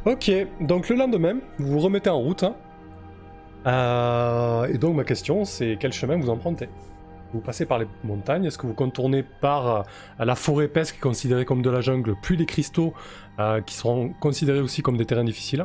[0.05, 2.43] Ok, donc le lendemain, vous vous remettez en route.
[2.43, 2.55] hein.
[3.67, 6.69] Euh, et donc ma question, c'est quel chemin vous empruntez?
[7.33, 9.87] Vous passez par les montagnes, est-ce que vous contournez par
[10.19, 12.93] la forêt épaisse qui est considérée comme de la jungle, puis les cristaux
[13.65, 15.65] qui seront considérés aussi comme des terrains difficiles?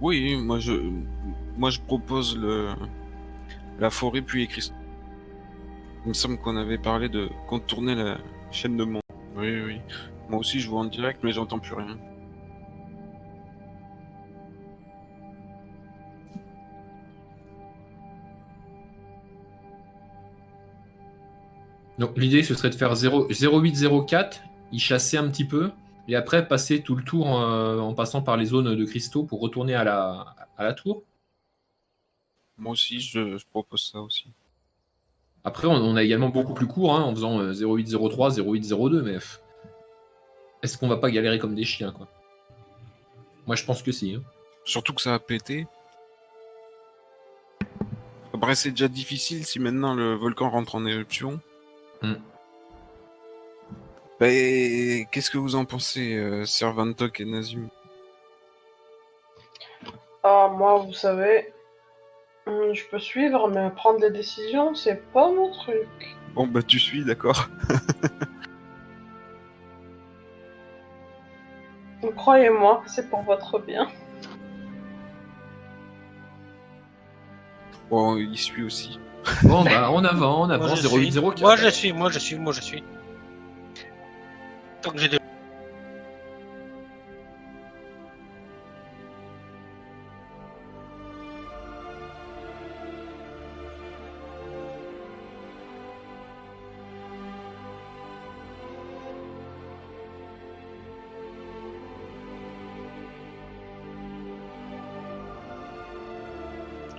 [0.00, 0.72] Oui, moi je,
[1.58, 2.72] moi je propose le,
[3.78, 4.74] la forêt puis les cristaux.
[6.06, 8.18] Il me semble qu'on avait parlé de contourner la
[8.50, 9.00] chaîne de mont.
[9.36, 9.80] Oui, oui.
[10.30, 11.98] Moi aussi je vois en direct, mais j'entends plus rien.
[21.98, 25.70] Donc l'idée ce serait de faire 0 0804, y chasser un petit peu,
[26.10, 29.40] et après passer tout le tour euh, en passant par les zones de cristaux pour
[29.40, 31.04] retourner à la, à la tour.
[32.58, 34.26] Moi aussi je, je propose ça aussi.
[35.44, 39.18] Après on, on a également beaucoup plus court hein, en faisant euh, 0803, 0802, mais
[40.62, 42.08] est-ce qu'on va pas galérer comme des chiens quoi?
[43.46, 44.14] Moi je pense que si.
[44.14, 44.22] hein.
[44.64, 45.66] Surtout que ça a pété.
[48.34, 51.40] Après c'est déjà difficile si maintenant le volcan rentre en éruption.
[52.02, 52.14] Hmm.
[54.20, 57.70] Bah, et qu'est-ce que vous en pensez, euh, Servantok et Nazim?
[60.22, 61.54] Ah, moi, vous savez,
[62.46, 65.88] hum, je peux suivre, mais prendre des décisions, c'est pas mon truc.
[66.34, 67.48] Bon bah tu suis, d'accord.
[72.16, 73.88] Croyez-moi, c'est pour votre bien.
[77.88, 79.00] Bon, il suit aussi.
[79.42, 81.10] Bon bah en avant, en Moi, avance suis.
[81.10, 81.40] 0804.
[81.40, 82.84] Moi je suis, moi je suis, moi je suis.
[84.82, 85.18] Tant que j'ai des.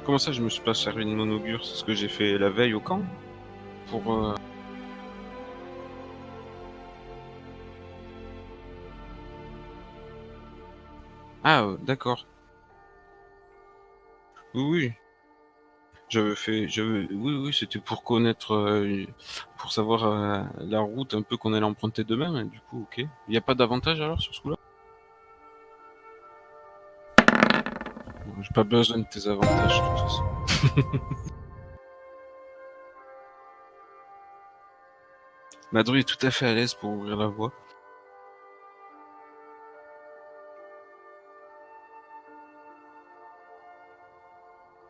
[0.05, 1.65] Comment ça, je me suis pas servi de mon augure?
[1.65, 3.01] C'est ce que j'ai fait la veille au camp?
[3.89, 4.13] Pour.
[4.13, 4.35] euh,
[11.53, 12.25] Ah, euh, d'accord.
[14.53, 14.93] Oui, oui.
[16.09, 16.67] J'avais fait.
[16.67, 17.07] J'avais...
[17.11, 18.53] Oui, oui, c'était pour connaître.
[18.53, 19.05] euh,
[19.57, 22.97] pour savoir euh, la route un peu qu'on allait emprunter demain, du coup, ok.
[22.99, 24.57] Il n'y a pas d'avantage alors sur ce coup-là?
[28.41, 30.81] J'ai pas besoin de tes avantages, de.
[35.71, 37.51] Madru est tout à fait à l'aise pour ouvrir la voie.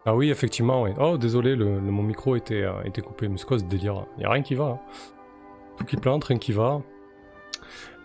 [0.05, 0.91] Ah oui, effectivement, oui.
[0.99, 4.25] Oh, désolé, le, mon micro était, euh, était coupé, mais c'est quoi ce délire Il
[4.25, 4.63] a rien qui va.
[4.65, 4.79] hein.
[5.77, 6.81] Tout qui plante, rien qui va.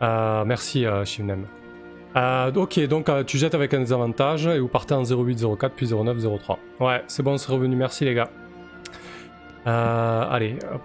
[0.02, 1.46] Euh, merci, euh, Shivnem.
[2.54, 6.58] Ok, donc tu jettes avec un désavantage et vous partez en 0804 puis 0903.
[6.80, 8.30] Ouais, c'est bon, c'est revenu, merci les gars.
[9.66, 10.80] Allez, hop.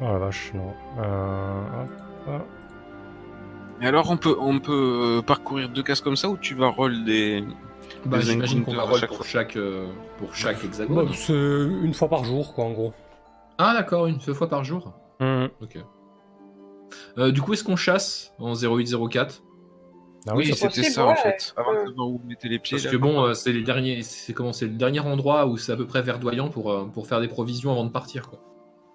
[0.00, 0.74] Oh la vache, non.
[3.80, 7.04] Et alors, on peut, on peut parcourir deux cases comme ça ou tu vas roll
[7.04, 7.42] des.
[8.06, 9.26] Bah, j'imagine qu'on roll chaque pour fois.
[9.26, 9.86] chaque, euh,
[10.18, 11.06] pour chaque hexagone.
[11.06, 12.92] Bah, c'est une fois par jour, quoi, en gros.
[13.58, 14.92] Ah d'accord, une deux fois par jour.
[15.20, 15.48] Mhm.
[15.60, 15.78] Ok.
[17.18, 19.42] Euh, du coup, est-ce qu'on chasse en 0804
[20.28, 21.54] Ah oui, ça c'était ça en fait.
[21.56, 22.76] Avant de savoir où vous mettez les pieds.
[22.76, 22.90] Parce là.
[22.90, 25.76] que bon, euh, c'est les derniers, c'est comment, c'est le dernier endroit où c'est à
[25.76, 28.40] peu près verdoyant pour, euh, pour faire des provisions avant de partir, quoi.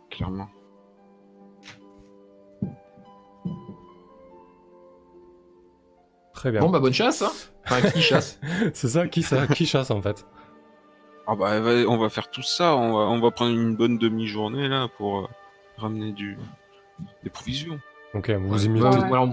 [0.09, 0.47] Clairement.
[6.37, 6.61] Très bien.
[6.61, 7.31] Bon bah bonne chasse, hein.
[7.65, 8.39] Enfin, qui chasse
[8.73, 10.23] c'est ça qui, ça qui chasse en fait.
[11.25, 11.59] Ah bah,
[11.89, 12.75] on va faire tout ça.
[12.75, 15.27] On va, on va prendre une bonne demi-journée là pour euh,
[15.77, 16.37] ramener du,
[17.23, 17.79] des provisions.
[18.13, 18.85] Ok, vous imitez.
[18.85, 19.03] Ouais.
[19.03, 19.29] alors,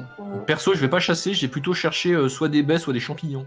[0.46, 3.46] perso, je vais pas chasser, j'ai plutôt cherché euh, soit des baies, soit des champignons.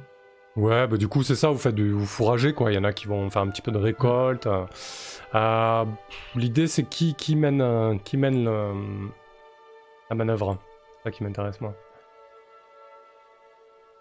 [0.55, 2.71] Ouais, bah du coup c'est ça, vous faites du vous fourragez quoi.
[2.71, 4.45] Il y en a qui vont faire un petit peu de récolte.
[4.47, 4.65] euh.
[5.35, 5.85] Euh,
[6.35, 9.09] L'idée c'est qui qui mène euh, qui mène le-
[10.09, 10.57] la manœuvre?
[11.03, 11.73] C'est ça qui m'intéresse moi.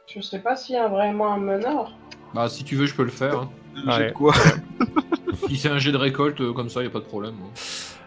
[0.07, 1.93] Je sais pas s'il y a vraiment un meneur.
[2.35, 3.49] Bah, si tu veux, je peux le faire.
[3.87, 4.11] Hein.
[4.15, 4.33] Quoi
[5.49, 7.35] Si c'est un jet de récolte, euh, comme ça, y a pas de problème.
[7.43, 7.51] Hein.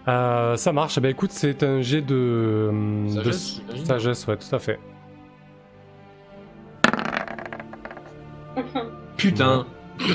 [0.08, 1.00] Euh, ça marche.
[1.00, 2.68] Bah écoute, c'est un jet de...
[2.70, 3.10] Hum,
[3.86, 4.80] sagesse, ouais, tout à fait.
[9.18, 9.66] Putain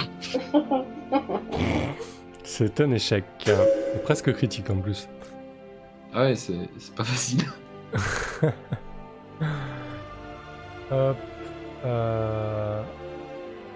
[2.42, 3.24] C'est un échec.
[4.02, 5.08] Presque critique en plus.
[6.12, 7.44] Ah ouais, c'est c'est pas facile.
[11.84, 12.82] euh,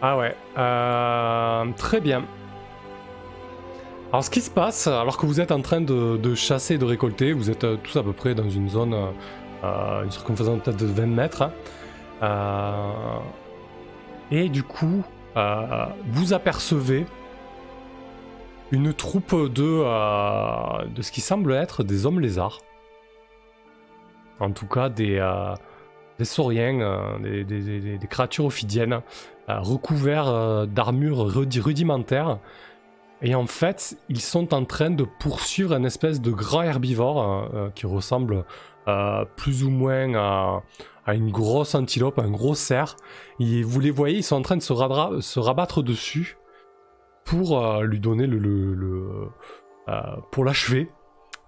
[0.03, 0.35] Ah ouais.
[0.57, 2.25] euh, Très bien.
[4.11, 6.85] Alors ce qui se passe, alors que vous êtes en train de, chasser et de
[6.85, 8.95] récolter, vous êtes euh, tous à peu près dans une zone,
[9.63, 11.51] une circonférence peut-être de 20 mètres.
[12.23, 13.21] hein.
[14.31, 15.03] Et du coup,
[16.07, 17.07] vous apercevez
[18.71, 22.61] une troupe de, de ce qui semble être des hommes lézards.
[24.41, 25.19] En tout cas, des,
[26.19, 29.01] des sauriens, euh, des, créatures ophidiennes,
[29.49, 32.39] euh, recouverts euh, d'armures rudi- rudimentaires.
[33.23, 37.71] Et en fait, ils sont en train de poursuivre un espèce de grand herbivore euh,
[37.75, 38.45] qui ressemble
[39.37, 42.97] plus ou moins à, une grosse antilope, un gros cerf.
[43.39, 46.39] Et vous les voyez, ils sont en train de se, rabattre dessus
[47.27, 49.29] pour lui donner le,
[50.33, 50.89] pour l'achever.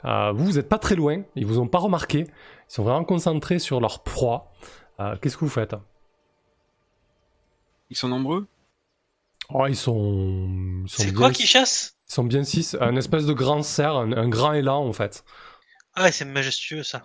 [0.04, 2.20] Euh, vous, vous n'êtes pas très loin, ils vous ont pas remarqué.
[2.20, 4.52] Ils sont vraiment concentrés sur leur proie.
[5.00, 5.74] Euh, Qu'est-ce que vous faites?
[7.90, 8.46] Ils sont nombreux?
[9.52, 10.48] Oh, ils sont.
[10.84, 11.96] ils sont C'est quoi qui chasse?
[12.08, 12.76] Ils sont bien six.
[12.80, 15.24] Un espèce de grand cerf, un, un grand élan en fait.
[15.94, 17.04] Ah ouais, c'est majestueux ça.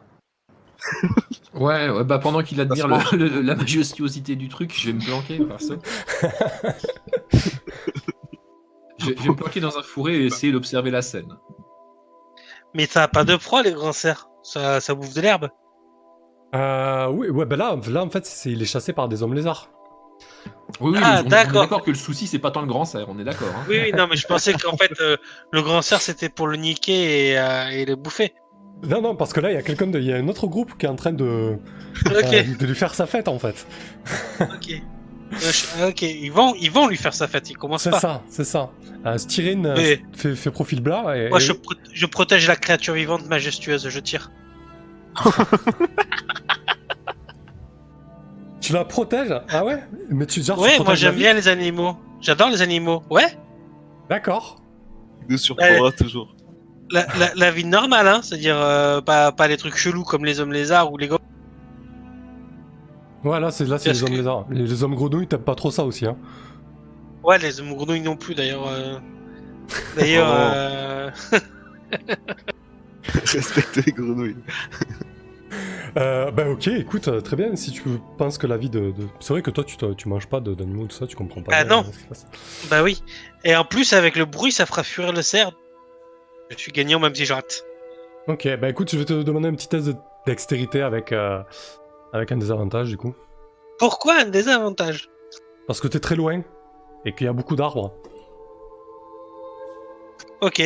[1.54, 5.00] Ouais, ouais, bah pendant qu'il admire le- le- la majestuosité du truc, je vais me
[5.00, 5.76] planquer, perso.
[9.00, 11.34] je, je vais me planquer dans un fourré et essayer d'observer la scène.
[12.76, 14.28] Mais ça a pas de proie les grands cerfs.
[14.44, 15.50] Ça, ça bouffe de l'herbe.
[16.54, 19.34] Euh, oui, ouais, ben là, là en fait, c'est, il est chassé par des hommes
[19.34, 19.70] lézards.
[20.80, 21.62] Oui, oui, Ah, on est d'accord.
[21.64, 23.48] d'accord que le souci, c'est pas tant le grand cerf, on est d'accord.
[23.56, 23.64] hein.
[23.68, 25.18] Oui, oui, non, mais je pensais qu'en fait, euh,
[25.52, 28.34] le grand cerf c'était pour le niquer et, euh, et le bouffer.
[28.84, 30.48] Non, non, parce que là, il y a quelqu'un, de, il y a un autre
[30.48, 31.58] groupe qui est en train de, euh,
[32.60, 33.66] de lui faire sa fête en fait.
[34.42, 34.82] ok.
[35.36, 38.22] Euh, je- Ok, ils vont, ils vont lui faire sa fête, ils commencent C'est ça,
[38.30, 38.70] c'est ça.
[39.06, 42.48] Euh, Styrine euh, Mais- fait, fait profil bas et, Moi, et- je, pro- je protège
[42.48, 44.32] la créature vivante majestueuse, je tire.
[48.62, 49.34] tu la protèges?
[49.49, 49.84] Ah ouais?
[50.10, 51.98] Mais tu genre, tu Ouais, moi j'aime bien les animaux.
[52.22, 53.03] J'adore les animaux.
[53.10, 53.38] Ouais,
[54.10, 54.62] D'accord.
[55.30, 56.36] Nous surprendra toujours.
[56.91, 60.40] la, la, la vie normale, hein, c'est-à-dire euh, pas, pas les trucs chelous comme les
[60.40, 61.18] hommes lézards ou les gars.
[63.26, 64.46] Ouais, là, c'est, là, c'est Parce les hommes que- lézards.
[64.50, 66.16] Les, les hommes grenouilles, t'aimes pas trop ça aussi, hein.
[67.24, 68.68] Ouais, les hommes grenouilles non plus d'ailleurs.
[68.70, 68.98] euh.
[69.98, 70.36] D'ailleurs, Oh.
[70.38, 71.10] euh,
[73.26, 74.38] Respecte les grenouilles.
[75.98, 77.82] Euh, bah ok, écoute, euh, très bien, si tu
[78.18, 78.92] penses que la vie de...
[78.92, 81.54] de- C'est vrai que toi, tu, tu manges pas d'animaux, tout ça, tu comprends pas.
[81.56, 81.86] Ah bien, non.
[82.12, 82.16] euh,
[82.70, 83.02] bah oui.
[83.46, 85.52] Et en plus, avec le bruit, ça fera fuir le cerf.
[86.50, 87.64] Je suis gagnant même si je rate.
[88.28, 89.96] Ok, bah écoute, je vais te demander un petit test de
[90.28, 91.40] dextérité avec, euh,
[92.16, 93.14] avec un désavantage, du coup.
[93.78, 95.10] Pourquoi un désavantage?
[95.68, 96.42] Parce que t'es très loin,
[97.06, 97.94] et qu'il y a beaucoup d'arbres.
[100.42, 100.62] Ok.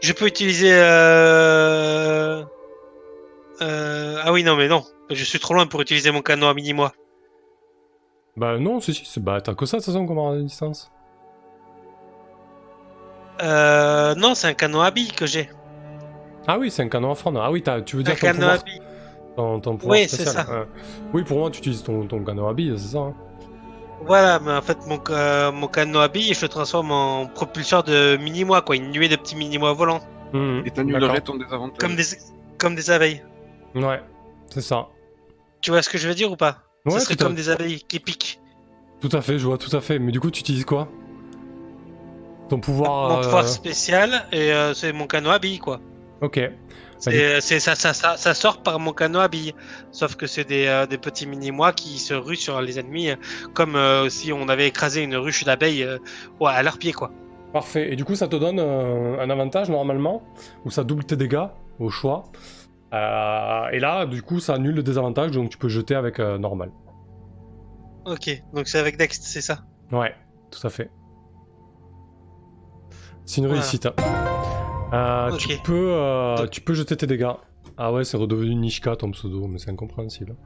[0.00, 0.72] Je peux utiliser.
[0.72, 2.42] Euh...
[3.60, 4.82] euh, Ah oui, non, mais non.
[5.10, 6.92] Je suis trop loin pour utiliser mon canon à mini-moi.
[8.36, 10.90] Bah non, si, si, c'est- bah t'as que ça, de toute façon, comme à distance.
[13.42, 14.14] Euh...
[14.14, 15.50] Non, c'est un canon à billes que j'ai.
[16.46, 17.34] Ah oui, c'est un canon à fond.
[17.36, 18.80] Ah oui, tu veux Un dire ton canon à billes.
[19.40, 20.46] Ton, ton pouvoir Oui, c'est spécial.
[20.46, 20.66] ça.
[21.14, 22.20] Oui, pour moi, tu utilises ton, ton
[22.54, 23.14] billes, c'est ça hein
[24.06, 25.68] Voilà, mais en fait, mon, ca- mon
[26.08, 28.76] billes, je le transforme en propulseur de mini-moi, quoi.
[28.76, 30.00] Une nuée de petits mini-moi volants.
[30.32, 31.78] Mhm, Et t'annulerais ton désavantage.
[31.78, 32.04] Comme des...
[32.58, 33.22] comme des abeilles.
[33.74, 34.00] Ouais,
[34.48, 34.88] c'est ça.
[35.60, 36.58] Tu vois ce que je veux dire ou pas?
[36.86, 38.40] Ouais, serait à- comme des abeilles qui piquent.
[39.00, 39.98] Tout à fait, je vois tout à fait.
[39.98, 40.88] Mais du coup, tu utilises quoi?
[42.48, 43.08] Ton pouvoir.
[43.10, 45.80] Mon euh, pouvoir spécial, et euh, c'est mon canon à billes, quoi.
[46.20, 46.40] Ok.
[46.98, 49.54] C'est, c'est- ça, ça, ça, ça sort par mon canon à billes.
[49.90, 53.16] Sauf que c'est des, euh, des petits mini-mois qui se ruent sur les ennemis, euh,
[53.54, 55.96] comme euh, si on avait écrasé une ruche d'abeilles euh,
[56.40, 57.10] ouais, à leurs pieds, quoi.
[57.54, 57.90] Parfait.
[57.92, 60.22] Et du coup, ça te donne euh, un avantage normalement,
[60.66, 61.46] ou ça double tes dégâts
[61.78, 62.24] au choix.
[62.92, 66.36] Euh, et là, du coup, ça annule le désavantage, donc tu peux jeter avec euh,
[66.36, 66.70] normal.
[68.04, 69.60] Ok, donc c'est avec Dex, c'est ça?
[69.90, 70.14] Ouais,
[70.50, 70.90] tout à fait.
[73.24, 73.60] C'est une Voilà.
[73.62, 73.88] réussite.
[74.92, 77.30] Euh, Tu peux, euh, tu peux jeter tes dégâts.
[77.76, 80.36] Ah ouais, c'est redevenu Nishka ton pseudo, mais c'est incompréhensible.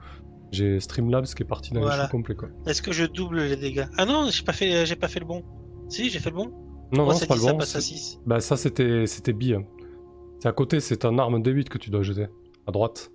[0.52, 2.04] J'ai Streamlabs qui est parti dans Voilà.
[2.04, 2.48] le complet quoi.
[2.66, 3.86] Est-ce que je double les dégâts?
[3.96, 5.42] Ah non, j'ai pas fait, j'ai pas fait le bon.
[5.88, 6.46] Si, j'ai fait le bon.
[6.92, 7.58] Non, Moi, non, ça c'est pas le ça bon.
[7.58, 8.20] passe à c'est- 6.
[8.26, 9.58] Bah ça c'était c'était bille.
[10.40, 12.26] C'est à côté, c'est un arme D8 que tu dois jeter.
[12.66, 13.10] À droite.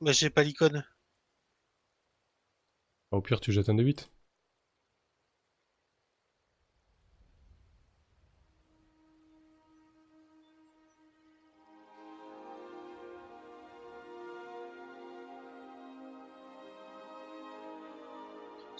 [0.00, 0.84] Bah, j'ai pas l'icône.
[3.10, 4.08] Au pire, tu jettes un D8.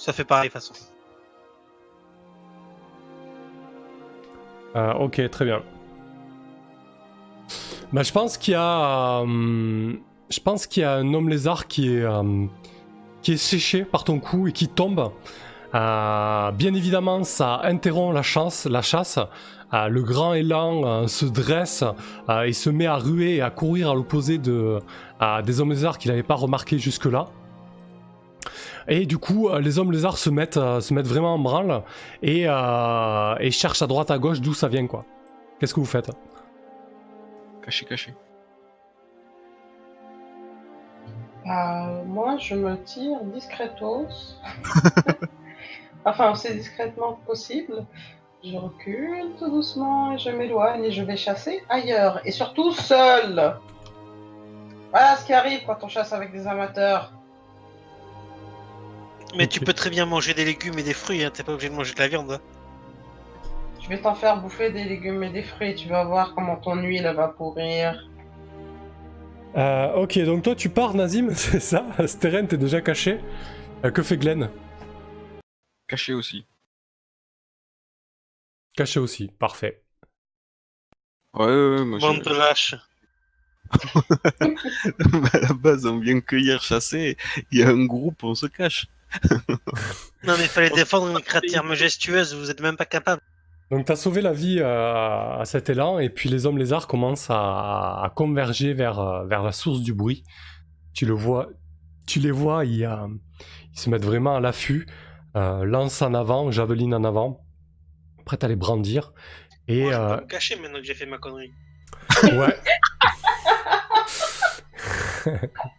[0.05, 0.75] Ça fait pareil de toute façon.
[4.77, 5.63] Euh, ok, très bien.
[7.91, 9.95] Bah, je pense qu'il y a, euh,
[10.29, 12.45] je pense qu'il y a un homme lézard qui est, euh,
[13.23, 15.11] séché par ton coup et qui tombe.
[15.75, 19.19] Euh, bien évidemment, ça interrompt la chasse.
[19.73, 21.83] Le grand élan se dresse
[22.45, 24.81] et se met à ruer et à courir à l'opposé de,
[25.45, 27.27] des hommes lézards qu'il n'avait pas remarqué jusque-là.
[28.89, 31.83] Et du coup, euh, les hommes lézards se mettent, euh, se mettent vraiment en branle
[32.23, 35.05] et, euh, et cherchent à droite à gauche d'où ça vient quoi.
[35.59, 36.11] Qu'est-ce que vous faites
[37.63, 38.15] Caché, caché.
[41.47, 44.39] Euh, moi, je me tire discretos.
[46.05, 47.85] enfin, aussi discrètement que possible.
[48.43, 52.21] Je recule tout doucement et je m'éloigne et je vais chasser ailleurs.
[52.27, 53.57] Et surtout seul.
[54.91, 57.13] Voilà ce qui arrive quand on chasse avec des amateurs.
[59.37, 61.69] Mais tu peux très bien manger des légumes et des fruits, hein, t'es pas obligé
[61.71, 62.33] de manger de la viande.
[62.33, 62.41] hein.
[63.83, 65.75] Je vais t'en faire bouffer des légumes et des fruits.
[65.75, 68.03] Tu vas voir comment ton huile va pourrir.
[69.57, 71.85] Euh, ok, donc toi tu pars, Nazim, c'est ça?
[72.07, 73.21] Steren, t'es déjà caché.
[73.85, 74.51] Euh, que fait Glenn?
[75.87, 76.47] Caché aussi.
[78.77, 79.83] Caché aussi, parfait.
[81.35, 82.75] Ouais, ouais, ouais, moi je- Bande de lâches.
[85.33, 87.17] à la base, on vient cueillir, chasser.
[87.51, 88.87] Il y a un groupe, on se cache.
[90.27, 93.21] Non mais il fallait défendre une créature majestueuse, vous êtes même pas capable.
[93.71, 97.31] Donc t'as sauvé la vie euh, à cet élan, et puis les hommes lézards commencent
[97.31, 100.23] à, à converger vers, euh, vers la source du bruit.
[100.93, 101.49] Tu le vois,
[102.07, 103.09] tu les vois, ils, euh,
[103.73, 104.87] ils se mettent vraiment à l'affût,
[105.37, 107.45] euh, lance en avant, javeline en avant,
[108.25, 109.13] prête à les brandir.
[109.67, 111.53] Et Moi, je euh, peux me cacher maintenant que j'ai fait ma connerie.
[112.23, 112.57] ouais.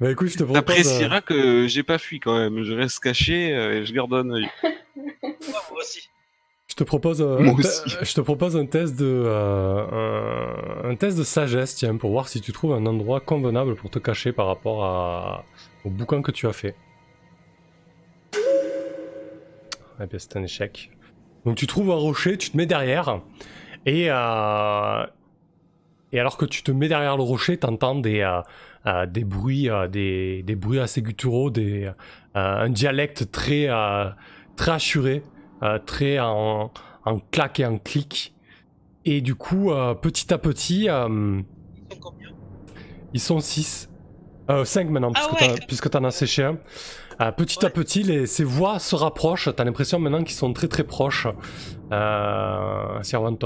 [0.00, 0.56] bah écoute, je te propose.
[0.56, 2.62] euh, T'apprécieras que j'ai pas fui quand même.
[2.62, 4.48] Je reste caché euh, et je garde un œil.
[4.94, 6.08] Moi, aussi.
[6.68, 10.94] Je te propose, euh, Moi un je te propose un test de, euh, un, un
[10.96, 14.32] test de sagesse, tiens, pour voir si tu trouves un endroit convenable pour te cacher
[14.32, 15.44] par rapport à,
[15.84, 16.76] au bouquin que tu as fait.
[20.00, 20.90] Eh bien, c'est un échec.
[21.44, 23.20] Donc tu trouves un rocher, tu te mets derrière,
[23.86, 25.06] et, euh,
[26.12, 28.40] et alors que tu te mets derrière le rocher, t'entends des, euh,
[28.88, 31.92] euh, des bruits, euh, des, des bruits assez gutturaux, des, euh,
[32.34, 34.08] un dialecte très, euh,
[34.56, 35.22] très assuré
[35.62, 36.72] euh, très en,
[37.04, 38.34] en claque et en clic.
[39.04, 41.40] Et du coup, euh, petit à petit, euh,
[41.90, 42.28] Ils sont combien
[43.14, 43.88] ils sont 6.
[44.50, 45.58] Euh, 5 maintenant, Ah puisque ouais.
[45.66, 46.58] puisque t'en as séché un.
[47.20, 47.72] Euh, petit à Ouais.
[47.72, 49.48] petit, les, ces voix se rapprochent.
[49.56, 51.26] T'as l'impression maintenant qu'ils sont très très proches.
[51.92, 53.00] Euh,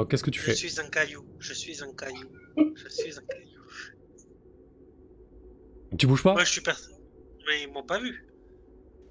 [0.09, 0.55] qu'est-ce que tu Je fais?
[0.55, 2.29] suis un caillou, je suis un caillou,
[2.77, 3.52] je suis un caillou.
[5.99, 6.93] Tu bouges pas Moi je suis personne.
[7.47, 8.27] Mais ils m'ont pas vu.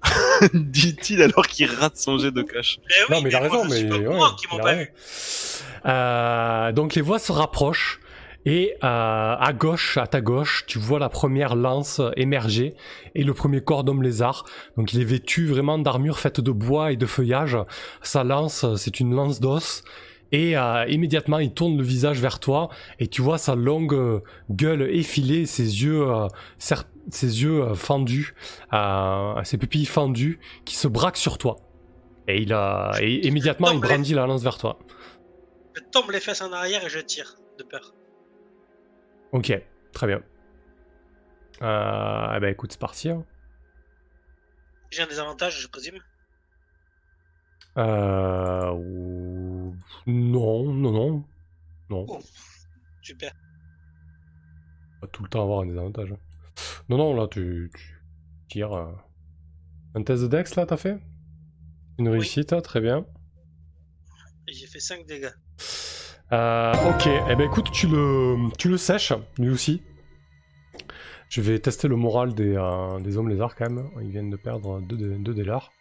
[0.54, 2.78] Dit-il alors qu'il rate son jet de cache.
[2.82, 4.68] Oui, Non, mais il a raison, mais pas ouais, moi qui il m'ont a pas
[4.70, 4.80] raison.
[4.82, 4.90] vu.
[5.86, 8.00] Euh, donc les voix se rapprochent
[8.44, 12.74] et euh, à gauche, à ta gauche, tu vois la première lance émerger
[13.14, 14.44] et le premier corps d'homme lézard.
[14.76, 17.56] Donc il est vêtu vraiment d'armure faite de bois et de feuillage.
[18.02, 19.84] Sa lance, c'est une lance d'os.
[20.32, 24.20] Et euh, immédiatement, il tourne le visage vers toi et tu vois sa longue euh,
[24.50, 26.26] gueule effilée, ses yeux, euh,
[26.58, 28.34] ses yeux fendus,
[29.44, 31.56] ses pupilles fendues, qui se braquent sur toi.
[32.28, 34.78] Et il a, et immédiatement, il les- brandit la lance vers toi.
[35.74, 37.92] Je tombe les fesses en arrière et je tire de peur.
[39.32, 39.52] Ok,
[39.92, 40.22] très bien.
[41.60, 43.08] Eh ben écoute, c'est parti.
[43.10, 43.24] hein.
[44.90, 45.98] J'ai un désavantage, je présume.
[47.78, 48.72] Euh,
[50.06, 51.24] Non, non, non.
[51.90, 52.18] Non, Oh,
[53.02, 53.32] super.
[55.00, 56.14] pas tout le temps avoir un désavantage.
[56.88, 58.00] Non, non, là, tu, tu
[58.48, 58.72] tires.
[58.72, 58.92] euh,
[59.94, 60.98] Un test de Dex, là, t'as fait
[61.98, 63.04] Une réussite, très bien.
[64.48, 65.30] J'ai fait 5 dégâts.
[66.32, 69.82] Euh, ok, eh ben écoute, tu le, tu le sèches, lui aussi.
[71.28, 73.88] Je vais tester le moral des, euh, des hommes lézards quand même.
[74.00, 75.72] Ils viennent de perdre 2 deux, deux des leurs.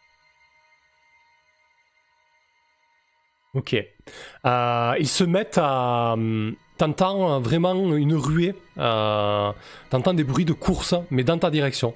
[3.53, 3.75] Ok.
[4.45, 6.13] Euh, ils se mettent à.
[6.13, 8.55] hum, T'entends vraiment une ruée.
[8.79, 9.51] euh,
[9.91, 11.93] T'entends des bruits de course, mais dans ta direction.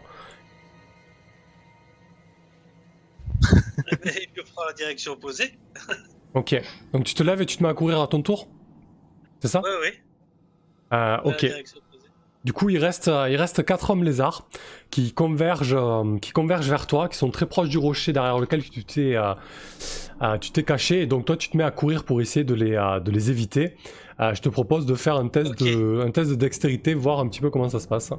[4.05, 5.57] et puis on prend la direction opposée.
[6.35, 6.53] Ok.
[6.91, 8.49] Donc tu te lèves et tu te mets à courir à ton tour?
[9.39, 9.61] C'est ça?
[9.61, 10.03] Ouais, ouais.
[10.91, 11.45] Euh, Ok.
[12.45, 14.47] Du coup, il reste, euh, il reste quatre hommes lézards
[14.91, 18.63] qui convergent, euh, qui convergent vers toi, qui sont très proches du rocher derrière lequel
[18.69, 19.33] tu t'es, euh,
[20.21, 21.01] euh, tu t'es caché.
[21.01, 22.71] Et donc toi, tu te mets à courir pour essayer de les,
[23.03, 23.75] de les éviter.
[24.19, 27.41] Je te propose de faire un test de, un test de dextérité, voir un petit
[27.41, 28.11] peu comment ça se passe.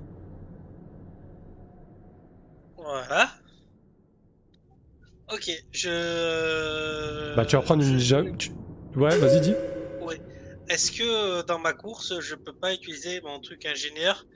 [2.77, 3.29] Voilà.
[5.33, 7.35] Ok, je.
[7.37, 7.99] Bah, tu vas prendre une.
[7.99, 8.51] je- tu-
[8.97, 9.55] Ouais, vas-y, dis.
[10.69, 14.27] Est-ce que euh, dans ma course, je peux pas utiliser mon truc ingénieur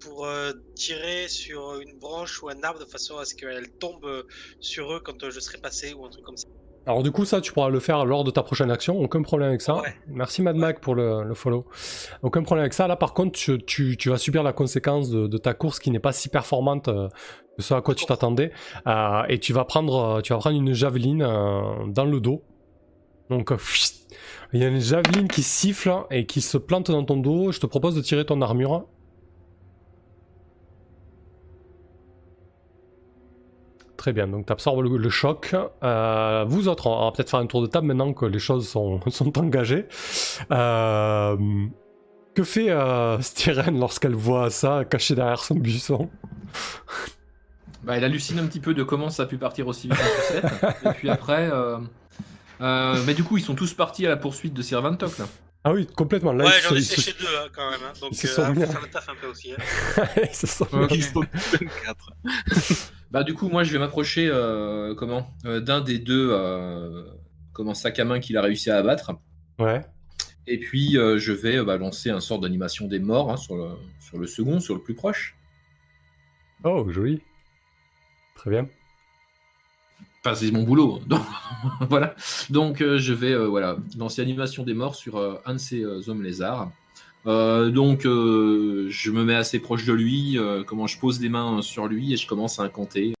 [0.00, 4.04] pour euh, tirer sur une branche ou un arbre de façon à ce qu'elle tombe
[4.04, 4.22] euh,
[4.60, 6.46] sur eux quand je serai passé ou un truc comme ça?
[6.86, 9.00] Alors, du coup, ça, tu pourras le faire lors de ta prochaine action.
[9.00, 9.76] Aucun problème avec ça.
[9.76, 9.94] Ouais.
[10.06, 11.66] Merci, Mad Mac, pour le, le follow.
[12.22, 12.86] Aucun problème avec ça.
[12.86, 15.90] Là, par contre, tu, tu- tu vas subir la conséquence de, de ta course qui
[15.90, 17.08] n'est pas si performante euh,
[17.56, 18.52] que ce à quoi tu t'attendais.
[18.86, 22.42] Euh, et tu vas prendre, tu vas prendre une javeline euh, dans le dos.
[23.30, 23.56] Donc,
[24.54, 27.50] il y a une javeline qui siffle et qui se plante dans ton dos.
[27.50, 28.86] Je te propose de tirer ton armure.
[33.96, 35.56] Très bien, donc tu absorbes le, le choc.
[35.82, 38.68] Euh, vous autres, on va peut-être faire un tour de table maintenant que les choses
[38.68, 39.86] sont, sont engagées.
[40.52, 41.36] Euh,
[42.34, 46.10] que fait euh, Styren lorsqu'elle voit ça caché derrière son buisson?
[47.82, 50.22] Bah, elle hallucine un petit peu de comment ça a pu partir aussi vite en
[50.26, 50.86] sucette.
[50.86, 51.50] Et puis après.
[52.60, 55.26] Euh, euh, mais du coup, ils sont tous partis à la poursuite de Sirvantok là.
[55.66, 56.32] Ah oui, complètement.
[56.32, 57.80] Là, Ouais, ils j'en ai se- séché deux hein, quand même.
[57.82, 59.26] hein, donc, ils se euh, sont ah, mis à- faut faire le taf un peu
[59.28, 59.52] aussi.
[59.52, 60.04] hein.
[60.30, 60.92] ils se sont- Ok.
[60.94, 61.20] Ils sont
[61.52, 62.12] 24.
[63.10, 67.04] Bah du coup, moi, je vais m'approcher euh, comment euh, d'un des deux euh,
[67.52, 69.12] comment sac à main qu'il a réussi à abattre.
[69.60, 69.86] Ouais.
[70.48, 73.56] Et puis, euh, je vais euh, bah, lancer un sort d'animation des morts hein, sur,
[73.56, 73.68] le,
[74.00, 75.36] sur le second, sur le plus proche.
[76.64, 77.22] Oh, joli.
[78.34, 78.68] Très bien.
[80.32, 81.00] C'est mon boulot.
[81.06, 81.20] Donc,
[81.90, 82.14] voilà.
[82.48, 85.82] Donc, euh, je vais euh, voilà, lancer animation des morts sur euh, un de ces
[85.82, 86.70] euh, hommes lézards.
[87.26, 90.38] Euh, donc, je me mets assez proche de lui.
[90.66, 93.12] comment je pose les mains sur lui et je commence à incanter.